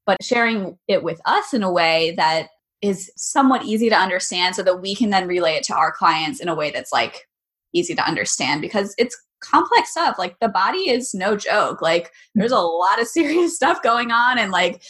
but 0.05 0.21
sharing 0.21 0.77
it 0.87 1.03
with 1.03 1.19
us 1.25 1.53
in 1.53 1.63
a 1.63 1.71
way 1.71 2.13
that 2.17 2.49
is 2.81 3.11
somewhat 3.15 3.63
easy 3.63 3.89
to 3.89 3.95
understand 3.95 4.55
so 4.55 4.61
that 4.61 4.81
we 4.81 4.93
can 4.93 5.09
then 5.09 5.27
relay 5.27 5.53
it 5.53 5.63
to 5.63 5.73
our 5.73 5.91
clients 5.91 6.41
in 6.41 6.49
a 6.49 6.55
way 6.55 6.69
that's 6.69 6.91
like 6.91 7.27
easy 7.73 7.95
to 7.95 8.05
understand 8.05 8.61
because 8.61 8.93
it's 8.97 9.17
complex 9.43 9.91
stuff 9.91 10.15
like 10.17 10.39
the 10.39 10.49
body 10.49 10.89
is 10.89 11.13
no 11.13 11.35
joke 11.35 11.81
like 11.81 12.11
there's 12.35 12.51
a 12.51 12.57
lot 12.57 12.99
of 13.01 13.07
serious 13.19 13.55
stuff 13.55 13.81
going 13.83 14.11
on 14.11 14.39
and 14.39 14.51
like 14.51 14.81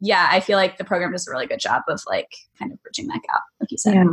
yeah 0.00 0.28
i 0.30 0.40
feel 0.40 0.56
like 0.56 0.78
the 0.78 0.84
program 0.84 1.12
does 1.12 1.26
a 1.26 1.30
really 1.30 1.46
good 1.46 1.60
job 1.60 1.82
of 1.88 2.00
like 2.06 2.34
kind 2.58 2.72
of 2.72 2.82
bridging 2.82 3.06
that 3.08 3.22
gap 3.22 3.42
like 3.60 3.70
you 3.70 3.78
said 3.78 3.94
yeah. 3.94 4.04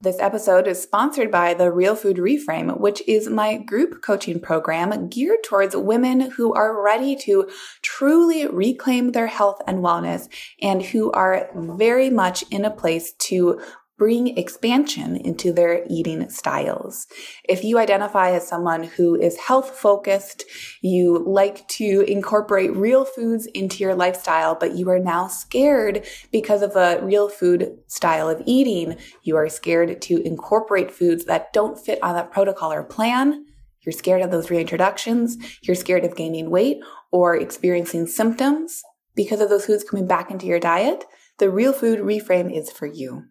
This 0.00 0.20
episode 0.20 0.68
is 0.68 0.80
sponsored 0.80 1.28
by 1.28 1.54
the 1.54 1.72
Real 1.72 1.96
Food 1.96 2.18
Reframe, 2.18 2.78
which 2.78 3.02
is 3.08 3.28
my 3.28 3.56
group 3.56 4.00
coaching 4.00 4.38
program 4.38 5.08
geared 5.08 5.42
towards 5.42 5.74
women 5.74 6.20
who 6.20 6.54
are 6.54 6.80
ready 6.80 7.16
to 7.16 7.50
truly 7.82 8.46
reclaim 8.46 9.10
their 9.10 9.26
health 9.26 9.60
and 9.66 9.78
wellness 9.78 10.28
and 10.62 10.84
who 10.84 11.10
are 11.10 11.50
very 11.52 12.10
much 12.10 12.44
in 12.52 12.64
a 12.64 12.70
place 12.70 13.12
to 13.14 13.60
bring 13.98 14.38
expansion 14.38 15.16
into 15.16 15.52
their 15.52 15.84
eating 15.90 16.30
styles. 16.30 17.06
If 17.48 17.64
you 17.64 17.78
identify 17.78 18.30
as 18.30 18.48
someone 18.48 18.84
who 18.84 19.16
is 19.16 19.36
health 19.36 19.70
focused, 19.70 20.44
you 20.80 21.18
like 21.26 21.66
to 21.68 22.04
incorporate 22.06 22.74
real 22.74 23.04
foods 23.04 23.46
into 23.46 23.82
your 23.82 23.96
lifestyle, 23.96 24.54
but 24.54 24.76
you 24.76 24.88
are 24.88 25.00
now 25.00 25.26
scared 25.26 26.06
because 26.30 26.62
of 26.62 26.76
a 26.76 27.00
real 27.02 27.28
food 27.28 27.76
style 27.88 28.28
of 28.30 28.40
eating, 28.46 28.96
you 29.24 29.36
are 29.36 29.48
scared 29.48 30.00
to 30.02 30.22
incorporate 30.22 30.92
foods 30.92 31.24
that 31.24 31.52
don't 31.52 31.78
fit 31.78 32.02
on 32.02 32.14
that 32.14 32.30
protocol 32.30 32.72
or 32.72 32.84
plan, 32.84 33.44
you're 33.80 33.92
scared 33.92 34.22
of 34.22 34.30
those 34.30 34.46
reintroductions, 34.46 35.34
you're 35.62 35.74
scared 35.74 36.04
of 36.04 36.16
gaining 36.16 36.50
weight 36.50 36.78
or 37.10 37.34
experiencing 37.34 38.06
symptoms 38.06 38.82
because 39.16 39.40
of 39.40 39.48
those 39.48 39.66
foods 39.66 39.82
coming 39.82 40.06
back 40.06 40.30
into 40.30 40.46
your 40.46 40.60
diet, 40.60 41.04
the 41.38 41.50
Real 41.50 41.72
Food 41.72 41.98
Reframe 41.98 42.56
is 42.56 42.70
for 42.70 42.86
you. 42.86 43.24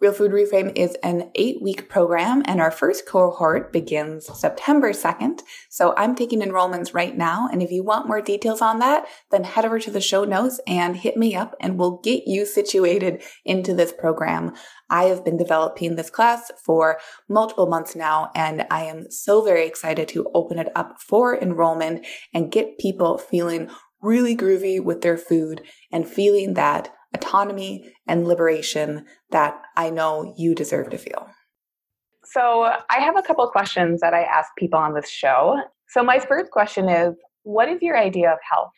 Real 0.00 0.12
Food 0.12 0.30
Reframe 0.30 0.70
is 0.76 0.96
an 1.02 1.28
eight 1.34 1.60
week 1.60 1.88
program, 1.88 2.42
and 2.44 2.60
our 2.60 2.70
first 2.70 3.04
cohort 3.04 3.72
begins 3.72 4.26
September 4.38 4.92
2nd. 4.92 5.40
So 5.68 5.92
I'm 5.96 6.14
taking 6.14 6.40
enrollments 6.40 6.94
right 6.94 7.16
now. 7.16 7.48
And 7.50 7.64
if 7.64 7.72
you 7.72 7.82
want 7.82 8.06
more 8.06 8.20
details 8.20 8.62
on 8.62 8.78
that, 8.78 9.08
then 9.32 9.42
head 9.42 9.64
over 9.64 9.80
to 9.80 9.90
the 9.90 10.00
show 10.00 10.22
notes 10.22 10.60
and 10.68 10.96
hit 10.96 11.16
me 11.16 11.34
up, 11.34 11.56
and 11.60 11.76
we'll 11.76 11.98
get 11.98 12.28
you 12.28 12.46
situated 12.46 13.24
into 13.44 13.74
this 13.74 13.92
program. 13.92 14.52
I 14.88 15.04
have 15.04 15.24
been 15.24 15.36
developing 15.36 15.96
this 15.96 16.10
class 16.10 16.52
for 16.64 17.00
multiple 17.28 17.66
months 17.66 17.96
now, 17.96 18.30
and 18.36 18.68
I 18.70 18.84
am 18.84 19.10
so 19.10 19.42
very 19.42 19.66
excited 19.66 20.06
to 20.10 20.30
open 20.32 20.60
it 20.60 20.68
up 20.76 21.02
for 21.02 21.36
enrollment 21.36 22.06
and 22.32 22.52
get 22.52 22.78
people 22.78 23.18
feeling 23.18 23.68
really 24.00 24.36
groovy 24.36 24.80
with 24.80 25.00
their 25.00 25.18
food 25.18 25.62
and 25.90 26.08
feeling 26.08 26.54
that 26.54 26.94
autonomy 27.14 27.92
and 28.08 28.26
liberation 28.26 29.06
that 29.30 29.60
I 29.76 29.90
know 29.90 30.34
you 30.36 30.54
deserve 30.54 30.90
to 30.90 30.98
feel. 30.98 31.28
So, 32.24 32.64
I 32.90 32.98
have 32.98 33.16
a 33.16 33.22
couple 33.22 33.46
questions 33.48 34.00
that 34.00 34.12
I 34.12 34.22
ask 34.22 34.50
people 34.58 34.78
on 34.78 34.94
this 34.94 35.08
show. 35.08 35.60
So, 35.88 36.02
my 36.02 36.18
first 36.18 36.50
question 36.50 36.88
is 36.88 37.14
What 37.44 37.68
is 37.68 37.80
your 37.80 37.96
idea 37.96 38.32
of 38.32 38.38
health? 38.50 38.72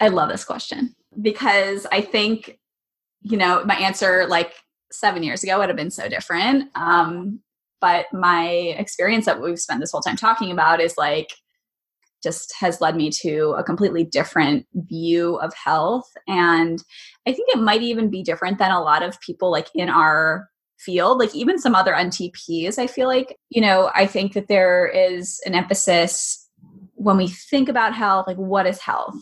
I 0.00 0.08
love 0.08 0.28
this 0.28 0.44
question 0.44 0.94
because 1.20 1.86
I 1.90 2.00
think, 2.00 2.58
you 3.22 3.36
know, 3.36 3.64
my 3.64 3.76
answer 3.76 4.26
like 4.28 4.52
seven 4.90 5.22
years 5.22 5.42
ago 5.42 5.58
would 5.58 5.68
have 5.68 5.76
been 5.76 5.90
so 5.90 6.08
different. 6.08 6.70
Um, 6.74 7.40
but 7.80 8.06
my 8.12 8.48
experience 8.78 9.26
that 9.26 9.40
we've 9.40 9.58
spent 9.58 9.80
this 9.80 9.92
whole 9.92 10.00
time 10.00 10.16
talking 10.16 10.50
about 10.50 10.80
is 10.80 10.94
like 10.96 11.30
just 12.22 12.54
has 12.58 12.80
led 12.80 12.96
me 12.96 13.10
to 13.10 13.54
a 13.58 13.62
completely 13.62 14.02
different 14.02 14.66
view 14.74 15.36
of 15.36 15.52
health 15.54 16.10
and 16.26 16.82
i 17.26 17.32
think 17.32 17.48
it 17.50 17.58
might 17.58 17.82
even 17.82 18.10
be 18.10 18.22
different 18.22 18.58
than 18.58 18.70
a 18.70 18.82
lot 18.82 19.02
of 19.02 19.20
people 19.20 19.50
like 19.50 19.68
in 19.74 19.88
our 19.88 20.48
field 20.78 21.18
like 21.18 21.34
even 21.34 21.58
some 21.58 21.74
other 21.74 21.92
ntps 21.92 22.78
i 22.78 22.86
feel 22.86 23.08
like 23.08 23.38
you 23.48 23.60
know 23.60 23.90
i 23.94 24.06
think 24.06 24.34
that 24.34 24.48
there 24.48 24.86
is 24.86 25.40
an 25.46 25.54
emphasis 25.54 26.46
when 26.96 27.16
we 27.16 27.28
think 27.28 27.68
about 27.68 27.94
health 27.94 28.26
like 28.26 28.36
what 28.36 28.66
is 28.66 28.80
health? 28.80 29.14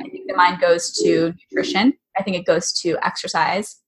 I 0.00 0.08
think 0.08 0.28
the 0.28 0.34
mind 0.34 0.60
goes 0.60 0.92
to 1.02 1.32
nutrition. 1.32 1.94
I 2.18 2.22
think 2.22 2.36
it 2.36 2.44
goes 2.44 2.72
to 2.82 2.98
exercise. 3.02 3.80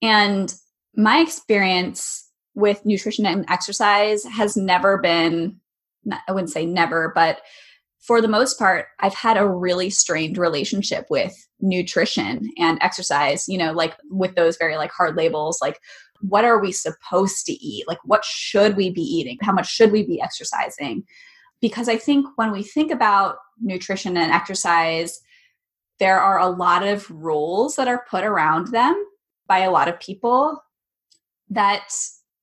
And 0.00 0.52
my 0.96 1.18
experience 1.18 2.30
with 2.54 2.84
nutrition 2.84 3.26
and 3.26 3.44
exercise 3.48 4.24
has 4.24 4.56
never 4.56 4.98
been 4.98 5.60
I 6.26 6.32
wouldn't 6.32 6.50
say 6.50 6.64
never, 6.64 7.12
but 7.14 7.42
for 8.00 8.22
the 8.22 8.28
most 8.28 8.58
part, 8.58 8.86
I've 9.00 9.14
had 9.14 9.36
a 9.36 9.48
really 9.48 9.90
strained 9.90 10.38
relationship 10.38 11.06
with 11.10 11.34
nutrition 11.60 12.50
and 12.58 12.78
exercise, 12.80 13.46
you 13.48 13.58
know, 13.58 13.72
like 13.72 13.94
with 14.10 14.34
those 14.34 14.56
very 14.56 14.76
like 14.76 14.90
hard 14.90 15.16
labels, 15.16 15.58
like 15.60 15.78
what 16.20 16.44
are 16.44 16.60
we 16.60 16.72
supposed 16.72 17.46
to 17.46 17.52
eat? 17.52 17.86
Like 17.86 17.98
what 18.04 18.24
should 18.24 18.76
we 18.76 18.90
be 18.90 19.02
eating? 19.02 19.38
How 19.42 19.52
much 19.52 19.70
should 19.70 19.92
we 19.92 20.04
be 20.04 20.20
exercising? 20.20 21.04
Because 21.60 21.88
I 21.88 21.96
think 21.96 22.26
when 22.36 22.52
we 22.52 22.62
think 22.62 22.90
about 22.90 23.36
nutrition 23.60 24.16
and 24.16 24.32
exercise, 24.32 25.20
there 25.98 26.18
are 26.18 26.38
a 26.38 26.48
lot 26.48 26.82
of 26.82 27.10
rules 27.10 27.76
that 27.76 27.88
are 27.88 28.06
put 28.10 28.24
around 28.24 28.68
them 28.68 29.02
by 29.46 29.58
a 29.58 29.70
lot 29.70 29.88
of 29.88 30.00
people 30.00 30.62
that 31.50 31.92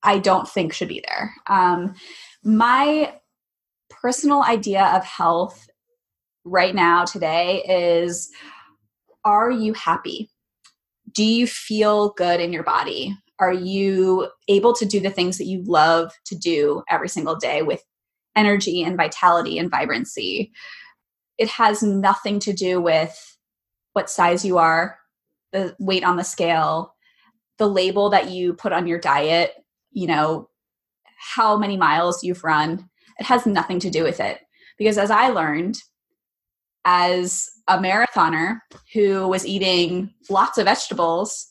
I 0.04 0.18
don't 0.18 0.48
think 0.48 0.72
should 0.72 0.88
be 0.88 1.02
there. 1.04 1.34
Um, 1.48 1.94
my 2.44 3.14
personal 4.00 4.42
idea 4.42 4.84
of 4.94 5.04
health 5.04 5.68
right 6.44 6.74
now, 6.74 7.04
today, 7.04 7.62
is 7.68 8.30
are 9.24 9.50
you 9.50 9.74
happy? 9.74 10.30
Do 11.12 11.24
you 11.24 11.46
feel 11.46 12.10
good 12.10 12.40
in 12.40 12.52
your 12.52 12.62
body? 12.62 13.16
Are 13.40 13.52
you 13.52 14.28
able 14.48 14.72
to 14.74 14.84
do 14.84 15.00
the 15.00 15.10
things 15.10 15.38
that 15.38 15.46
you 15.46 15.62
love 15.64 16.12
to 16.26 16.36
do 16.36 16.82
every 16.88 17.08
single 17.08 17.36
day 17.36 17.62
with 17.62 17.82
energy 18.36 18.82
and 18.82 18.96
vitality 18.96 19.58
and 19.58 19.70
vibrancy? 19.70 20.52
It 21.36 21.48
has 21.48 21.82
nothing 21.82 22.40
to 22.40 22.52
do 22.52 22.80
with 22.80 23.36
what 23.92 24.10
size 24.10 24.44
you 24.44 24.58
are, 24.58 24.98
the 25.52 25.76
weight 25.78 26.04
on 26.04 26.16
the 26.16 26.24
scale, 26.24 26.94
the 27.58 27.68
label 27.68 28.10
that 28.10 28.30
you 28.30 28.54
put 28.54 28.72
on 28.72 28.86
your 28.86 29.00
diet, 29.00 29.52
you 29.90 30.06
know, 30.06 30.48
how 31.18 31.56
many 31.56 31.76
miles 31.76 32.22
you've 32.22 32.44
run. 32.44 32.88
It 33.18 33.26
has 33.26 33.46
nothing 33.46 33.80
to 33.80 33.90
do 33.90 34.04
with 34.04 34.20
it. 34.20 34.40
Because 34.78 34.98
as 34.98 35.10
I 35.10 35.28
learned, 35.28 35.76
as 36.84 37.50
a 37.66 37.78
marathoner 37.78 38.60
who 38.94 39.28
was 39.28 39.44
eating 39.46 40.14
lots 40.30 40.58
of 40.58 40.66
vegetables, 40.66 41.48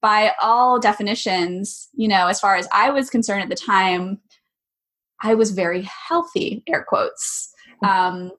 by 0.00 0.32
all 0.40 0.78
definitions, 0.78 1.88
you 1.92 2.08
know, 2.08 2.26
as 2.28 2.40
far 2.40 2.56
as 2.56 2.66
I 2.72 2.90
was 2.90 3.10
concerned 3.10 3.42
at 3.42 3.48
the 3.48 3.54
time, 3.54 4.20
I 5.22 5.34
was 5.34 5.50
very 5.50 5.86
healthy, 6.08 6.62
air 6.66 6.84
quotes. 6.88 7.52
Um, 7.84 8.32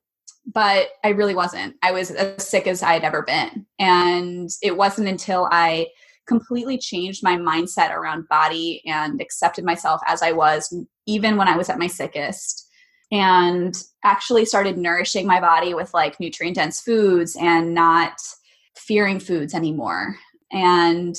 but 0.52 0.90
I 1.04 1.10
really 1.10 1.36
wasn't. 1.36 1.76
I 1.84 1.92
was 1.92 2.10
as 2.12 2.48
sick 2.48 2.66
as 2.66 2.82
I 2.82 2.94
had 2.94 3.04
ever 3.04 3.22
been. 3.22 3.66
And 3.78 4.50
it 4.64 4.76
wasn't 4.76 5.08
until 5.08 5.48
I 5.52 5.88
completely 6.28 6.78
changed 6.78 7.24
my 7.24 7.36
mindset 7.36 7.92
around 7.92 8.28
body 8.28 8.82
and 8.86 9.22
accepted 9.22 9.66
myself 9.66 10.02
as 10.08 10.22
I 10.22 10.32
was, 10.32 10.74
even 11.06 11.38
when 11.38 11.48
I 11.48 11.58
was 11.58 11.70
at 11.70 11.80
my 11.80 11.88
sickest. 11.88 12.68
And 13.12 13.76
actually 14.06 14.46
started 14.46 14.78
nourishing 14.78 15.28
my 15.28 15.42
body 15.42 15.74
with 15.74 15.94
like 15.94 16.20
nutrient 16.20 16.56
dense 16.56 16.80
foods 16.80 17.36
and 17.40 17.74
not 17.74 18.14
fearing 18.78 19.20
foods 19.20 19.54
anymore. 19.54 20.16
And 20.52 21.16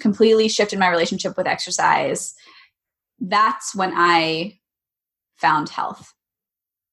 completely 0.00 0.48
shifted 0.48 0.78
my 0.78 0.88
relationship 0.88 1.36
with 1.36 1.46
exercise. 1.46 2.32
That's 3.20 3.74
when 3.74 3.92
I 3.94 4.58
found 5.36 5.68
health. 5.68 6.14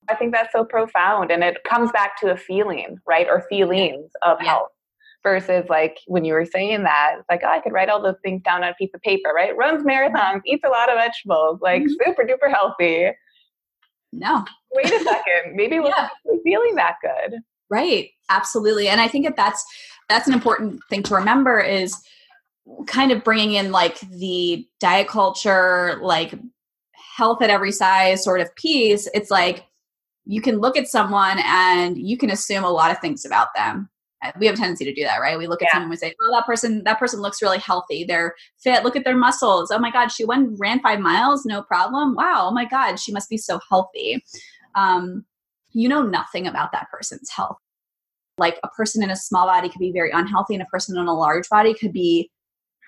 I 0.09 0.15
think 0.15 0.33
that's 0.33 0.51
so 0.51 0.65
profound. 0.65 1.31
And 1.31 1.43
it 1.43 1.63
comes 1.63 1.91
back 1.91 2.19
to 2.21 2.31
a 2.31 2.37
feeling, 2.37 2.97
right? 3.07 3.27
Or 3.29 3.45
feelings 3.49 4.11
of 4.21 4.37
yeah. 4.41 4.49
health 4.49 4.69
versus 5.25 5.65
like 5.69 5.97
when 6.05 6.23
you 6.23 6.33
were 6.33 6.45
saying 6.45 6.83
that, 6.83 7.15
it's 7.19 7.29
like, 7.29 7.41
oh, 7.43 7.49
I 7.49 7.59
could 7.59 7.73
write 7.73 7.89
all 7.89 8.01
those 8.01 8.15
things 8.23 8.43
down 8.43 8.63
on 8.63 8.69
a 8.69 8.75
piece 8.75 8.91
of 8.93 9.01
paper, 9.01 9.31
right? 9.35 9.57
Runs 9.57 9.83
marathons, 9.83 10.41
eats 10.45 10.63
a 10.63 10.69
lot 10.69 10.89
of 10.89 10.97
vegetables, 10.97 11.59
like 11.61 11.81
mm-hmm. 11.81 11.93
super 12.05 12.23
duper 12.23 12.49
healthy. 12.49 13.11
No. 14.13 14.45
Wait 14.71 14.85
a 14.85 14.99
second. 15.03 15.55
Maybe 15.55 15.79
we're 15.79 15.87
yeah. 15.87 16.09
feeling 16.43 16.75
that 16.75 16.97
good. 17.01 17.39
Right. 17.69 18.11
Absolutely. 18.29 18.87
And 18.87 19.01
I 19.01 19.07
think 19.07 19.25
that 19.25 19.35
that's 19.35 19.65
that's 20.07 20.27
an 20.27 20.33
important 20.33 20.79
thing 20.89 21.01
to 21.03 21.15
remember 21.15 21.59
is 21.59 21.99
kind 22.87 23.11
of 23.11 23.23
bringing 23.23 23.53
in 23.53 23.71
like 23.71 23.99
the 24.01 24.67
diet 24.79 25.07
culture, 25.07 25.99
like 26.01 26.35
health 27.17 27.41
at 27.41 27.49
every 27.49 27.71
size 27.71 28.23
sort 28.23 28.41
of 28.41 28.55
piece. 28.55 29.09
It's 29.13 29.31
like 29.31 29.65
you 30.25 30.41
can 30.41 30.59
look 30.59 30.77
at 30.77 30.87
someone 30.87 31.39
and 31.43 31.97
you 31.97 32.17
can 32.17 32.29
assume 32.29 32.63
a 32.63 32.69
lot 32.69 32.91
of 32.91 32.99
things 32.99 33.25
about 33.25 33.49
them 33.55 33.89
we 34.39 34.45
have 34.45 34.55
a 34.55 34.57
tendency 34.57 34.85
to 34.85 34.93
do 34.93 35.03
that, 35.03 35.19
right? 35.19 35.37
We 35.37 35.47
look 35.47 35.61
at 35.61 35.67
yeah. 35.67 35.73
someone 35.73 35.85
and 35.85 35.91
we 35.91 35.97
say, 35.97 36.13
"Oh, 36.21 36.31
that 36.35 36.45
person, 36.45 36.83
that 36.85 36.99
person 36.99 37.21
looks 37.21 37.41
really 37.41 37.59
healthy. 37.59 38.03
They're 38.03 38.35
fit. 38.61 38.83
Look 38.83 38.95
at 38.95 39.03
their 39.03 39.17
muscles. 39.17 39.71
Oh 39.71 39.79
my 39.79 39.91
God, 39.91 40.09
she 40.09 40.25
went 40.25 40.57
ran 40.59 40.81
five 40.81 40.99
miles, 40.99 41.45
no 41.45 41.61
problem. 41.61 42.15
Wow. 42.15 42.47
Oh 42.49 42.53
my 42.53 42.65
God, 42.65 42.99
she 42.99 43.11
must 43.11 43.29
be 43.29 43.37
so 43.37 43.59
healthy." 43.69 44.23
Um, 44.75 45.25
you 45.71 45.89
know 45.89 46.03
nothing 46.03 46.47
about 46.47 46.71
that 46.71 46.87
person's 46.91 47.29
health. 47.29 47.57
Like 48.37 48.59
a 48.63 48.69
person 48.69 49.03
in 49.03 49.09
a 49.09 49.15
small 49.15 49.45
body 49.45 49.69
could 49.69 49.79
be 49.79 49.91
very 49.91 50.11
unhealthy, 50.11 50.55
and 50.55 50.63
a 50.63 50.67
person 50.67 50.97
in 50.97 51.07
a 51.07 51.13
large 51.13 51.47
body 51.49 51.73
could 51.73 51.93
be 51.93 52.29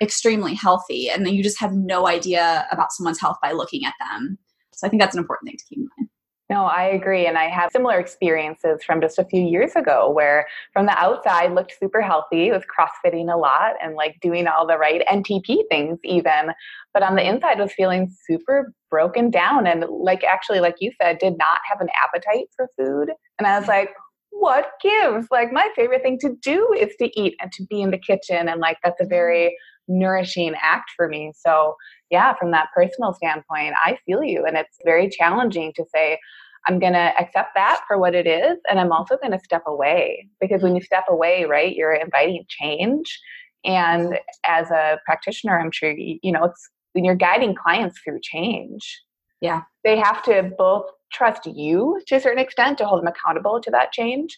extremely 0.02 0.54
healthy, 0.54 1.10
and 1.10 1.26
then 1.26 1.34
you 1.34 1.44
just 1.44 1.60
have 1.60 1.74
no 1.74 2.08
idea 2.08 2.68
about 2.72 2.92
someone's 2.92 3.20
health 3.20 3.38
by 3.42 3.52
looking 3.52 3.86
at 3.86 3.94
them. 4.00 4.38
So 4.74 4.86
I 4.86 4.90
think 4.90 5.02
that's 5.02 5.16
an 5.16 5.22
important 5.22 5.50
thing 5.50 5.58
to 5.58 5.66
keep 5.66 5.80
in 5.80 5.90
mind. 5.98 6.07
No, 6.50 6.64
I 6.64 6.86
agree. 6.86 7.26
And 7.26 7.38
I 7.38 7.50
have 7.50 7.72
similar 7.72 8.00
experiences 8.00 8.82
from 8.82 9.02
just 9.02 9.20
a 9.20 9.26
few 9.26 9.42
years 9.42 9.76
ago 9.76 10.10
where 10.10 10.48
from 10.72 10.86
the 10.86 10.98
outside 10.98 11.52
looked 11.52 11.74
super 11.78 12.02
healthy, 12.02 12.52
was 12.52 12.64
crossfitting 12.64 13.34
a 13.34 13.38
lot 13.38 13.74
and 13.84 13.96
like 13.96 14.16
doing 14.22 14.48
all 14.48 14.66
the 14.66 14.78
right 14.78 15.04
NTP 15.12 15.64
things 15.70 16.00
even. 16.06 16.54
But 16.94 17.04
on 17.04 17.16
the 17.16 17.28
inside 17.28 17.60
was 17.60 17.74
feeling 17.74 18.10
super 18.26 18.74
broken 18.90 19.30
down 19.30 19.68
and 19.68 19.84
like 19.90 20.24
actually, 20.24 20.62
like 20.62 20.76
you 20.80 20.92
said, 21.02 21.20
did 21.20 21.38
not 21.38 21.60
have 21.70 21.82
an 21.82 21.90
appetite 22.02 22.48
for 22.56 22.70
food. 22.78 23.10
And 23.40 23.46
I 23.46 23.60
was 23.60 23.68
like, 23.68 23.90
what 24.30 24.72
gives? 24.82 25.28
Like 25.32 25.52
my 25.52 25.68
favorite 25.76 26.02
thing 26.02 26.18
to 26.20 26.36
do 26.42 26.74
is 26.80 26.96
to 27.00 27.20
eat 27.20 27.36
and 27.42 27.52
to 27.54 27.66
be 27.66 27.82
in 27.82 27.92
the 27.92 27.98
kitchen. 27.98 28.48
And 28.48 28.62
like 28.62 28.78
that's 28.84 29.02
a 29.02 29.06
very 29.06 29.48
mm. 29.48 29.52
Nourishing 29.88 30.54
act 30.62 30.92
for 30.96 31.08
me. 31.08 31.34
So 31.36 31.76
yeah, 32.10 32.34
from 32.36 32.52
that 32.52 32.70
personal 32.76 33.14
standpoint, 33.14 33.76
I 33.84 33.98
feel 34.06 34.24
you. 34.24 34.46
And 34.46 34.58
it's 34.58 34.78
very 34.86 35.10
challenging 35.10 35.74
to 35.76 35.86
say, 35.94 36.20
I'm 36.68 36.80
going 36.80 36.94
to 36.94 37.14
accept 37.20 37.52
that 37.56 37.82
for 37.88 37.98
what 37.98 38.14
it 38.14 38.28
is. 38.28 38.58
And 38.70 38.80
I'm 38.80 38.92
also 38.92 39.18
going 39.18 39.32
to 39.32 39.44
step 39.44 39.64
away 39.66 40.28
because 40.42 40.62
when 40.62 40.76
you 40.76 40.82
mm-hmm. 40.82 40.86
step 40.86 41.06
away, 41.10 41.46
right, 41.46 41.76
you're 41.76 41.94
inviting 41.94 42.44
change. 42.48 43.20
And 43.64 44.20
as 44.46 44.70
a 44.72 45.00
practitioner, 45.06 45.60
I'm 45.60 45.72
sure, 45.72 45.92
you, 45.92 46.20
you 46.22 46.32
know, 46.32 46.46
it's, 46.46 46.70
when 46.94 47.06
you're 47.06 47.16
guiding 47.16 47.56
clients 47.56 48.00
through 48.04 48.20
change. 48.22 49.02
Yeah. 49.42 49.62
They 49.84 49.98
have 49.98 50.24
to 50.24 50.52
both 50.58 50.86
trust 51.14 51.46
you 51.46 52.02
to 52.08 52.16
a 52.16 52.20
certain 52.20 52.40
extent 52.40 52.78
to 52.80 52.86
hold 52.86 53.02
them 53.02 53.08
accountable 53.08 53.62
to 53.62 53.72
that 53.72 53.92
change, 53.92 54.38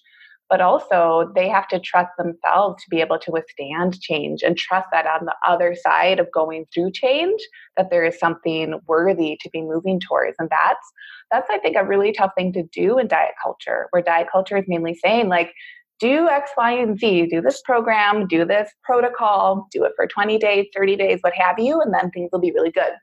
but 0.50 0.62
also 0.62 1.32
they 1.36 1.48
have 1.48 1.68
to 1.68 1.80
trust 1.80 2.10
themselves 2.18 2.84
to 2.84 2.90
be 2.90 3.02
able 3.02 3.20
to 3.20 3.32
withstand 3.32 4.00
change 4.02 4.42
and 4.42 4.58
trust 4.58 4.88
that 4.92 5.06
on 5.06 5.26
the 5.26 5.36
other 5.48 5.76
side 5.76 6.20
of 6.20 6.32
going 6.34 6.66
through 6.74 6.92
change 6.92 7.42
that 7.78 7.90
there 7.90 8.04
is 8.04 8.18
something 8.20 8.80
worthy 8.88 9.38
to 9.42 9.50
be 9.52 9.62
moving 9.62 10.00
towards. 10.00 10.36
And 10.40 10.50
that's 10.50 10.92
that's 11.32 11.50
i 11.50 11.58
think 11.58 11.76
a 11.76 11.86
really 11.86 12.12
tough 12.12 12.32
thing 12.36 12.52
to 12.54 12.64
do 12.72 12.98
in 12.98 13.08
diet 13.08 13.36
culture 13.42 13.88
where 13.92 14.02
diet 14.02 14.28
culture 14.32 14.58
is 14.58 14.66
mainly 14.68 14.96
saying 14.96 15.28
like 15.28 15.52
do 16.00 16.28
x 16.30 16.52
y 16.58 16.72
and 16.72 17.00
z 17.00 17.28
do 17.28 17.42
this 17.42 17.62
program 17.62 18.28
do 18.28 18.46
this 18.46 18.70
protocol 18.84 19.68
do 19.72 19.84
it 19.84 19.92
for 19.96 20.08
20 20.08 20.38
days 20.38 20.66
30 20.76 20.96
days 20.96 21.20
what 21.22 21.34
have 21.34 21.60
you 21.60 21.82
and 21.82 21.94
then 21.94 22.10
things 22.12 22.30
will 22.32 22.40
be 22.40 22.52
really 22.52 22.72
good. 22.72 22.94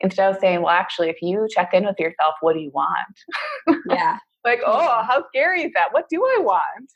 Instead 0.00 0.34
of 0.34 0.40
saying 0.40 0.62
well 0.62 0.70
actually 0.70 1.08
if 1.08 1.20
you 1.22 1.46
check 1.50 1.74
in 1.74 1.84
with 1.84 1.98
yourself 1.98 2.34
what 2.40 2.54
do 2.54 2.60
you 2.60 2.70
want? 2.72 3.78
Yeah 3.88 4.18
like, 4.44 4.60
oh, 4.64 5.02
how 5.06 5.24
scary 5.28 5.62
is 5.62 5.72
that? 5.74 5.92
What 5.92 6.08
do 6.08 6.24
I 6.24 6.38
want? 6.40 6.90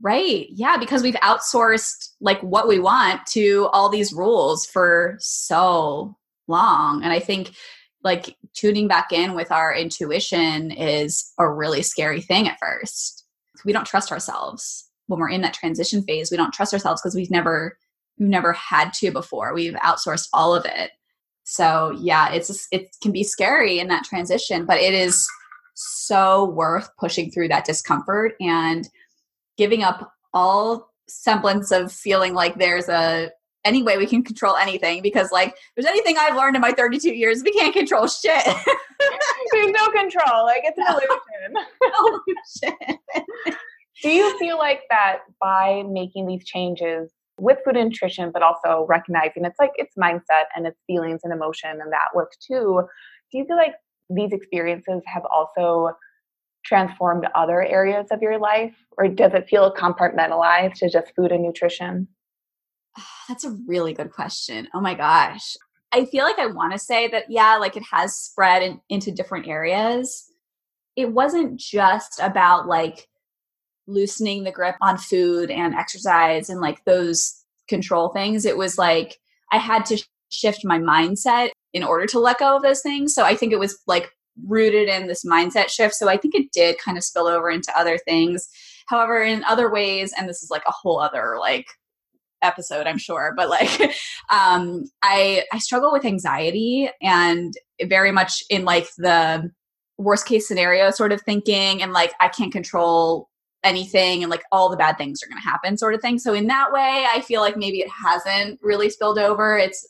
Right. 0.00 0.46
Yeah, 0.50 0.76
because 0.78 1.02
we've 1.02 1.14
outsourced 1.16 2.10
like 2.20 2.40
what 2.42 2.66
we 2.66 2.80
want 2.80 3.24
to 3.28 3.68
all 3.72 3.88
these 3.88 4.12
rules 4.12 4.66
for 4.66 5.16
so 5.20 6.16
long. 6.48 7.02
And 7.04 7.12
I 7.12 7.20
think 7.20 7.52
like 8.02 8.36
tuning 8.54 8.88
back 8.88 9.12
in 9.12 9.34
with 9.34 9.52
our 9.52 9.72
intuition 9.72 10.72
is 10.72 11.32
a 11.38 11.48
really 11.48 11.82
scary 11.82 12.20
thing 12.20 12.48
at 12.48 12.58
first. 12.60 13.24
We 13.64 13.72
don't 13.72 13.86
trust 13.86 14.10
ourselves 14.10 14.88
when 15.06 15.20
we're 15.20 15.30
in 15.30 15.42
that 15.42 15.54
transition 15.54 16.02
phase. 16.02 16.32
We 16.32 16.36
don't 16.36 16.52
trust 16.52 16.72
ourselves 16.72 17.00
because 17.00 17.14
we've 17.14 17.30
never 17.30 17.78
we've 18.18 18.28
never 18.28 18.52
had 18.52 18.92
to 18.94 19.12
before. 19.12 19.54
We've 19.54 19.74
outsourced 19.74 20.28
all 20.32 20.54
of 20.54 20.64
it. 20.64 20.90
So, 21.44 21.96
yeah, 22.00 22.32
it's 22.32 22.66
it 22.72 22.88
can 23.02 23.12
be 23.12 23.24
scary 23.24 23.78
in 23.78 23.88
that 23.88 24.04
transition, 24.04 24.64
but 24.64 24.78
it 24.78 24.94
is 24.94 25.28
so 25.74 26.44
worth 26.44 26.88
pushing 26.98 27.30
through 27.30 27.48
that 27.48 27.64
discomfort 27.64 28.34
and 28.40 28.88
giving 29.56 29.82
up 29.82 30.12
all 30.34 30.90
semblance 31.08 31.70
of 31.70 31.92
feeling 31.92 32.34
like 32.34 32.58
there's 32.58 32.88
a 32.88 33.30
any 33.64 33.82
way 33.82 33.96
we 33.96 34.06
can 34.06 34.24
control 34.24 34.56
anything 34.56 35.02
because 35.02 35.30
like 35.30 35.54
there's 35.76 35.86
anything 35.86 36.16
I've 36.18 36.36
learned 36.36 36.56
in 36.56 36.62
my 36.62 36.72
32 36.72 37.14
years, 37.14 37.42
we 37.44 37.52
can't 37.52 37.72
control 37.72 38.08
shit. 38.08 38.44
there's 39.52 39.70
no 39.70 39.88
control. 39.90 40.44
Like 40.44 40.62
it's 40.64 40.78
an 40.78 40.86
illusion. 40.86 41.64
Oh, 41.94 42.20
do 44.02 44.10
you 44.10 44.38
feel 44.38 44.58
like 44.58 44.80
that 44.90 45.18
by 45.40 45.84
making 45.88 46.26
these 46.26 46.44
changes 46.44 47.12
with 47.38 47.58
food 47.64 47.76
and 47.76 47.90
nutrition, 47.90 48.30
but 48.32 48.42
also 48.42 48.86
recognizing 48.88 49.44
it's 49.44 49.58
like 49.58 49.72
it's 49.76 49.96
mindset 49.96 50.44
and 50.56 50.66
it's 50.66 50.80
feelings 50.86 51.20
and 51.24 51.32
emotion 51.32 51.70
and 51.70 51.92
that 51.92 52.08
work 52.14 52.32
too. 52.44 52.82
Do 53.30 53.38
you 53.38 53.44
feel 53.44 53.56
like 53.56 53.74
these 54.10 54.32
experiences 54.32 55.02
have 55.06 55.24
also 55.24 55.96
transformed 56.64 57.26
other 57.34 57.62
areas 57.62 58.06
of 58.10 58.22
your 58.22 58.38
life 58.38 58.74
or 58.96 59.08
does 59.08 59.32
it 59.34 59.48
feel 59.48 59.74
compartmentalized 59.74 60.74
to 60.74 60.88
just 60.88 61.12
food 61.16 61.32
and 61.32 61.42
nutrition? 61.42 62.08
Ah, 62.96 63.24
that's 63.28 63.44
a 63.44 63.56
really 63.66 63.92
good 63.92 64.12
question. 64.12 64.68
Oh 64.74 64.80
my 64.80 64.94
gosh. 64.94 65.56
I 65.94 66.06
feel 66.06 66.24
like 66.24 66.38
i 66.38 66.46
want 66.46 66.72
to 66.72 66.78
say 66.78 67.08
that 67.08 67.24
yeah 67.28 67.56
like 67.56 67.76
it 67.76 67.82
has 67.90 68.16
spread 68.16 68.62
in, 68.62 68.80
into 68.88 69.10
different 69.10 69.48
areas. 69.48 70.24
It 70.96 71.12
wasn't 71.12 71.58
just 71.58 72.20
about 72.20 72.66
like 72.66 73.08
loosening 73.86 74.44
the 74.44 74.52
grip 74.52 74.76
on 74.80 74.98
food 74.98 75.50
and 75.50 75.74
exercise 75.74 76.48
and 76.48 76.60
like 76.60 76.84
those 76.84 77.44
control 77.68 78.10
things. 78.10 78.44
It 78.44 78.56
was 78.56 78.78
like 78.78 79.18
i 79.50 79.58
had 79.58 79.84
to 79.86 80.02
shift 80.30 80.64
my 80.64 80.78
mindset 80.78 81.50
in 81.72 81.82
order 81.82 82.06
to 82.06 82.18
let 82.18 82.38
go 82.38 82.56
of 82.56 82.62
those 82.62 82.82
things. 82.82 83.14
So 83.14 83.24
I 83.24 83.34
think 83.34 83.52
it 83.52 83.58
was 83.58 83.78
like 83.86 84.10
rooted 84.46 84.88
in 84.88 85.06
this 85.06 85.24
mindset 85.24 85.68
shift. 85.68 85.94
So 85.94 86.08
I 86.08 86.16
think 86.16 86.34
it 86.34 86.52
did 86.52 86.78
kind 86.78 86.96
of 86.96 87.04
spill 87.04 87.26
over 87.26 87.50
into 87.50 87.72
other 87.76 87.98
things. 87.98 88.48
However, 88.88 89.22
in 89.22 89.44
other 89.44 89.70
ways, 89.70 90.12
and 90.16 90.28
this 90.28 90.42
is 90.42 90.50
like 90.50 90.62
a 90.66 90.72
whole 90.72 91.00
other 91.00 91.36
like 91.38 91.66
episode 92.42 92.86
i'm 92.86 92.98
sure 92.98 93.32
but 93.36 93.48
like 93.48 93.80
um 94.30 94.84
i 95.02 95.44
i 95.52 95.58
struggle 95.58 95.92
with 95.92 96.04
anxiety 96.04 96.90
and 97.00 97.54
very 97.84 98.12
much 98.12 98.42
in 98.50 98.64
like 98.64 98.88
the 98.98 99.50
worst 99.98 100.26
case 100.26 100.46
scenario 100.48 100.90
sort 100.90 101.12
of 101.12 101.22
thinking 101.22 101.82
and 101.82 101.92
like 101.92 102.12
i 102.20 102.28
can't 102.28 102.52
control 102.52 103.28
anything 103.64 104.22
and 104.22 104.30
like 104.30 104.42
all 104.50 104.68
the 104.68 104.76
bad 104.76 104.98
things 104.98 105.22
are 105.22 105.28
going 105.28 105.40
to 105.40 105.48
happen 105.48 105.78
sort 105.78 105.94
of 105.94 106.00
thing 106.00 106.18
so 106.18 106.34
in 106.34 106.48
that 106.48 106.72
way 106.72 107.06
i 107.14 107.20
feel 107.20 107.40
like 107.40 107.56
maybe 107.56 107.78
it 107.78 107.88
hasn't 107.88 108.58
really 108.60 108.90
spilled 108.90 109.18
over 109.18 109.56
it's 109.56 109.88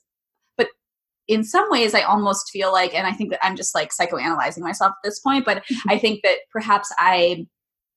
in 1.28 1.44
some 1.44 1.68
ways 1.70 1.94
i 1.94 2.02
almost 2.02 2.50
feel 2.50 2.72
like 2.72 2.94
and 2.94 3.06
i 3.06 3.12
think 3.12 3.30
that 3.30 3.44
i'm 3.44 3.56
just 3.56 3.74
like 3.74 3.90
psychoanalyzing 3.90 4.60
myself 4.60 4.90
at 4.90 5.08
this 5.08 5.20
point 5.20 5.44
but 5.44 5.58
mm-hmm. 5.58 5.90
i 5.90 5.98
think 5.98 6.20
that 6.22 6.38
perhaps 6.52 6.92
i 6.98 7.46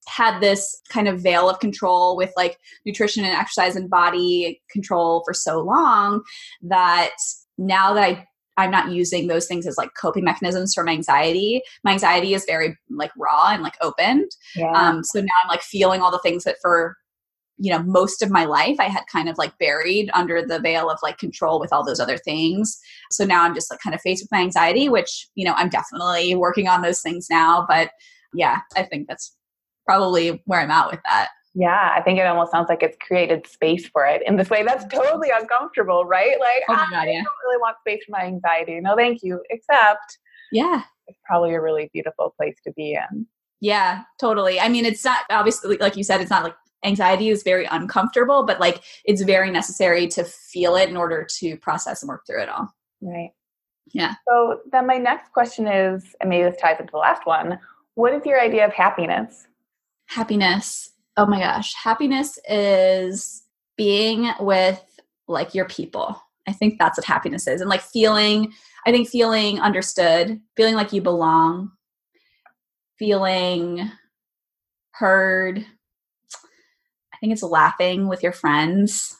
had 0.07 0.39
this 0.39 0.81
kind 0.89 1.07
of 1.07 1.21
veil 1.21 1.49
of 1.49 1.59
control 1.59 2.15
with 2.15 2.31
like 2.37 2.57
nutrition 2.85 3.23
and 3.23 3.35
exercise 3.35 3.75
and 3.75 3.89
body 3.89 4.61
control 4.69 5.23
for 5.25 5.33
so 5.33 5.59
long 5.61 6.21
that 6.61 7.15
now 7.57 7.93
that 7.93 8.03
i 8.03 8.25
i'm 8.57 8.71
not 8.71 8.91
using 8.91 9.27
those 9.27 9.47
things 9.47 9.65
as 9.65 9.77
like 9.77 9.89
coping 9.99 10.23
mechanisms 10.23 10.73
for 10.73 10.83
my 10.83 10.91
anxiety 10.91 11.61
my 11.83 11.91
anxiety 11.91 12.33
is 12.33 12.45
very 12.45 12.77
like 12.89 13.11
raw 13.17 13.47
and 13.49 13.63
like 13.63 13.75
opened 13.81 14.29
yeah. 14.55 14.71
um 14.71 15.03
so 15.03 15.19
now 15.19 15.33
i'm 15.43 15.49
like 15.49 15.61
feeling 15.61 16.01
all 16.01 16.11
the 16.11 16.19
things 16.19 16.43
that 16.43 16.57
for 16.61 16.95
you 17.57 17.71
know 17.71 17.81
most 17.83 18.21
of 18.21 18.29
my 18.29 18.45
life 18.45 18.75
i 18.79 18.85
had 18.85 19.03
kind 19.11 19.29
of 19.29 19.37
like 19.37 19.57
buried 19.57 20.09
under 20.13 20.45
the 20.45 20.59
veil 20.59 20.89
of 20.89 20.99
like 21.01 21.17
control 21.17 21.59
with 21.59 21.71
all 21.71 21.85
those 21.85 21.99
other 21.99 22.17
things 22.17 22.79
so 23.11 23.23
now 23.25 23.43
i'm 23.43 23.55
just 23.55 23.71
like 23.71 23.79
kind 23.79 23.93
of 23.93 24.01
faced 24.01 24.23
with 24.23 24.31
my 24.31 24.39
anxiety 24.39 24.89
which 24.89 25.27
you 25.35 25.45
know 25.45 25.53
i'm 25.53 25.69
definitely 25.69 26.35
working 26.35 26.67
on 26.67 26.81
those 26.81 27.01
things 27.01 27.27
now 27.29 27.65
but 27.67 27.91
yeah 28.33 28.59
i 28.75 28.83
think 28.83 29.07
that's 29.07 29.35
probably 29.85 30.41
where 30.45 30.59
i'm 30.59 30.71
at 30.71 30.91
with 30.91 30.99
that 31.05 31.29
yeah, 31.57 31.93
I 31.95 32.01
think 32.01 32.19
it 32.19 32.27
almost 32.27 32.51
sounds 32.51 32.67
like 32.67 32.83
it's 32.83 32.97
created 32.99 33.47
space 33.47 33.87
for 33.87 34.05
it 34.05 34.21
in 34.27 34.35
this 34.35 34.49
way. 34.49 34.63
That's 34.63 34.85
totally 34.93 35.29
uncomfortable, 35.33 36.03
right? 36.03 36.37
Like, 36.37 36.63
oh 36.67 36.85
God, 36.91 36.93
I 36.93 37.11
yeah. 37.11 37.23
don't 37.23 37.33
really 37.45 37.61
want 37.61 37.77
space 37.79 38.03
for 38.03 38.11
my 38.11 38.25
anxiety. 38.25 38.81
No, 38.81 38.93
thank 38.97 39.23
you. 39.23 39.41
Except, 39.49 40.19
yeah, 40.51 40.81
it's 41.07 41.17
probably 41.23 41.53
a 41.53 41.61
really 41.61 41.89
beautiful 41.93 42.33
place 42.37 42.57
to 42.65 42.73
be 42.73 42.95
in. 42.95 43.25
Yeah, 43.61 44.03
totally. 44.19 44.59
I 44.59 44.67
mean, 44.67 44.83
it's 44.83 45.05
not 45.05 45.21
obviously, 45.29 45.77
like 45.77 45.95
you 45.95 46.03
said, 46.03 46.19
it's 46.19 46.29
not 46.29 46.43
like 46.43 46.55
anxiety 46.85 47.29
is 47.29 47.43
very 47.43 47.65
uncomfortable, 47.65 48.45
but 48.45 48.59
like 48.59 48.83
it's 49.03 49.23
very 49.23 49.51
necessary 49.51 50.07
to 50.07 50.23
feel 50.23 50.75
it 50.75 50.89
in 50.89 50.97
order 50.97 51.27
to 51.39 51.57
process 51.57 52.01
and 52.01 52.09
work 52.09 52.25
through 52.25 52.43
it 52.43 52.49
all. 52.49 52.69
Right. 53.01 53.31
Yeah. 53.93 54.15
So 54.27 54.59
then 54.71 54.87
my 54.87 54.97
next 54.97 55.31
question 55.31 55.67
is, 55.67 56.15
and 56.21 56.29
maybe 56.29 56.49
this 56.49 56.59
ties 56.59 56.79
into 56.79 56.91
the 56.91 56.97
last 56.97 57.25
one, 57.25 57.59
what 57.95 58.13
is 58.13 58.25
your 58.25 58.41
idea 58.41 58.65
of 58.65 58.73
happiness? 58.73 59.47
Happiness. 60.07 60.91
Oh 61.17 61.25
my 61.25 61.39
gosh. 61.39 61.73
Happiness 61.73 62.37
is 62.49 63.43
being 63.77 64.31
with 64.39 64.83
like 65.27 65.53
your 65.55 65.65
people. 65.65 66.21
I 66.47 66.53
think 66.53 66.77
that's 66.77 66.97
what 66.97 67.05
happiness 67.05 67.47
is. 67.47 67.61
And 67.61 67.69
like 67.69 67.81
feeling, 67.81 68.53
I 68.85 68.91
think 68.91 69.07
feeling 69.07 69.59
understood, 69.59 70.39
feeling 70.55 70.75
like 70.75 70.93
you 70.93 71.01
belong, 71.01 71.71
feeling 72.99 73.89
heard, 74.91 75.65
think 77.25 77.33
it's 77.33 77.43
laughing 77.43 78.07
with 78.07 78.21
your 78.21 78.31
friends. 78.31 79.17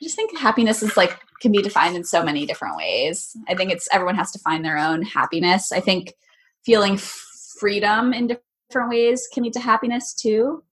I 0.00 0.04
just 0.04 0.16
think 0.16 0.36
happiness 0.38 0.82
is 0.82 0.96
like 0.96 1.20
can 1.42 1.52
be 1.52 1.60
defined 1.60 1.94
in 1.94 2.04
so 2.04 2.22
many 2.22 2.46
different 2.46 2.76
ways. 2.76 3.36
I 3.48 3.54
think 3.54 3.70
it's 3.70 3.86
everyone 3.92 4.16
has 4.16 4.30
to 4.32 4.38
find 4.38 4.64
their 4.64 4.78
own 4.78 5.02
happiness. 5.02 5.70
I 5.70 5.80
think 5.80 6.14
feeling 6.64 6.96
freedom 6.96 8.14
in 8.14 8.38
different 8.70 8.88
ways 8.88 9.28
can 9.32 9.42
lead 9.42 9.52
to 9.52 9.60
happiness 9.60 10.14
too. 10.14 10.64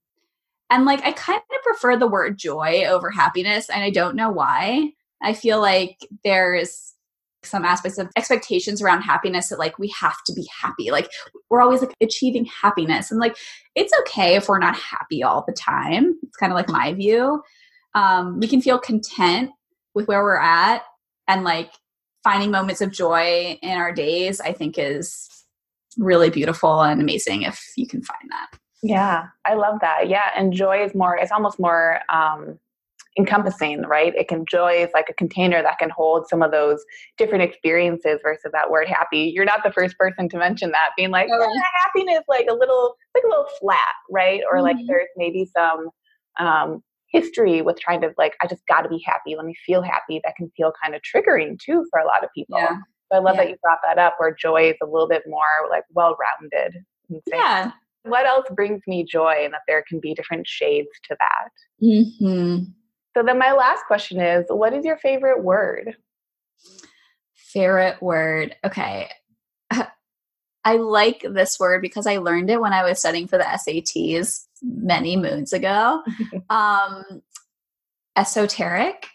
And 0.71 0.83
like 0.83 1.03
I 1.03 1.11
kind 1.11 1.39
of 1.39 1.63
prefer 1.63 1.95
the 1.95 2.07
word 2.07 2.39
joy 2.39 2.85
over 2.87 3.11
happiness 3.11 3.69
and 3.69 3.83
I 3.83 3.91
don't 3.91 4.15
know 4.15 4.31
why. 4.31 4.93
I 5.21 5.33
feel 5.33 5.61
like 5.61 5.99
there's 6.23 6.93
some 7.47 7.65
aspects 7.65 7.97
of 7.97 8.09
expectations 8.15 8.81
around 8.81 9.01
happiness 9.01 9.49
that 9.49 9.59
like 9.59 9.79
we 9.79 9.93
have 9.99 10.17
to 10.25 10.33
be 10.33 10.47
happy. 10.61 10.91
Like 10.91 11.09
we're 11.49 11.61
always 11.61 11.81
like 11.81 11.93
achieving 12.01 12.45
happiness 12.45 13.11
and 13.11 13.19
like 13.19 13.37
it's 13.75 13.93
okay 14.01 14.35
if 14.35 14.47
we're 14.47 14.59
not 14.59 14.75
happy 14.75 15.23
all 15.23 15.43
the 15.47 15.53
time. 15.53 16.17
It's 16.23 16.37
kind 16.37 16.51
of 16.51 16.55
like 16.55 16.69
my 16.69 16.93
view. 16.93 17.41
Um, 17.95 18.39
we 18.39 18.47
can 18.47 18.61
feel 18.61 18.77
content 18.77 19.51
with 19.95 20.07
where 20.07 20.23
we're 20.23 20.37
at 20.37 20.83
and 21.27 21.43
like 21.43 21.71
finding 22.23 22.51
moments 22.51 22.81
of 22.81 22.91
joy 22.91 23.57
in 23.61 23.77
our 23.77 23.91
days 23.91 24.41
i 24.41 24.51
think 24.51 24.77
is 24.77 25.29
really 25.97 26.29
beautiful 26.29 26.81
and 26.81 27.01
amazing 27.01 27.41
if 27.43 27.71
you 27.75 27.87
can 27.87 28.01
find 28.01 28.29
that. 28.29 28.59
Yeah 28.83 29.27
i 29.45 29.55
love 29.55 29.79
that. 29.81 30.07
Yeah 30.07 30.29
and 30.35 30.53
joy 30.53 30.83
is 30.83 30.93
more 30.93 31.17
it's 31.17 31.31
almost 31.31 31.59
more 31.59 31.99
um 32.09 32.59
encompassing, 33.17 33.81
right? 33.83 34.13
It 34.15 34.27
can 34.27 34.45
joy 34.45 34.83
is 34.83 34.89
like 34.93 35.07
a 35.09 35.13
container 35.13 35.61
that 35.63 35.79
can 35.79 35.89
hold 35.89 36.27
some 36.27 36.41
of 36.41 36.51
those 36.51 36.83
different 37.17 37.43
experiences 37.43 38.19
versus 38.23 38.51
that 38.53 38.69
word 38.69 38.87
happy. 38.87 39.31
You're 39.33 39.45
not 39.45 39.63
the 39.63 39.71
first 39.71 39.97
person 39.97 40.29
to 40.29 40.37
mention 40.37 40.71
that, 40.71 40.89
being 40.95 41.09
like, 41.11 41.27
oh. 41.31 41.39
yeah, 41.39 41.61
happiness 41.83 42.23
like 42.27 42.47
a 42.49 42.53
little 42.53 42.95
like 43.15 43.23
a 43.23 43.27
little 43.27 43.47
flat, 43.59 43.79
right? 44.11 44.41
Or 44.49 44.57
mm-hmm. 44.57 44.63
like 44.65 44.77
there's 44.87 45.09
maybe 45.17 45.49
some 45.55 45.89
um 46.39 46.83
history 47.11 47.61
with 47.61 47.79
trying 47.79 48.01
to 48.01 48.13
like 48.17 48.35
i 48.43 48.47
just 48.47 48.65
got 48.67 48.81
to 48.81 48.89
be 48.89 49.01
happy 49.05 49.35
let 49.35 49.45
me 49.45 49.55
feel 49.65 49.81
happy 49.81 50.19
that 50.23 50.35
can 50.35 50.51
feel 50.57 50.73
kind 50.83 50.93
of 50.93 51.01
triggering 51.01 51.57
too 51.57 51.85
for 51.89 51.99
a 51.99 52.05
lot 52.05 52.23
of 52.23 52.29
people 52.35 52.59
Yeah. 52.59 52.75
so 53.11 53.17
i 53.17 53.19
love 53.19 53.35
Yeah. 53.35 53.43
that 53.43 53.49
you 53.49 53.55
brought 53.61 53.79
that 53.85 53.97
up 53.97 54.15
where 54.17 54.33
joy 54.33 54.69
is 54.69 54.75
a 54.83 54.85
little 54.85 55.07
bit 55.07 55.23
more 55.25 55.69
like 55.69 55.83
well-rounded 55.93 56.75
and 57.09 57.23
things. 57.23 57.23
Yeah. 57.33 57.71
what 58.03 58.25
else 58.25 58.45
brings 58.53 58.81
me 58.87 59.05
joy 59.05 59.35
and 59.43 59.53
that 59.53 59.61
there 59.67 59.83
can 59.87 59.99
be 59.99 60.13
different 60.13 60.47
shades 60.47 60.89
to 61.05 61.17
that 61.17 61.49
hmm 61.79 62.63
so 63.17 63.23
then 63.23 63.39
my 63.39 63.51
last 63.51 63.83
question 63.87 64.21
is 64.21 64.45
what 64.49 64.73
is 64.73 64.85
your 64.85 64.97
favorite 64.97 65.43
word 65.43 65.95
Favorite 67.47 68.01
word. 68.01 68.55
Okay. 68.65 69.09
I 69.71 70.75
like 70.75 71.25
this 71.27 71.59
word 71.59 71.81
because 71.81 72.05
I 72.05 72.17
learned 72.17 72.49
it 72.49 72.59
when 72.59 72.73
I 72.73 72.83
was 72.83 72.99
studying 72.99 73.25
for 73.27 73.37
the 73.37 73.45
SATs 73.45 74.45
many 74.61 75.15
moons 75.15 75.53
ago. 75.53 76.03
um, 76.49 77.21
esoteric. 78.17 79.07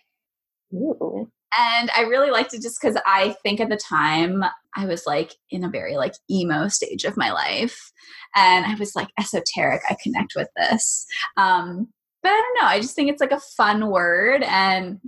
Ooh. 0.72 1.30
And 1.59 1.90
I 1.94 2.03
really 2.03 2.30
liked 2.30 2.55
it 2.55 2.62
just 2.62 2.80
because 2.80 2.96
I 3.05 3.36
think 3.42 3.61
at 3.61 3.68
the 3.68 3.76
time 3.76 4.42
I 4.74 4.86
was 4.86 5.05
like 5.07 5.34
in 5.50 5.62
a 5.62 5.68
very 5.68 5.98
like 5.98 6.14
emo 6.30 6.68
stage 6.68 7.05
of 7.05 7.18
my 7.18 7.30
life. 7.32 7.92
And 8.34 8.64
I 8.64 8.74
was 8.76 8.96
like, 8.96 9.09
esoteric, 9.20 9.82
I 9.90 9.96
connect 10.03 10.32
with 10.34 10.48
this. 10.57 11.05
Um, 11.36 11.92
but 12.23 12.31
I 12.31 12.41
don't 12.41 12.62
know. 12.62 12.68
I 12.68 12.81
just 12.81 12.95
think 12.95 13.11
it's 13.11 13.20
like 13.20 13.33
a 13.33 13.41
fun 13.41 13.89
word 13.89 14.43
and 14.45 15.01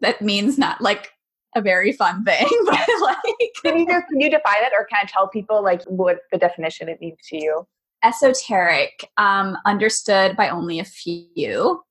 that 0.00 0.22
means 0.22 0.58
not 0.58 0.80
like 0.80 1.12
a 1.56 1.60
very 1.60 1.92
fun 1.92 2.24
thing, 2.24 2.48
but 2.66 2.88
like 3.02 3.16
can 3.62 3.78
you 3.78 3.86
can 3.86 4.20
you 4.20 4.30
define 4.30 4.62
it 4.62 4.72
or 4.72 4.86
can 4.86 5.00
i 5.02 5.06
tell 5.06 5.28
people 5.28 5.62
like 5.62 5.82
what 5.84 6.20
the 6.30 6.38
definition 6.38 6.88
it 6.88 7.00
means 7.00 7.18
to 7.28 7.36
you 7.36 7.66
esoteric, 8.02 9.08
um, 9.16 9.56
understood 9.66 10.36
by 10.36 10.48
only 10.48 10.78
a 10.78 10.84
few. 10.84 11.82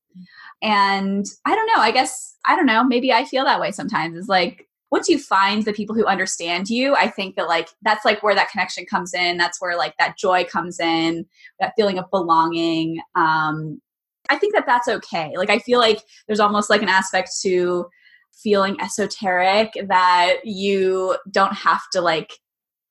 And 0.62 1.26
I 1.46 1.56
don't 1.56 1.68
know, 1.68 1.82
I 1.82 1.92
guess, 1.92 2.36
I 2.46 2.56
don't 2.56 2.66
know, 2.66 2.84
maybe 2.84 3.14
I 3.14 3.26
feel 3.26 3.46
that 3.46 3.60
way 3.60 3.72
sometimes. 3.72 4.18
It's 4.18 4.28
like, 4.28 4.68
once 4.92 5.08
you 5.08 5.20
find 5.20 5.64
the 5.64 5.74
people 5.74 5.96
who 5.96 6.06
understand 6.06 6.68
you, 6.68 6.96
I 6.96 7.10
think 7.10 7.36
that 7.36 7.48
like 7.48 7.70
that's 7.84 8.04
like 8.04 8.24
where 8.24 8.34
that 8.34 8.50
connection 8.50 8.88
comes 8.88 9.14
in. 9.14 9.38
That's 9.38 9.62
where 9.62 9.78
like 9.78 9.96
that 10.00 10.18
joy 10.18 10.46
comes 10.46 10.80
in, 10.80 11.28
that 11.60 11.74
feeling 11.76 12.00
of 12.00 12.10
belonging. 12.10 13.00
Um, 13.14 13.82
I 14.30 14.38
think 14.38 14.54
that 14.54 14.66
that's 14.66 14.88
okay. 14.88 15.34
Like 15.36 15.50
I 15.50 15.60
feel 15.60 15.80
like 15.80 16.02
there's 16.28 16.40
almost 16.40 16.70
like 16.70 16.82
an 16.82 16.90
aspect 16.90 17.32
to 17.42 17.88
feeling 18.44 18.80
esoteric 18.82 19.74
that 19.88 20.38
you 20.44 21.18
don't 21.32 21.54
have 21.54 21.82
to 21.92 22.02
like 22.02 22.34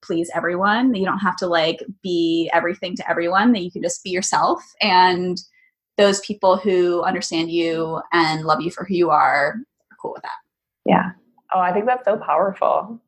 please 0.03 0.31
everyone. 0.35 0.93
that 0.93 0.99
You 0.99 1.07
don't 1.07 1.19
have 1.19 1.37
to 1.37 1.47
like 1.47 1.83
be 2.03 2.51
everything 2.53 2.97
to 2.97 3.11
everyone, 3.11 3.53
that 3.53 3.63
you 3.63 3.71
can 3.71 3.83
just 3.83 4.05
be 4.05 4.11
yourself. 4.11 4.63
And 4.81 5.39
those 5.99 6.21
people 6.21 6.57
who 6.57 7.03
understand 7.03 7.51
you 7.51 8.01
and 8.13 8.45
love 8.45 8.61
you 8.61 8.71
for 8.71 8.85
who 8.85 8.95
you 8.95 9.11
are 9.11 9.57
are 9.91 9.97
cool 10.01 10.13
with 10.13 10.23
that. 10.23 10.39
yeah 10.87 11.11
oh 11.53 11.61
i 11.61 11.73
think 11.73 11.85
that's 11.85 12.05
so 12.05 12.17
powerful 12.17 12.99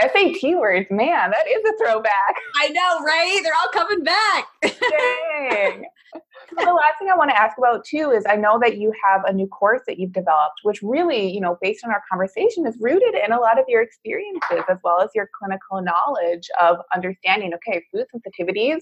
SAT 0.00 0.42
words, 0.58 0.86
man, 0.90 1.30
that 1.30 1.46
is 1.46 1.62
a 1.68 1.76
throwback. 1.76 2.34
I 2.62 2.68
know, 2.68 3.04
right? 3.04 3.40
They're 3.42 3.52
all 3.54 3.68
coming 3.72 4.02
back. 4.02 4.46
Dang. 4.62 5.84
So 6.12 6.20
the 6.56 6.72
last 6.72 6.98
thing 6.98 7.08
I 7.12 7.16
want 7.16 7.30
to 7.30 7.40
ask 7.40 7.56
about 7.58 7.84
too 7.84 8.10
is 8.10 8.24
I 8.28 8.36
know 8.36 8.58
that 8.60 8.78
you 8.78 8.92
have 9.04 9.22
a 9.24 9.32
new 9.32 9.46
course 9.46 9.82
that 9.86 9.98
you've 9.98 10.12
developed, 10.12 10.60
which 10.62 10.80
really, 10.82 11.30
you 11.30 11.40
know, 11.40 11.56
based 11.62 11.84
on 11.84 11.90
our 11.90 12.02
conversation, 12.10 12.66
is 12.66 12.76
rooted 12.80 13.14
in 13.14 13.32
a 13.32 13.40
lot 13.40 13.58
of 13.58 13.64
your 13.68 13.82
experiences 13.82 14.64
as 14.68 14.78
well 14.82 15.00
as 15.00 15.10
your 15.14 15.28
clinical 15.38 15.82
knowledge 15.82 16.48
of 16.60 16.78
understanding, 16.94 17.52
okay, 17.54 17.84
food 17.92 18.06
sensitivities, 18.14 18.80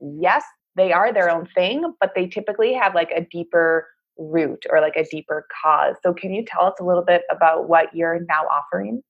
yes, 0.00 0.44
they 0.76 0.92
are 0.92 1.12
their 1.12 1.30
own 1.30 1.46
thing, 1.54 1.92
but 2.00 2.12
they 2.14 2.26
typically 2.26 2.72
have 2.72 2.94
like 2.94 3.10
a 3.14 3.26
deeper 3.30 3.86
root 4.16 4.64
or 4.70 4.80
like 4.80 4.96
a 4.96 5.04
deeper 5.04 5.46
cause. 5.62 5.94
So 6.02 6.12
can 6.12 6.32
you 6.32 6.44
tell 6.44 6.64
us 6.64 6.74
a 6.80 6.84
little 6.84 7.04
bit 7.04 7.22
about 7.30 7.68
what 7.68 7.94
you're 7.94 8.20
now 8.28 8.42
offering? 8.44 9.02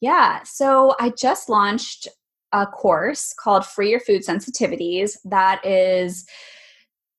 Yeah. 0.00 0.42
So 0.44 0.94
I 1.00 1.10
just 1.10 1.48
launched 1.48 2.08
a 2.52 2.66
course 2.66 3.34
called 3.38 3.66
Free 3.66 3.90
Your 3.90 4.00
Food 4.00 4.22
Sensitivities 4.22 5.16
that 5.24 5.64
is 5.64 6.26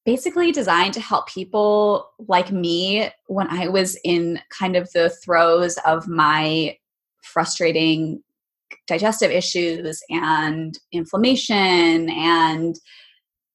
basically 0.07 0.53
designed 0.53 0.93
to 0.93 1.01
help 1.01 1.27
people 1.27 2.09
like 2.29 2.49
me 2.49 3.09
when 3.25 3.45
I 3.49 3.67
was 3.67 3.99
in 4.05 4.39
kind 4.57 4.77
of 4.77 4.89
the 4.93 5.09
throes 5.09 5.77
of 5.85 6.07
my 6.07 6.77
frustrating 7.21 8.23
digestive 8.87 9.31
issues 9.31 10.01
and 10.09 10.79
inflammation 10.93 12.09
and 12.09 12.79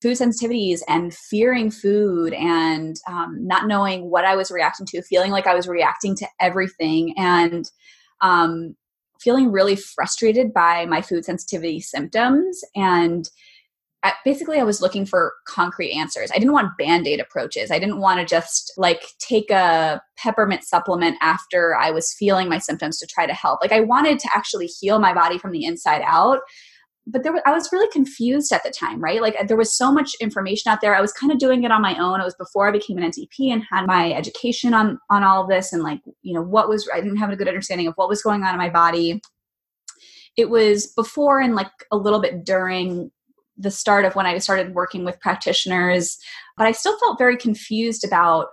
food 0.03 0.19
sensitivities 0.19 0.81
and 0.89 1.15
fearing 1.15 1.71
food 1.71 2.35
and 2.35 2.97
um, 3.09 3.39
not 3.41 3.67
knowing 3.67 4.11
what 4.11 4.27
I 4.27 4.37
was 4.37 4.51
reacting 4.51 4.85
to, 4.89 5.01
feeling 5.01 5.31
like 5.31 5.47
I 5.47 5.55
was 5.55 5.67
reacting 5.67 6.15
to 6.17 6.29
everything 6.39 7.15
and 7.17 7.65
um, 8.21 8.77
feeling 9.23 9.51
really 9.51 9.77
frustrated 9.77 10.53
by 10.53 10.85
my 10.85 11.01
food 11.01 11.25
sensitivity 11.25 11.81
symptoms 11.81 12.61
and 12.77 13.31
Basically 14.25 14.59
i 14.59 14.65
was 14.65 14.81
looking 14.81 15.07
for 15.07 15.35
concrete 15.47 15.93
answers 15.93 16.31
i 16.33 16.39
didn't 16.39 16.53
want 16.53 16.77
band-aid 16.79 17.21
approaches 17.21 17.71
i 17.71 17.79
didn't 17.79 18.01
want 18.01 18.21
to 18.21 18.27
just 18.27 18.73
like 18.77 19.03
take 19.19 19.51
a 19.51 20.01
peppermint 20.17 20.65
supplement 20.65 21.17
after 21.21 21.77
i 21.77 21.91
was 21.91 22.13
feeling 22.13 22.49
my 22.49 22.59
symptoms 22.59 22.99
to 22.99 23.07
try 23.07 23.27
to 23.27 23.35
help 23.35 23.61
like 23.61 23.73
i 23.73 23.81
wanted 23.81 24.19
to 24.19 24.29
actually 24.35 24.67
heal 24.67 24.99
my 24.99 25.13
body 25.13 25.39
from 25.39 25.53
the 25.53 25.65
inside 25.65 26.03
out 26.05 26.41
but 27.07 27.23
there 27.23 27.33
was, 27.33 27.43
I 27.45 27.53
was 27.53 27.73
really 27.73 27.91
confused 27.91 28.53
at 28.53 28.63
the 28.63 28.71
time, 28.71 29.01
right? 29.01 29.21
Like 29.21 29.49
there 29.49 29.57
was 29.57 29.77
so 29.77 29.91
much 29.91 30.15
information 30.21 30.71
out 30.71 30.81
there. 30.81 30.95
I 30.95 31.01
was 31.01 31.13
kind 31.13 31.33
of 31.33 31.39
doing 31.39 31.65
it 31.65 31.73
on 31.73 31.83
my 31.83 31.97
own. 31.99 32.21
It 32.21 32.25
was 32.25 32.37
before 32.37 32.69
I 32.69 32.71
became 32.71 32.97
an 32.97 33.11
NTP 33.11 33.53
and 33.53 33.65
had 33.71 33.87
my 33.87 34.13
education 34.13 34.73
on 34.73 34.99
on 35.11 35.25
all 35.25 35.47
this 35.47 35.73
and 35.73 35.83
like, 35.83 36.01
you 36.23 36.33
know, 36.33 36.43
what 36.43 36.69
was 36.69 36.89
I 36.95 37.01
didn't 37.01 37.17
have 37.17 37.31
a 37.31 37.37
good 37.37 37.49
understanding 37.49 37.89
of 37.89 37.95
what 37.97 38.09
was 38.09 38.23
going 38.23 38.45
on 38.45 38.55
in 38.55 38.59
my 38.59 38.71
body. 38.71 39.21
It 40.37 40.49
was 40.49 40.87
before 40.95 41.41
and 41.41 41.55
like 41.55 41.71
a 41.91 41.97
little 41.97 42.21
bit 42.21 42.45
during 42.45 43.11
the 43.57 43.71
start 43.71 44.05
of 44.05 44.15
when 44.15 44.27
I 44.27 44.39
started 44.39 44.75
working 44.75 45.05
with 45.05 45.21
practitioners, 45.21 46.19
but 46.57 46.67
I 46.67 46.73
still 46.73 46.99
felt 46.99 47.19
very 47.19 47.37
confused 47.37 48.05
about 48.05 48.49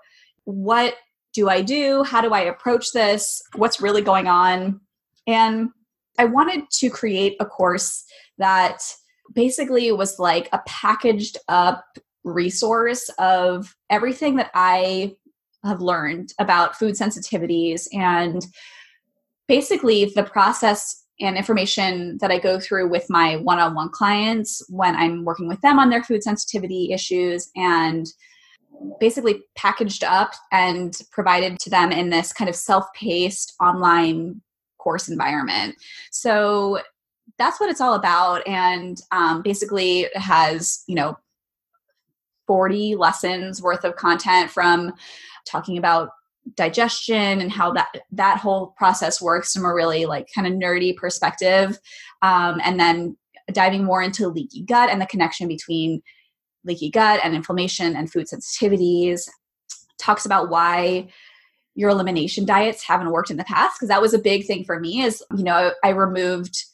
what 0.45 0.95
do 1.33 1.49
I 1.49 1.61
do? 1.61 2.03
How 2.03 2.21
do 2.21 2.33
I 2.33 2.41
approach 2.41 2.91
this? 2.91 3.41
What's 3.55 3.81
really 3.81 4.01
going 4.01 4.27
on? 4.27 4.81
And 5.27 5.69
I 6.17 6.25
wanted 6.25 6.69
to 6.71 6.89
create 6.89 7.37
a 7.39 7.45
course 7.45 8.03
that 8.39 8.81
basically 9.33 9.91
was 9.91 10.19
like 10.19 10.49
a 10.51 10.61
packaged 10.65 11.37
up 11.47 11.85
resource 12.23 13.09
of 13.19 13.75
everything 13.89 14.35
that 14.35 14.51
I 14.53 15.15
have 15.63 15.81
learned 15.81 16.33
about 16.39 16.77
food 16.77 16.95
sensitivities 16.95 17.87
and 17.93 18.45
basically 19.47 20.05
the 20.05 20.23
process 20.23 21.05
and 21.19 21.37
information 21.37 22.17
that 22.19 22.31
I 22.31 22.39
go 22.39 22.59
through 22.59 22.89
with 22.89 23.09
my 23.09 23.37
one 23.37 23.59
on 23.59 23.75
one 23.75 23.89
clients 23.89 24.63
when 24.69 24.95
I'm 24.95 25.25
working 25.25 25.47
with 25.47 25.61
them 25.61 25.79
on 25.79 25.89
their 25.89 26.03
food 26.03 26.23
sensitivity 26.23 26.91
issues 26.93 27.49
and 27.55 28.07
basically 28.99 29.43
packaged 29.55 30.03
up 30.03 30.31
and 30.51 30.97
provided 31.11 31.59
to 31.59 31.69
them 31.69 31.91
in 31.91 32.09
this 32.09 32.31
kind 32.31 32.49
of 32.49 32.55
self 32.55 32.85
paced 32.93 33.53
online 33.61 34.41
course 34.77 35.09
environment. 35.09 35.75
So 36.11 36.79
that's 37.37 37.59
what 37.59 37.69
it's 37.69 37.81
all 37.81 37.93
about. 37.93 38.47
And 38.47 38.99
um, 39.11 39.41
basically, 39.41 40.01
it 40.01 40.17
has, 40.17 40.83
you 40.87 40.95
know, 40.95 41.17
40 42.47 42.95
lessons 42.95 43.61
worth 43.61 43.83
of 43.83 43.95
content 43.95 44.49
from 44.49 44.93
talking 45.45 45.77
about 45.77 46.09
digestion 46.55 47.41
and 47.41 47.51
how 47.51 47.71
that 47.71 47.89
that 48.11 48.37
whole 48.37 48.73
process 48.77 49.21
works 49.21 49.53
from 49.53 49.65
a 49.65 49.73
really 49.73 50.05
like 50.05 50.27
kind 50.33 50.47
of 50.47 50.53
nerdy 50.53 50.95
perspective 50.95 51.79
um, 52.21 52.59
and 52.63 52.79
then 52.79 53.15
diving 53.51 53.83
more 53.83 54.01
into 54.01 54.27
leaky 54.27 54.63
gut 54.63 54.89
and 54.89 55.01
the 55.01 55.05
connection 55.05 55.47
between 55.47 56.01
leaky 56.63 56.89
gut 56.89 57.19
and 57.23 57.35
inflammation 57.35 57.95
and 57.95 58.11
food 58.11 58.27
sensitivities. 58.27 59.27
Talks 59.97 60.25
about 60.25 60.49
why 60.49 61.09
your 61.75 61.89
elimination 61.89 62.45
diets 62.45 62.83
haven't 62.83 63.11
worked 63.11 63.31
in 63.31 63.37
the 63.37 63.43
past 63.45 63.77
because 63.77 63.89
that 63.89 64.01
was 64.01 64.13
a 64.13 64.19
big 64.19 64.45
thing 64.45 64.65
for 64.65 64.79
me 64.79 65.01
is 65.01 65.23
you 65.37 65.43
know 65.43 65.71
i 65.83 65.89
removed 65.89 66.65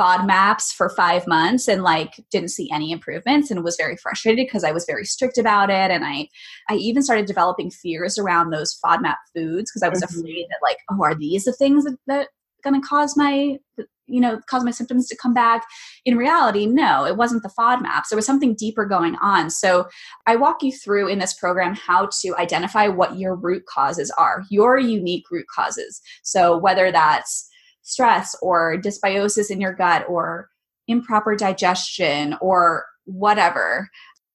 FODMAPs 0.00 0.72
for 0.72 0.88
five 0.88 1.26
months 1.26 1.68
and 1.68 1.82
like 1.82 2.14
didn't 2.30 2.48
see 2.48 2.70
any 2.72 2.90
improvements 2.90 3.50
and 3.50 3.62
was 3.62 3.76
very 3.76 3.96
frustrated 3.96 4.46
because 4.46 4.64
I 4.64 4.72
was 4.72 4.86
very 4.86 5.04
strict 5.04 5.36
about 5.36 5.68
it. 5.68 5.90
And 5.90 6.04
I, 6.04 6.28
I 6.70 6.76
even 6.76 7.02
started 7.02 7.26
developing 7.26 7.70
fears 7.70 8.18
around 8.18 8.50
those 8.50 8.78
FODMAP 8.82 9.16
foods 9.34 9.70
because 9.70 9.82
I 9.82 9.90
was 9.90 10.00
Mhm. 10.00 10.20
afraid 10.20 10.46
that 10.48 10.58
like, 10.62 10.78
oh, 10.90 11.02
are 11.04 11.14
these 11.14 11.44
the 11.44 11.52
things 11.52 11.84
that, 11.84 11.98
that 12.06 12.28
going 12.64 12.80
to 12.80 12.86
cause 12.86 13.16
my, 13.16 13.58
you 14.06 14.20
know, 14.20 14.40
cause 14.48 14.64
my 14.64 14.70
symptoms 14.70 15.06
to 15.08 15.16
come 15.16 15.34
back? 15.34 15.66
In 16.06 16.16
reality, 16.16 16.64
no, 16.66 17.04
it 17.04 17.16
wasn't 17.16 17.42
the 17.42 17.50
FODMAPs. 17.58 18.08
There 18.10 18.16
was 18.16 18.26
something 18.26 18.54
deeper 18.54 18.86
going 18.86 19.16
on. 19.16 19.50
So 19.50 19.86
I 20.26 20.36
walk 20.36 20.62
you 20.62 20.72
through 20.72 21.08
in 21.08 21.18
this 21.18 21.34
program 21.34 21.74
how 21.74 22.08
to 22.22 22.36
identify 22.36 22.88
what 22.88 23.18
your 23.18 23.34
root 23.34 23.66
causes 23.66 24.10
are, 24.16 24.44
your 24.50 24.78
unique 24.78 25.30
root 25.30 25.46
causes. 25.54 26.00
So 26.22 26.56
whether 26.56 26.90
that's 26.90 27.49
stress 27.90 28.36
or 28.40 28.76
dysbiosis 28.76 29.50
in 29.50 29.60
your 29.60 29.72
gut 29.72 30.04
or 30.08 30.48
improper 30.88 31.36
digestion 31.36 32.36
or 32.40 32.84
whatever 33.04 33.88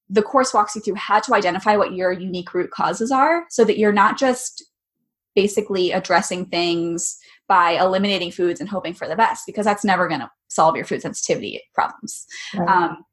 the 0.09 0.21
course 0.21 0.53
walks 0.53 0.75
you 0.75 0.81
through 0.81 0.95
how 0.95 1.19
to 1.19 1.33
identify 1.33 1.75
what 1.75 1.93
your 1.93 2.11
unique 2.11 2.53
root 2.53 2.69
causes 2.71 3.11
are 3.11 3.45
so 3.49 3.63
that 3.63 3.77
you're 3.77 3.93
not 3.93 4.17
just 4.17 4.63
basically 5.35 5.91
addressing 5.91 6.45
things 6.45 7.17
by 7.47 7.71
eliminating 7.71 8.31
foods 8.31 8.59
and 8.59 8.69
hoping 8.69 8.93
for 8.93 9.07
the 9.07 9.15
best 9.15 9.43
because 9.45 9.65
that's 9.65 9.83
never 9.83 10.07
going 10.07 10.19
to 10.19 10.29
solve 10.47 10.75
your 10.75 10.85
food 10.85 11.01
sensitivity 11.01 11.61
problems. 11.73 12.25
Right. 12.55 12.69
Um, 12.69 13.03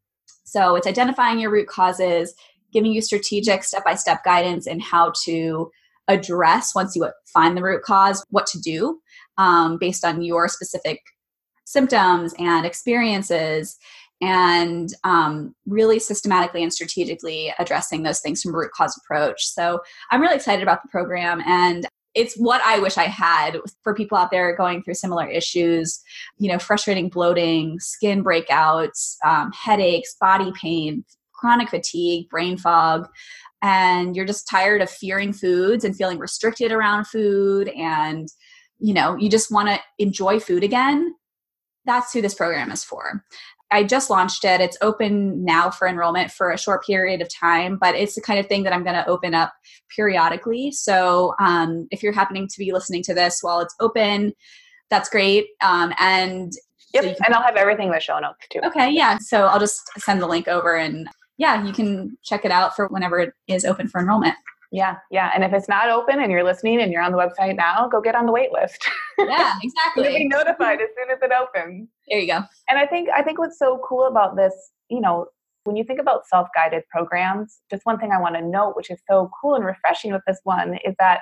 so 0.45 0.76
it's 0.76 0.86
identifying 0.86 1.38
your 1.38 1.51
root 1.51 1.66
causes, 1.66 2.34
giving 2.72 2.93
you 2.93 3.01
strategic 3.01 3.64
step 3.64 3.84
by 3.84 3.95
step 3.95 4.22
guidance 4.24 4.66
in 4.66 4.80
how 4.80 5.12
to 5.24 5.70
address 6.09 6.74
once 6.74 6.95
you 6.95 7.09
find 7.32 7.57
the 7.57 7.62
root 7.62 7.82
cause 7.82 8.24
what 8.30 8.47
to 8.47 8.61
do 8.61 9.01
um, 9.39 9.78
based 9.78 10.05
on 10.05 10.22
your 10.22 10.49
specific 10.49 11.01
symptoms 11.64 12.35
and 12.39 12.66
experiences 12.66 13.78
and 14.20 14.91
um, 15.05 15.55
really 15.66 15.99
systematically 15.99 16.62
and 16.62 16.72
strategically 16.72 17.53
addressing 17.59 18.03
those 18.03 18.20
things 18.20 18.41
from 18.41 18.55
a 18.55 18.57
root 18.57 18.70
cause 18.72 18.97
approach. 19.05 19.45
So 19.47 19.80
I'm 20.11 20.20
really 20.20 20.37
excited 20.37 20.62
about 20.62 20.83
the 20.83 20.89
program 20.89 21.43
and 21.45 21.87
it's 22.14 22.37
what 22.37 22.61
I 22.64 22.78
wish 22.78 22.99
I 22.99 23.05
had 23.05 23.59
for 23.83 23.95
people 23.95 24.18
out 24.18 24.30
there 24.30 24.55
going 24.55 24.83
through 24.83 24.95
similar 24.95 25.26
issues, 25.26 26.01
you 26.39 26.51
know, 26.53 26.59
frustrating 26.59 27.09
bloating, 27.09 27.80
skin 27.80 28.22
breakouts, 28.22 29.16
um, 29.24 29.51
headaches, 29.53 30.14
body 30.20 30.53
pain, 30.61 31.05
chronic 31.33 31.70
fatigue, 31.70 32.28
brain 32.28 32.59
fog, 32.59 33.09
and 33.62 34.14
you're 34.14 34.26
just 34.26 34.49
tired 34.49 34.83
of 34.83 34.91
fearing 34.91 35.33
foods 35.33 35.85
and 35.85 35.97
feeling 35.97 36.18
restricted 36.18 36.70
around 36.70 37.07
food 37.07 37.68
and 37.70 38.28
you 38.83 38.93
know, 38.93 39.16
you 39.16 39.30
just 39.30 39.51
want 39.51 39.68
to 39.68 39.80
enjoy 39.99 40.41
food 40.41 40.64
again. 40.64 41.14
That's 41.85 42.12
who 42.12 42.20
this 42.20 42.35
program 42.35 42.70
is 42.70 42.85
for. 42.85 43.24
I 43.70 43.85
just 43.85 44.11
launched 44.11 44.45
it. 44.45 44.61
It's 44.61 44.76
open 44.83 45.45
now 45.45 45.70
for 45.70 45.89
enrollment 45.89 46.30
for 46.30 46.51
a 46.51 46.59
short 46.59 46.85
period 46.85 47.22
of 47.22 47.33
time, 47.33 47.78
but 47.80 47.95
it's 47.95 48.14
the 48.14 48.20
kind 48.20 48.39
of 48.39 48.47
thing 48.47 48.64
that 48.64 48.72
I'm 48.72 48.85
going 48.85 48.97
to 48.97 49.09
open 49.09 49.35
up 49.35 49.53
periodically. 49.97 50.72
So 50.72 51.35
um, 51.41 51.89
if 51.91 52.03
you're 52.03 52.12
happening 52.12 52.47
to 52.49 52.59
be 52.59 52.72
listening 52.72 53.03
to 53.05 53.14
this 53.14 53.39
while 53.41 53.61
it's 53.61 53.74
open, 53.80 54.35
that's 54.91 55.09
great. 55.09 55.47
Um, 55.62 55.95
and 55.99 56.53
yep, 56.93 57.05
so 57.05 57.14
can, 57.14 57.24
and 57.24 57.35
I'll 57.35 57.43
have 57.43 57.57
everything 57.57 57.87
in 57.87 57.93
the 57.93 58.01
show 58.01 58.18
notes 58.18 58.47
too. 58.51 58.61
Okay, 58.62 58.91
yeah. 58.91 59.16
So 59.18 59.47
I'll 59.47 59.61
just 59.61 59.80
send 59.99 60.20
the 60.20 60.26
link 60.26 60.49
over, 60.49 60.76
and 60.76 61.09
yeah, 61.39 61.64
you 61.64 61.72
can 61.72 62.18
check 62.22 62.45
it 62.45 62.51
out 62.51 62.76
for 62.76 62.89
whenever 62.89 63.18
it 63.20 63.33
is 63.49 63.64
open 63.64 63.89
for 63.89 64.03
enrollment. 64.03 64.35
Yeah, 64.73 64.97
yeah. 65.11 65.31
And 65.35 65.45
if 65.45 65.53
it's 65.53 65.68
not 65.68 65.91
open 65.91 66.18
and 66.18 66.33
you're 66.33 66.43
listening 66.43 66.81
and 66.81 66.91
you're 66.91 67.03
on 67.03 67.12
the 67.12 67.18
website 67.18 67.57
now, 67.57 67.89
go 67.89 68.01
get 68.01 68.14
on 68.14 68.25
the 68.27 68.33
wait 68.33 68.53
list. 68.53 68.85
Yeah, 69.18 69.55
exactly. 69.62 70.05
You'll 70.05 70.18
be 70.18 70.25
notified 70.27 70.81
as 70.81 70.89
soon 70.99 71.11
as 71.11 71.18
it 71.23 71.31
opens. 71.31 71.87
There 72.09 72.18
you 72.18 72.27
go. 72.27 72.41
And 72.68 72.79
I 72.79 72.87
think 72.87 73.09
I 73.14 73.23
think 73.23 73.39
what's 73.39 73.57
so 73.59 73.81
cool 73.87 74.07
about 74.07 74.37
this, 74.37 74.53
you 74.89 75.01
know, 75.01 75.27
when 75.64 75.77
you 75.77 75.85
think 75.85 76.01
about 76.01 76.27
self-guided 76.27 76.83
programs, 76.89 77.61
just 77.70 77.87
one 77.87 77.99
thing 77.99 78.11
I 78.11 78.20
want 78.20 78.35
to 78.35 78.43
note, 78.43 78.73
which 78.75 78.91
is 78.91 78.99
so 79.09 79.31
cool 79.41 79.55
and 79.55 79.64
refreshing 79.64 80.12
with 80.12 80.23
this 80.27 80.41
one, 80.43 80.79
is 80.85 80.95
that 80.99 81.20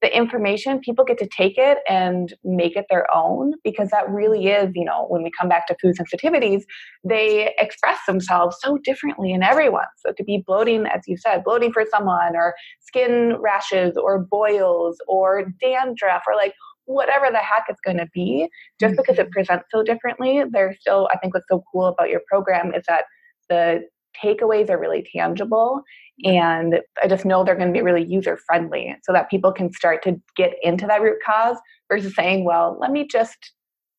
the 0.00 0.16
information 0.16 0.78
people 0.80 1.04
get 1.04 1.18
to 1.18 1.26
take 1.26 1.58
it 1.58 1.78
and 1.88 2.34
make 2.44 2.76
it 2.76 2.86
their 2.88 3.06
own 3.14 3.54
because 3.64 3.90
that 3.90 4.08
really 4.08 4.46
is 4.46 4.70
you 4.74 4.84
know 4.84 5.06
when 5.08 5.22
we 5.22 5.30
come 5.38 5.48
back 5.48 5.66
to 5.66 5.76
food 5.80 5.96
sensitivities 5.96 6.62
they 7.04 7.54
express 7.58 7.98
themselves 8.06 8.56
so 8.60 8.78
differently 8.78 9.32
in 9.32 9.42
everyone 9.42 9.86
so 9.96 10.12
to 10.12 10.24
be 10.24 10.42
bloating 10.46 10.86
as 10.86 11.02
you 11.06 11.16
said 11.16 11.42
bloating 11.44 11.72
for 11.72 11.84
someone 11.90 12.36
or 12.36 12.54
skin 12.80 13.36
rashes 13.40 13.96
or 13.96 14.18
boils 14.18 14.98
or 15.06 15.46
dandruff 15.60 16.22
or 16.26 16.34
like 16.36 16.54
whatever 16.84 17.26
the 17.30 17.38
heck 17.38 17.64
it's 17.68 17.80
going 17.84 17.98
to 17.98 18.08
be 18.14 18.48
just 18.80 18.96
because 18.96 19.18
it 19.18 19.22
mm-hmm. 19.22 19.32
presents 19.32 19.66
so 19.70 19.82
differently 19.82 20.42
there's 20.50 20.76
still 20.80 21.08
i 21.12 21.18
think 21.18 21.34
what's 21.34 21.46
so 21.50 21.62
cool 21.70 21.86
about 21.86 22.08
your 22.08 22.22
program 22.28 22.72
is 22.74 22.84
that 22.88 23.04
the 23.48 23.82
takeaways 24.22 24.70
are 24.70 24.78
really 24.78 25.06
tangible 25.14 25.82
and 26.24 26.80
i 27.02 27.06
just 27.06 27.24
know 27.24 27.44
they're 27.44 27.54
going 27.54 27.72
to 27.72 27.78
be 27.78 27.82
really 27.82 28.04
user 28.04 28.38
friendly 28.46 28.94
so 29.02 29.12
that 29.12 29.30
people 29.30 29.52
can 29.52 29.72
start 29.72 30.02
to 30.02 30.20
get 30.36 30.54
into 30.62 30.86
that 30.86 31.00
root 31.00 31.18
cause 31.24 31.56
versus 31.90 32.14
saying 32.14 32.44
well 32.44 32.76
let 32.80 32.90
me 32.90 33.06
just 33.06 33.52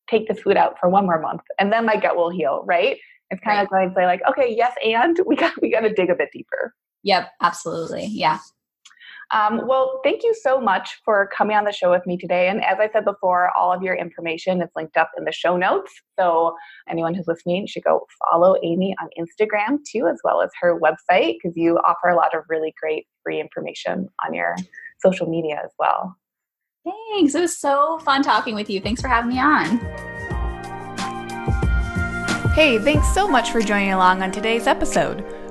take 0.08 0.28
this 0.28 0.40
food 0.40 0.56
out 0.56 0.76
for 0.78 0.88
one 0.88 1.06
more 1.06 1.20
month 1.20 1.42
and 1.58 1.72
then 1.72 1.86
my 1.86 1.96
gut 1.96 2.16
will 2.16 2.30
heal 2.30 2.62
right? 2.66 2.98
It's 3.30 3.40
kind 3.42 3.68
right. 3.72 3.86
of 3.86 3.92
like, 3.92 3.96
say 3.96 4.06
like 4.06 4.22
okay 4.28 4.54
yes 4.54 4.74
and 4.84 5.18
we 5.26 5.36
got 5.36 5.52
we 5.62 5.70
got 5.70 5.80
to 5.80 5.92
dig 5.92 6.10
a 6.10 6.14
bit 6.14 6.30
deeper. 6.32 6.74
Yep 7.04 7.28
absolutely 7.40 8.06
yeah 8.06 8.38
um, 9.32 9.66
well, 9.66 10.00
thank 10.02 10.22
you 10.22 10.34
so 10.42 10.60
much 10.60 11.00
for 11.04 11.28
coming 11.36 11.56
on 11.56 11.64
the 11.64 11.72
show 11.72 11.90
with 11.90 12.04
me 12.06 12.16
today. 12.16 12.48
And 12.48 12.64
as 12.64 12.78
I 12.80 12.90
said 12.90 13.04
before, 13.04 13.50
all 13.56 13.72
of 13.72 13.82
your 13.82 13.94
information 13.94 14.60
is 14.60 14.70
linked 14.74 14.96
up 14.96 15.10
in 15.16 15.24
the 15.24 15.32
show 15.32 15.56
notes. 15.56 15.92
So 16.18 16.56
anyone 16.88 17.14
who's 17.14 17.28
listening 17.28 17.66
should 17.66 17.84
go 17.84 18.06
follow 18.30 18.56
Amy 18.62 18.94
on 19.00 19.08
Instagram 19.18 19.78
too, 19.88 20.08
as 20.08 20.20
well 20.24 20.42
as 20.42 20.50
her 20.60 20.78
website, 20.78 21.36
because 21.40 21.56
you 21.56 21.78
offer 21.78 22.08
a 22.08 22.16
lot 22.16 22.34
of 22.34 22.42
really 22.48 22.74
great 22.80 23.06
free 23.22 23.40
information 23.40 24.08
on 24.26 24.34
your 24.34 24.56
social 25.00 25.28
media 25.28 25.60
as 25.64 25.70
well. 25.78 26.16
Thanks. 26.84 27.34
It 27.34 27.40
was 27.40 27.56
so 27.56 27.98
fun 28.00 28.22
talking 28.22 28.54
with 28.54 28.68
you. 28.68 28.80
Thanks 28.80 29.00
for 29.00 29.08
having 29.08 29.30
me 29.30 29.38
on. 29.38 29.78
Hey, 32.54 32.78
thanks 32.78 33.06
so 33.14 33.28
much 33.28 33.52
for 33.52 33.60
joining 33.60 33.92
along 33.92 34.22
on 34.22 34.32
today's 34.32 34.66
episode. 34.66 35.24